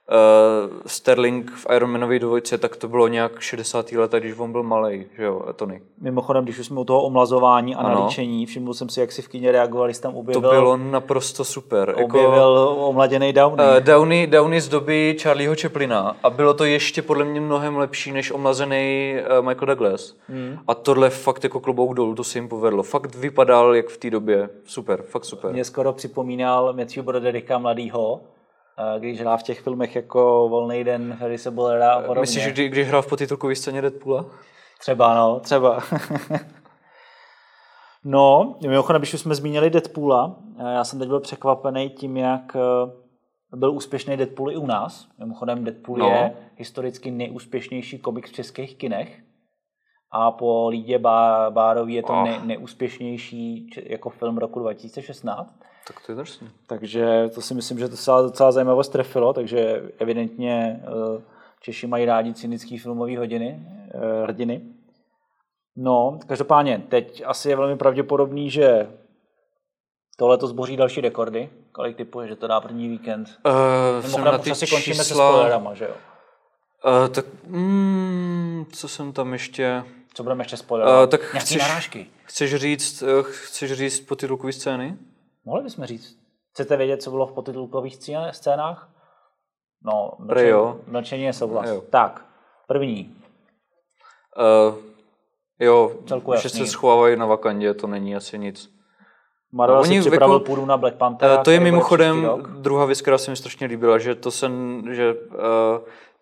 uh, 0.09 0.77
Sterling 0.87 1.51
v 1.51 1.67
Iron 1.77 1.91
Manově 1.91 2.19
dvojce, 2.19 2.59
tak 2.59 2.77
to 2.77 2.89
bylo 2.89 3.09
nějak 3.09 3.41
60. 3.41 3.93
let, 3.93 4.13
když 4.13 4.39
on 4.39 4.53
byl 4.53 4.63
malý, 4.63 5.05
že 5.17 5.25
jo, 5.25 5.43
Tony. 5.57 5.83
Mimochodem, 6.01 6.45
když 6.45 6.59
už 6.59 6.67
jsme 6.67 6.81
u 6.81 6.85
toho 6.85 7.03
omlazování 7.03 7.75
a 7.75 7.79
Ano. 7.79 7.89
nalíčení, 8.01 8.47
všiml 8.47 8.75
jsem 8.75 8.89
si, 8.89 9.01
jak 9.01 9.13
si 9.13 9.23
v 9.23 9.29
kyně 9.29 9.53
reagovali, 9.53 9.95
jsi 9.95 10.03
tam 10.03 10.13
To 10.13 10.19
objevil, 10.19 10.51
bylo 10.51 10.77
naprosto 10.77 11.45
super. 11.45 11.95
objevil 12.03 12.77
omladěný 12.79 13.33
Downey. 13.33 13.67
Uh, 13.67 13.81
Downey, 13.81 14.27
Downey 14.27 14.61
z 14.61 14.69
doby 14.69 15.17
Charlieho 15.23 15.55
Chaplina 15.63 16.17
a 16.23 16.31
bylo 16.31 16.55
to 16.55 16.65
ještě 16.65 17.03
podle 17.03 17.25
mě 17.25 17.41
mnohem 17.41 17.77
lepší 17.77 18.13
než 18.13 18.31
omlazený 18.33 19.15
uh, 19.41 19.47
Michael 19.47 19.67
Douglas. 19.67 20.15
Hmm. 20.29 20.59
A 20.69 20.75
tohle 20.75 21.11
fakt 21.11 21.45
jako 21.45 21.61
klobouk 21.61 21.95
dolů, 21.95 22.15
to 22.15 22.25
se 22.25 22.39
jim 22.39 22.49
povedlo. 22.49 22.83
Fakt 22.83 23.15
vypadal 23.15 23.75
jak 23.75 23.89
v 23.89 23.97
té 23.97 24.11
době. 24.11 24.49
Super, 24.65 25.03
fakt 25.03 25.25
super. 25.25 25.53
Mě 25.53 25.65
skoro 25.65 25.93
připomínal 25.93 26.73
Matthew 26.73 27.05
Brodericka 27.05 27.59
mladýho, 27.59 28.21
eh, 28.23 28.38
když 28.99 29.21
hrál 29.21 29.39
v 29.39 29.43
těch 29.43 29.61
filmech 29.61 29.97
jako 29.97 30.49
Volný 30.49 30.85
den, 30.85 31.17
Ferrise 31.19 31.51
Bullera 31.51 31.93
a 31.93 32.01
podobně. 32.01 32.21
Myslíš, 32.21 32.45
že 32.45 32.51
kdy, 32.51 32.69
když 32.69 32.89
hrál 32.89 33.03
v 33.03 33.09
potitulkové 33.09 33.55
scéně 33.55 33.83
Deadpoola? 33.83 34.25
Třeba, 34.81 35.15
no, 35.15 35.41
třeba. 35.41 35.79
no, 38.05 38.57
mimochodem, 38.63 39.01
když 39.01 39.15
už 39.15 39.21
jsme 39.21 39.35
zmínili 39.35 39.71
Deadpoola, 39.71 40.37
eh, 40.59 40.73
já 40.75 40.85
jsem 40.85 40.99
teď 40.99 41.09
byl 41.09 41.21
překvapený 41.21 41.91
tím, 41.91 42.17
jak 42.17 42.57
eh, 42.57 43.57
byl 43.57 43.73
úspěšný 43.73 44.17
Deadpool 44.17 44.51
i 44.51 44.57
u 44.57 44.67
nás. 44.67 45.09
Mimochodem, 45.19 45.65
Deadpool 45.65 45.99
No. 45.99 46.07
je 46.09 46.33
historicky 46.57 47.11
nejúspěšnější 47.11 47.99
komik 47.99 48.27
v 48.29 48.33
českých 48.33 48.77
kinech. 48.79 49.21
A 50.13 50.31
po 50.31 50.69
Lídě 50.69 50.99
Bá- 50.99 51.51
Bárový 51.51 51.95
je 51.95 52.03
to 52.03 52.13
Oh. 52.13 52.25
nej, 52.25 52.41
nejúspěšnější 52.45 53.67
č- 53.73 53.83
jako 53.87 54.11
film 54.11 54.39
roku 54.39 54.61
2016. 54.61 55.55
Tak 55.89 56.07
to 56.07 56.13
je 56.13 56.17
drsný. 56.17 56.51
Takže 56.67 57.29
to 57.35 57.41
si 57.41 57.55
myslím, 57.55 57.79
že 57.79 57.85
to 57.85 57.91
docela, 57.91 58.23
docela 58.23 58.53
zajímavost 58.53 58.89
trefilo, 58.89 59.33
takže 59.33 59.83
evidentně 59.99 60.83
eh, 60.85 61.23
Češi 61.61 61.87
mají 61.87 62.05
rádi 62.05 62.35
cynický 62.35 62.79
filmový 62.79 63.17
hodiny, 63.17 63.67
eh, 63.95 64.23
hrdiny. 64.23 64.61
No, 65.77 66.19
každopádně, 66.27 66.83
teď 66.89 67.23
asi 67.27 67.49
je 67.49 67.57
velmi 67.57 67.77
pravděpodobný, 67.77 68.51
že 68.51 68.91
tohle 70.17 70.39
to 70.39 70.47
zboří 70.47 70.77
další 70.77 71.01
rekordy. 71.01 71.51
Kolik 71.73 71.97
typuje, 71.97 72.29
že 72.29 72.37
to 72.37 72.47
dá 72.47 72.61
první 72.61 72.89
víkend? 72.89 73.29
Uh, 73.47 73.53
Mimochodem, 74.03 74.33
na 74.33 74.39
už 74.39 74.45
ty 74.45 74.51
asi 74.51 74.67
končíme 74.67 74.97
se 74.97 75.05
čísla... 75.05 75.29
spoilerama, 75.29 75.75
že 75.75 75.85
jo? 75.85 75.95
Uh, 76.85 77.09
tak, 77.09 77.25
mm, 77.47 78.67
co 78.73 78.89
jsem 78.89 79.13
tam 79.13 79.33
ještě... 79.33 79.85
Co 80.15 80.23
budeme 80.23 80.45
ještě 80.45 80.57
spoilerovat? 80.57 81.05
Uh, 81.05 81.11
tak 81.11 81.21
Nějaký 81.21 81.39
chceš, 81.39 81.63
narážky. 81.63 82.07
chceš 82.25 82.55
říct, 82.55 83.05
chceš 83.23 83.73
říct 83.73 84.01
potitulkové 84.01 84.53
scény? 84.53 84.97
Mohli 85.49 85.65
bychom 85.65 85.85
říct. 85.85 86.17
Chcete 86.53 86.77
vědět, 86.77 87.03
co 87.03 87.11
bylo 87.11 87.27
v 87.27 87.33
potitulkových 87.33 87.97
scén- 87.97 88.31
scénách? 88.31 88.89
No, 89.85 90.13
jo. 90.37 90.67
mlčení, 90.69 90.93
mlčení 90.93 91.23
je 91.23 91.33
souhlas. 91.33 91.69
Jo. 91.69 91.83
Tak, 91.91 92.25
první. 92.67 93.17
Uh, 94.69 94.75
jo, 95.61 95.93
Celku 96.07 96.33
že 96.33 96.41
jasný. 96.45 96.61
se 96.61 96.67
schovávají 96.67 97.17
na 97.17 97.27
Vakandě, 97.27 97.75
to 97.75 97.87
není 97.87 98.17
asi 98.17 98.39
nic. 98.39 98.71
Marvel 99.53 99.77
No, 99.79 99.85
si 99.85 100.01
připravil 100.01 100.35
jako- 100.37 100.45
půdu 100.47 100.67
na 100.67 100.77
Black 100.77 100.97
Panther. 100.97 101.31
Uh, 101.39 101.43
to 101.45 101.51
je 101.51 101.61
mimochodem 101.61 102.29
druhá 102.59 102.85
věc, 102.85 103.01
která 103.01 103.19
se 103.19 103.31
mi 103.31 103.37
strašně 103.37 103.67
líbila, 103.67 103.99
že 103.99 104.15
to 104.15 104.31
jsem, 104.31 104.83
že 104.95 105.15
uh, 105.15 105.39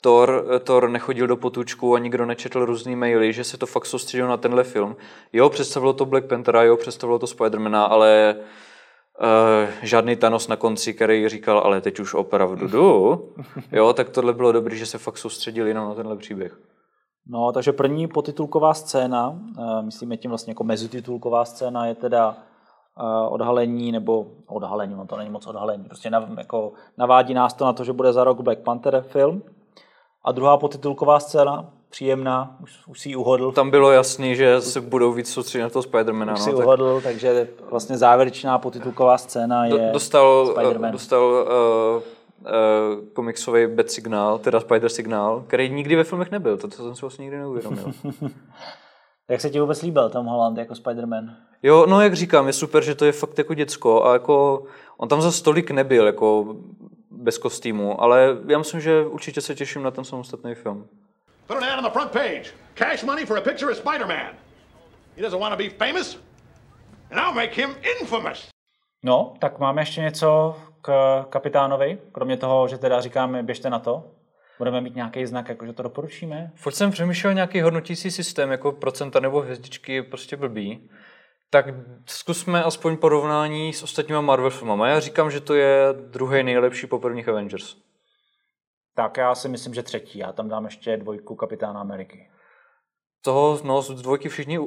Thor, 0.00 0.44
Thor 0.64 0.88
nechodil 0.88 1.26
do 1.26 1.36
potůčku 1.36 1.94
a 1.94 1.98
nikdo 1.98 2.26
nečetl 2.26 2.64
různý 2.64 2.96
maily, 2.96 3.32
že 3.32 3.44
se 3.44 3.58
to 3.58 3.66
fakt 3.66 3.86
soustředilo 3.86 4.28
na 4.28 4.36
tenhle 4.36 4.64
film. 4.64 4.96
Jo, 5.32 5.50
představilo 5.50 5.92
to 5.92 6.04
Black 6.06 6.26
Panthera, 6.26 6.62
jo, 6.62 6.76
představilo 6.76 7.18
to 7.18 7.26
Spidermana, 7.26 7.84
ale 7.84 8.34
uh, 8.38 8.44
žádný 9.82 10.16
Thanos 10.16 10.48
na 10.48 10.56
konci, 10.56 10.94
který 10.94 11.28
říkal, 11.28 11.58
ale 11.58 11.80
teď 11.80 12.00
už 12.00 12.14
opravdu 12.14 12.68
jdu. 12.68 13.22
Jo, 13.72 13.92
tak 13.92 14.08
tohle 14.08 14.32
bylo 14.32 14.52
dobré, 14.52 14.76
že 14.76 14.86
se 14.86 14.98
fakt 14.98 15.18
soustředili 15.18 15.70
jenom 15.70 15.88
na 15.88 15.94
tenhle 15.94 16.16
příběh. 16.16 16.58
No, 17.28 17.52
takže 17.52 17.72
první 17.72 18.08
potitulková 18.08 18.74
scéna, 18.74 19.28
uh, 19.28 19.82
myslíme 19.82 20.16
tím 20.16 20.30
vlastně 20.30 20.50
jako 20.50 20.64
mezititulková 20.64 21.44
scéna, 21.44 21.86
je 21.86 21.94
teda 21.94 22.28
uh, 22.28 23.32
odhalení, 23.32 23.92
nebo 23.92 24.26
odhalení, 24.46 24.94
no 24.94 25.06
to 25.06 25.16
není 25.16 25.30
moc 25.30 25.46
odhalení, 25.46 25.84
prostě 25.84 26.10
nav, 26.10 26.38
jako 26.38 26.72
navádí 26.98 27.34
nás 27.34 27.54
to 27.54 27.64
na 27.64 27.72
to, 27.72 27.84
že 27.84 27.92
bude 27.92 28.12
za 28.12 28.24
rok 28.24 28.40
Black 28.40 28.58
Panther 28.58 29.02
film. 29.02 29.42
A 30.24 30.32
druhá 30.32 30.56
potitulková 30.56 31.20
scéna, 31.20 31.72
příjemná, 31.90 32.56
už, 32.62 32.72
už 32.86 33.00
si 33.00 33.08
ji 33.08 33.16
uhodl. 33.16 33.52
Tam 33.52 33.70
bylo 33.70 33.90
jasný, 33.90 34.36
že 34.36 34.60
se 34.60 34.80
budou 34.80 35.12
víc 35.12 35.32
soustředit 35.32 35.62
na 35.62 35.68
toho 35.70 35.82
Spidermana. 35.82 36.32
už 36.32 36.38
No, 36.38 36.44
si 36.44 36.50
tak 36.50 36.58
uhodl, 36.58 37.00
takže 37.00 37.48
vlastně 37.70 37.96
závěrečná 37.98 38.58
potitulková 38.58 39.18
scéna 39.18 39.68
do, 39.68 39.76
je 39.76 39.90
dostal, 39.92 40.46
Spider-Man. 40.56 40.86
uh, 40.86 40.92
dostal 40.92 41.22
uh, 41.22 42.02
uh, 42.46 43.04
komiksový 43.12 43.66
Bat 43.66 43.90
signál, 43.90 44.38
teda 44.38 44.60
Spider 44.60 44.88
signál, 44.88 45.44
který 45.46 45.70
nikdy 45.70 45.96
ve 45.96 46.04
filmech 46.04 46.30
nebyl, 46.30 46.56
to, 46.56 46.68
to 46.68 46.76
jsem 46.76 46.94
si 46.94 47.00
vlastně 47.00 47.22
nikdy 47.22 47.38
neuvědomil. 47.38 47.84
Jak 49.28 49.40
se 49.40 49.50
ti 49.50 49.60
vůbec 49.60 49.82
líbil 49.82 50.10
Tom 50.10 50.26
Holland 50.26 50.58
jako 50.58 50.74
Spider-Man? 50.74 51.30
Jo, 51.62 51.86
no 51.86 52.00
jak 52.00 52.14
říkám, 52.14 52.46
je 52.46 52.52
super, 52.52 52.82
že 52.84 52.94
to 52.94 53.04
je 53.04 53.12
fakt 53.12 53.38
jako 53.38 53.54
děcko 53.54 54.04
a 54.04 54.12
jako 54.12 54.62
on 54.96 55.08
tam 55.08 55.22
za 55.22 55.32
stolik 55.32 55.70
nebyl 55.70 56.06
jako 56.06 56.56
bez 57.10 57.38
kostýmu, 57.38 58.02
ale 58.02 58.36
já 58.48 58.58
myslím, 58.58 58.80
že 58.80 59.06
určitě 59.06 59.40
se 59.40 59.54
těším 59.54 59.82
na 59.82 59.90
ten 59.90 60.04
samostatný 60.04 60.54
film. 60.54 60.86
Put 61.46 61.56
an 61.56 61.64
ad 61.64 61.78
on 61.78 61.84
the 61.84 61.90
front 61.90 62.12
page. 62.12 62.52
Cash 62.74 63.02
money 63.02 63.26
for 63.26 63.38
a 63.38 63.40
picture 63.40 63.72
of 63.72 63.78
Spider-Man. 63.78 64.34
He 65.16 65.22
doesn't 65.22 65.40
want 65.40 65.52
to 65.52 65.58
be 65.58 65.70
famous, 65.70 66.18
and 67.10 67.20
I'll 67.20 67.34
make 67.34 67.54
him 67.54 67.76
infamous. 68.00 68.48
No, 69.04 69.34
tak 69.40 69.58
máme 69.58 69.82
ještě 69.82 70.00
něco 70.00 70.56
k 70.82 71.24
kapitánovi, 71.30 71.98
kromě 72.12 72.36
toho, 72.36 72.68
že 72.68 72.78
teda 72.78 73.00
říkáme, 73.00 73.42
běžte 73.42 73.70
na 73.70 73.78
to. 73.78 74.04
Budeme 74.58 74.80
mít 74.80 74.94
nějaký 74.94 75.26
znak, 75.26 75.48
jako 75.48 75.66
že 75.66 75.72
to 75.72 75.82
doporučíme? 75.82 76.50
Furt 76.54 76.72
jsem 76.72 76.90
přemýšlel 76.90 77.34
nějaký 77.34 77.60
hodnotící 77.60 78.10
systém, 78.10 78.50
jako 78.50 78.72
procenta 78.72 79.20
nebo 79.20 79.40
hvězdičky 79.40 79.94
je 79.94 80.02
prostě 80.02 80.36
blbý. 80.36 80.90
Tak 81.50 81.66
zkusme 82.06 82.64
aspoň 82.64 82.96
porovnání 82.96 83.72
s 83.72 83.82
ostatníma 83.82 84.20
Marvel 84.20 84.50
filmama. 84.50 84.88
Já 84.88 85.00
říkám, 85.00 85.30
že 85.30 85.40
to 85.40 85.54
je 85.54 85.86
druhý 85.92 86.42
nejlepší 86.42 86.86
po 86.86 86.98
prvních 86.98 87.28
Avengers. 87.28 87.76
Tak 88.96 89.16
já 89.16 89.34
si 89.34 89.48
myslím, 89.48 89.74
že 89.74 89.82
třetí. 89.82 90.18
Já 90.18 90.32
tam 90.32 90.48
dám 90.48 90.64
ještě 90.64 90.96
dvojku 90.96 91.34
Kapitána 91.34 91.80
Ameriky. 91.80 92.28
Toho, 93.24 93.58
no, 93.64 93.82
z 93.82 94.02
dvojky 94.02 94.28
všichni, 94.28 94.58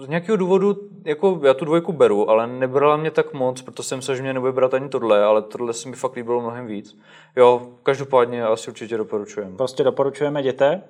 z 0.00 0.08
nějakého 0.08 0.36
důvodu, 0.36 0.76
jako 1.04 1.40
já 1.44 1.54
tu 1.54 1.64
dvojku 1.64 1.92
beru, 1.92 2.30
ale 2.30 2.46
nebrala 2.46 2.96
mě 2.96 3.10
tak 3.10 3.32
moc, 3.32 3.62
proto 3.62 3.82
jsem 3.82 4.02
se, 4.02 4.16
že 4.16 4.22
mě 4.22 4.32
nebude 4.34 4.52
brát 4.52 4.74
ani 4.74 4.88
tohle, 4.88 5.24
ale 5.24 5.42
tohle 5.42 5.72
se 5.72 5.88
mi 5.88 5.96
fakt 5.96 6.16
líbilo 6.16 6.40
mnohem 6.40 6.66
víc. 6.66 6.98
Jo, 7.36 7.68
každopádně 7.82 8.44
asi 8.44 8.70
určitě 8.70 8.96
doporučujem. 8.96 9.56
Prostě 9.56 9.84
doporučujeme 9.84 10.42
děte, 10.42 10.82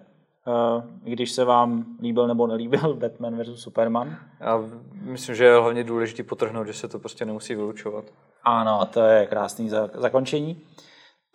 i 1.05 1.11
když 1.13 1.33
se 1.33 1.45
vám 1.45 1.85
líbil 2.03 2.27
nebo 2.29 2.47
nelíbil 2.47 2.95
Batman 3.01 3.43
vs. 3.43 3.63
Superman. 3.63 4.17
Já 4.41 4.65
myslím, 5.03 5.35
že 5.35 5.45
je 5.45 5.59
hlavně 5.59 5.85
důležité 5.85 6.23
potrhnout, 6.23 6.67
že 6.67 6.73
se 6.73 6.89
to 6.89 6.99
prostě 6.99 7.25
nemusí 7.25 7.55
vylučovat. 7.55 8.05
Ano, 8.43 8.87
to 8.93 9.01
je 9.01 9.27
krásný 9.27 9.69
za- 9.69 9.91
zakončení. 9.95 10.61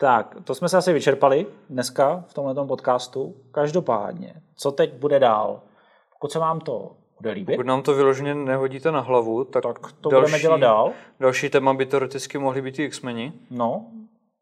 Tak, 0.03 0.35
to 0.43 0.55
jsme 0.55 0.69
se 0.69 0.77
asi 0.77 0.93
vyčerpali 0.93 1.45
dneska 1.69 2.23
v 2.27 2.33
tomhle 2.33 2.67
podcastu. 2.67 3.35
Každopádně, 3.51 4.33
co 4.55 4.71
teď 4.71 4.93
bude 4.93 5.19
dál? 5.19 5.61
Pokud 6.13 6.31
se 6.31 6.39
vám 6.39 6.59
to 6.59 6.91
bude 7.21 7.31
líbit, 7.31 7.55
Pokud 7.55 7.65
nám 7.65 7.81
to 7.81 7.93
vyloženě 7.93 8.35
nehodíte 8.35 8.91
na 8.91 8.99
hlavu, 8.99 9.43
tak, 9.43 9.63
tak 9.63 9.91
to 10.01 10.09
budeme 10.09 10.39
dělat 10.39 10.59
dál. 10.59 10.91
Další 11.19 11.49
téma 11.49 11.73
by 11.73 11.85
teoreticky 11.85 12.37
mohly 12.37 12.61
být 12.61 12.79
i 12.79 12.83
X-meni. 12.83 13.33
No, 13.51 13.85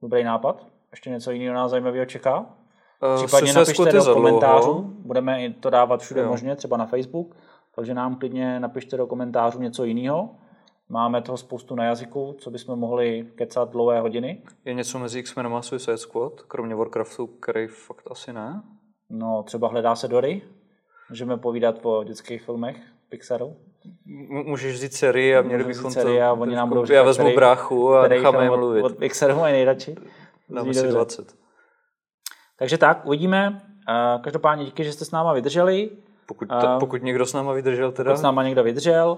dobrý 0.01 0.23
nápad. 0.23 0.65
Ještě 0.91 1.09
něco 1.09 1.31
jiného 1.31 1.55
nás 1.55 1.71
zajímavého 1.71 2.05
čeká? 2.05 2.45
Eh, 3.15 3.17
Případně 3.25 3.53
napište 3.53 3.91
do 3.91 4.13
komentářů, 4.13 4.93
budeme 5.05 5.43
i 5.43 5.53
to 5.53 5.69
dávat 5.69 6.01
všude 6.01 6.21
Jo. 6.21 6.27
možně, 6.27 6.55
třeba 6.55 6.77
na 6.77 6.85
Facebook, 6.85 7.35
takže 7.75 7.93
nám 7.93 8.15
klidně 8.15 8.59
napište 8.59 8.97
do 8.97 9.07
komentářů 9.07 9.59
něco 9.59 9.83
jiného. 9.83 10.29
Máme 10.91 11.21
toho 11.21 11.37
spoustu 11.37 11.75
na 11.75 11.83
jazyku, 11.85 12.35
co 12.39 12.49
bychom 12.51 12.79
mohli 12.79 13.25
kecat 13.35 13.69
dlouhé 13.71 13.99
hodiny. 14.01 14.41
Je 14.65 14.73
něco 14.73 14.99
mezi 14.99 15.19
X-menem 15.19 15.53
a 15.55 15.61
Suicide 15.61 15.97
Squad, 15.97 16.41
kromě 16.41 16.75
Warcraftu, 16.75 17.27
který 17.27 17.67
fakt 17.67 18.03
asi 18.11 18.33
ne? 18.33 18.61
No, 19.09 19.43
třeba 19.43 19.67
hledá 19.67 19.95
se 19.95 20.07
Dory, 20.07 20.41
můžeme 21.09 21.37
povídat 21.37 21.75
o 21.83 22.03
dětských 22.03 22.41
filmech 22.41 22.77
Pixaru. 23.09 23.55
M- 24.07 24.43
můžeš 24.45 24.73
vzít 24.73 24.93
sérii 24.93 25.35
a 25.35 25.41
měli 25.41 25.63
bychom 25.63 25.89
vzít 25.89 25.99
sérii 25.99 26.21
a 26.21 26.33
oni 26.33 26.55
nám 26.55 26.69
budou 26.69 26.81
Já 26.81 26.85
říkat, 26.85 27.03
vezmu 27.03 27.23
který- 27.23 27.35
bráchu 27.35 27.93
a 27.93 28.07
necháme 28.07 28.37
je 28.37 28.41
film 28.41 28.53
od- 28.53 28.57
mluvit. 28.57 28.81
Od 28.83 28.97
Pixaru 28.97 29.35
mají 29.39 29.53
nejradši. 29.53 29.95
Dáme 30.49 30.63
Zní 30.63 30.73
si 30.73 30.81
dobře. 30.81 30.95
20. 30.95 31.35
Takže 32.57 32.77
tak, 32.77 33.05
uvidíme. 33.05 33.61
Každopádně 34.23 34.65
díky, 34.65 34.83
že 34.83 34.91
jste 34.91 35.05
s 35.05 35.11
náma 35.11 35.33
vydrželi. 35.33 35.89
Pokud, 36.25 36.47
ta, 36.47 36.79
pokud 36.79 37.03
někdo 37.03 37.25
s 37.25 37.33
náma 37.33 37.53
vydržel 37.53 37.91
teda. 37.91 38.11
Pokud 38.11 38.19
s 38.19 38.23
náma 38.23 38.43
někdo 38.43 38.63
vydržel. 38.63 39.17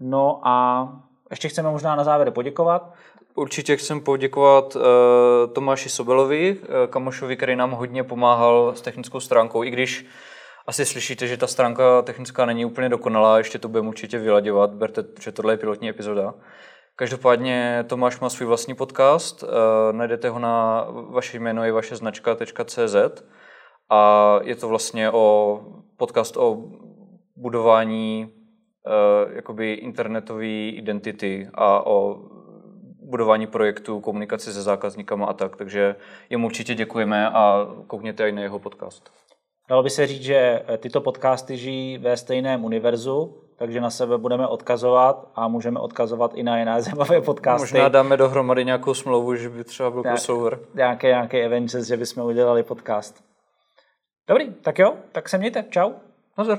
No 0.00 0.40
a 0.44 0.88
ještě 1.30 1.48
chceme 1.48 1.70
možná 1.70 1.96
na 1.96 2.04
závěr 2.04 2.30
poděkovat. 2.30 2.94
Určitě 3.34 3.76
chcem 3.76 4.00
poděkovat 4.00 4.76
uh, 4.76 4.82
Tomáši 5.52 5.88
Sobelovi, 5.88 6.58
uh, 6.58 6.66
kamošovi, 6.90 7.36
který 7.36 7.56
nám 7.56 7.70
hodně 7.70 8.04
pomáhal 8.04 8.72
s 8.74 8.80
technickou 8.80 9.20
stránkou, 9.20 9.64
i 9.64 9.70
když 9.70 10.06
asi 10.66 10.86
slyšíte, 10.86 11.26
že 11.26 11.36
ta 11.36 11.46
stránka 11.46 12.02
technická 12.02 12.46
není 12.46 12.64
úplně 12.64 12.88
dokonalá, 12.88 13.38
ještě 13.38 13.58
to 13.58 13.68
budeme 13.68 13.88
určitě 13.88 14.18
vyladěvat, 14.18 14.70
berte, 14.70 15.04
že 15.20 15.32
tohle 15.32 15.52
je 15.52 15.56
pilotní 15.56 15.88
epizoda. 15.88 16.34
Každopádně 16.96 17.84
Tomáš 17.88 18.20
má 18.20 18.30
svůj 18.30 18.46
vlastní 18.46 18.74
podcast, 18.74 19.42
uh, 19.42 19.48
najdete 19.92 20.28
ho 20.28 20.38
na 20.38 20.86
vaše 21.10 21.38
jméno 21.38 21.64
je 21.64 21.72
vaše 21.72 21.96
značka.cz 21.96 22.96
a 23.90 24.38
je 24.42 24.56
to 24.56 24.68
vlastně 24.68 25.10
o 25.10 25.60
podcast 25.96 26.36
o 26.36 26.56
budování 27.36 28.39
jakoby 29.34 29.72
internetové 29.72 30.46
identity 30.46 31.48
a 31.54 31.86
o 31.86 32.20
budování 33.10 33.46
projektů, 33.46 34.00
komunikaci 34.00 34.52
se 34.52 34.62
zákazníkama 34.62 35.26
a 35.26 35.32
tak, 35.32 35.56
takže 35.56 35.96
jemu 36.30 36.46
určitě 36.46 36.74
děkujeme 36.74 37.30
a 37.30 37.66
koukněte 37.86 38.28
i 38.28 38.32
na 38.32 38.42
jeho 38.42 38.58
podcast. 38.58 39.10
Dalo 39.68 39.82
by 39.82 39.90
se 39.90 40.06
říct, 40.06 40.22
že 40.22 40.62
eh, 40.68 40.78
tyto 40.78 41.00
podcasty 41.00 41.56
žijí 41.56 41.98
ve 41.98 42.16
stejném 42.16 42.64
univerzu, 42.64 43.42
takže 43.58 43.80
na 43.80 43.90
sebe 43.90 44.18
budeme 44.18 44.46
odkazovat 44.46 45.30
a 45.34 45.48
můžeme 45.48 45.80
odkazovat 45.80 46.34
i 46.34 46.42
na 46.42 46.58
jiné 46.58 46.82
zajímavé 46.82 47.20
podcasty. 47.20 47.62
Možná 47.62 47.88
dáme 47.88 48.16
dohromady 48.16 48.64
nějakou 48.64 48.94
smlouvu, 48.94 49.34
že 49.34 49.48
by 49.48 49.64
třeba 49.64 49.90
byl 49.90 50.02
crossover. 50.02 50.58
Nějaké, 50.74 51.06
nějaké 51.06 51.46
Avengers, 51.46 51.86
že 51.86 51.96
bychom 51.96 52.24
udělali 52.24 52.62
podcast. 52.62 53.24
Dobrý, 54.28 54.54
tak 54.54 54.78
jo, 54.78 54.94
tak 55.12 55.28
se 55.28 55.38
mějte. 55.38 55.64
Čau. 55.70 55.92
Nazar. 56.38 56.58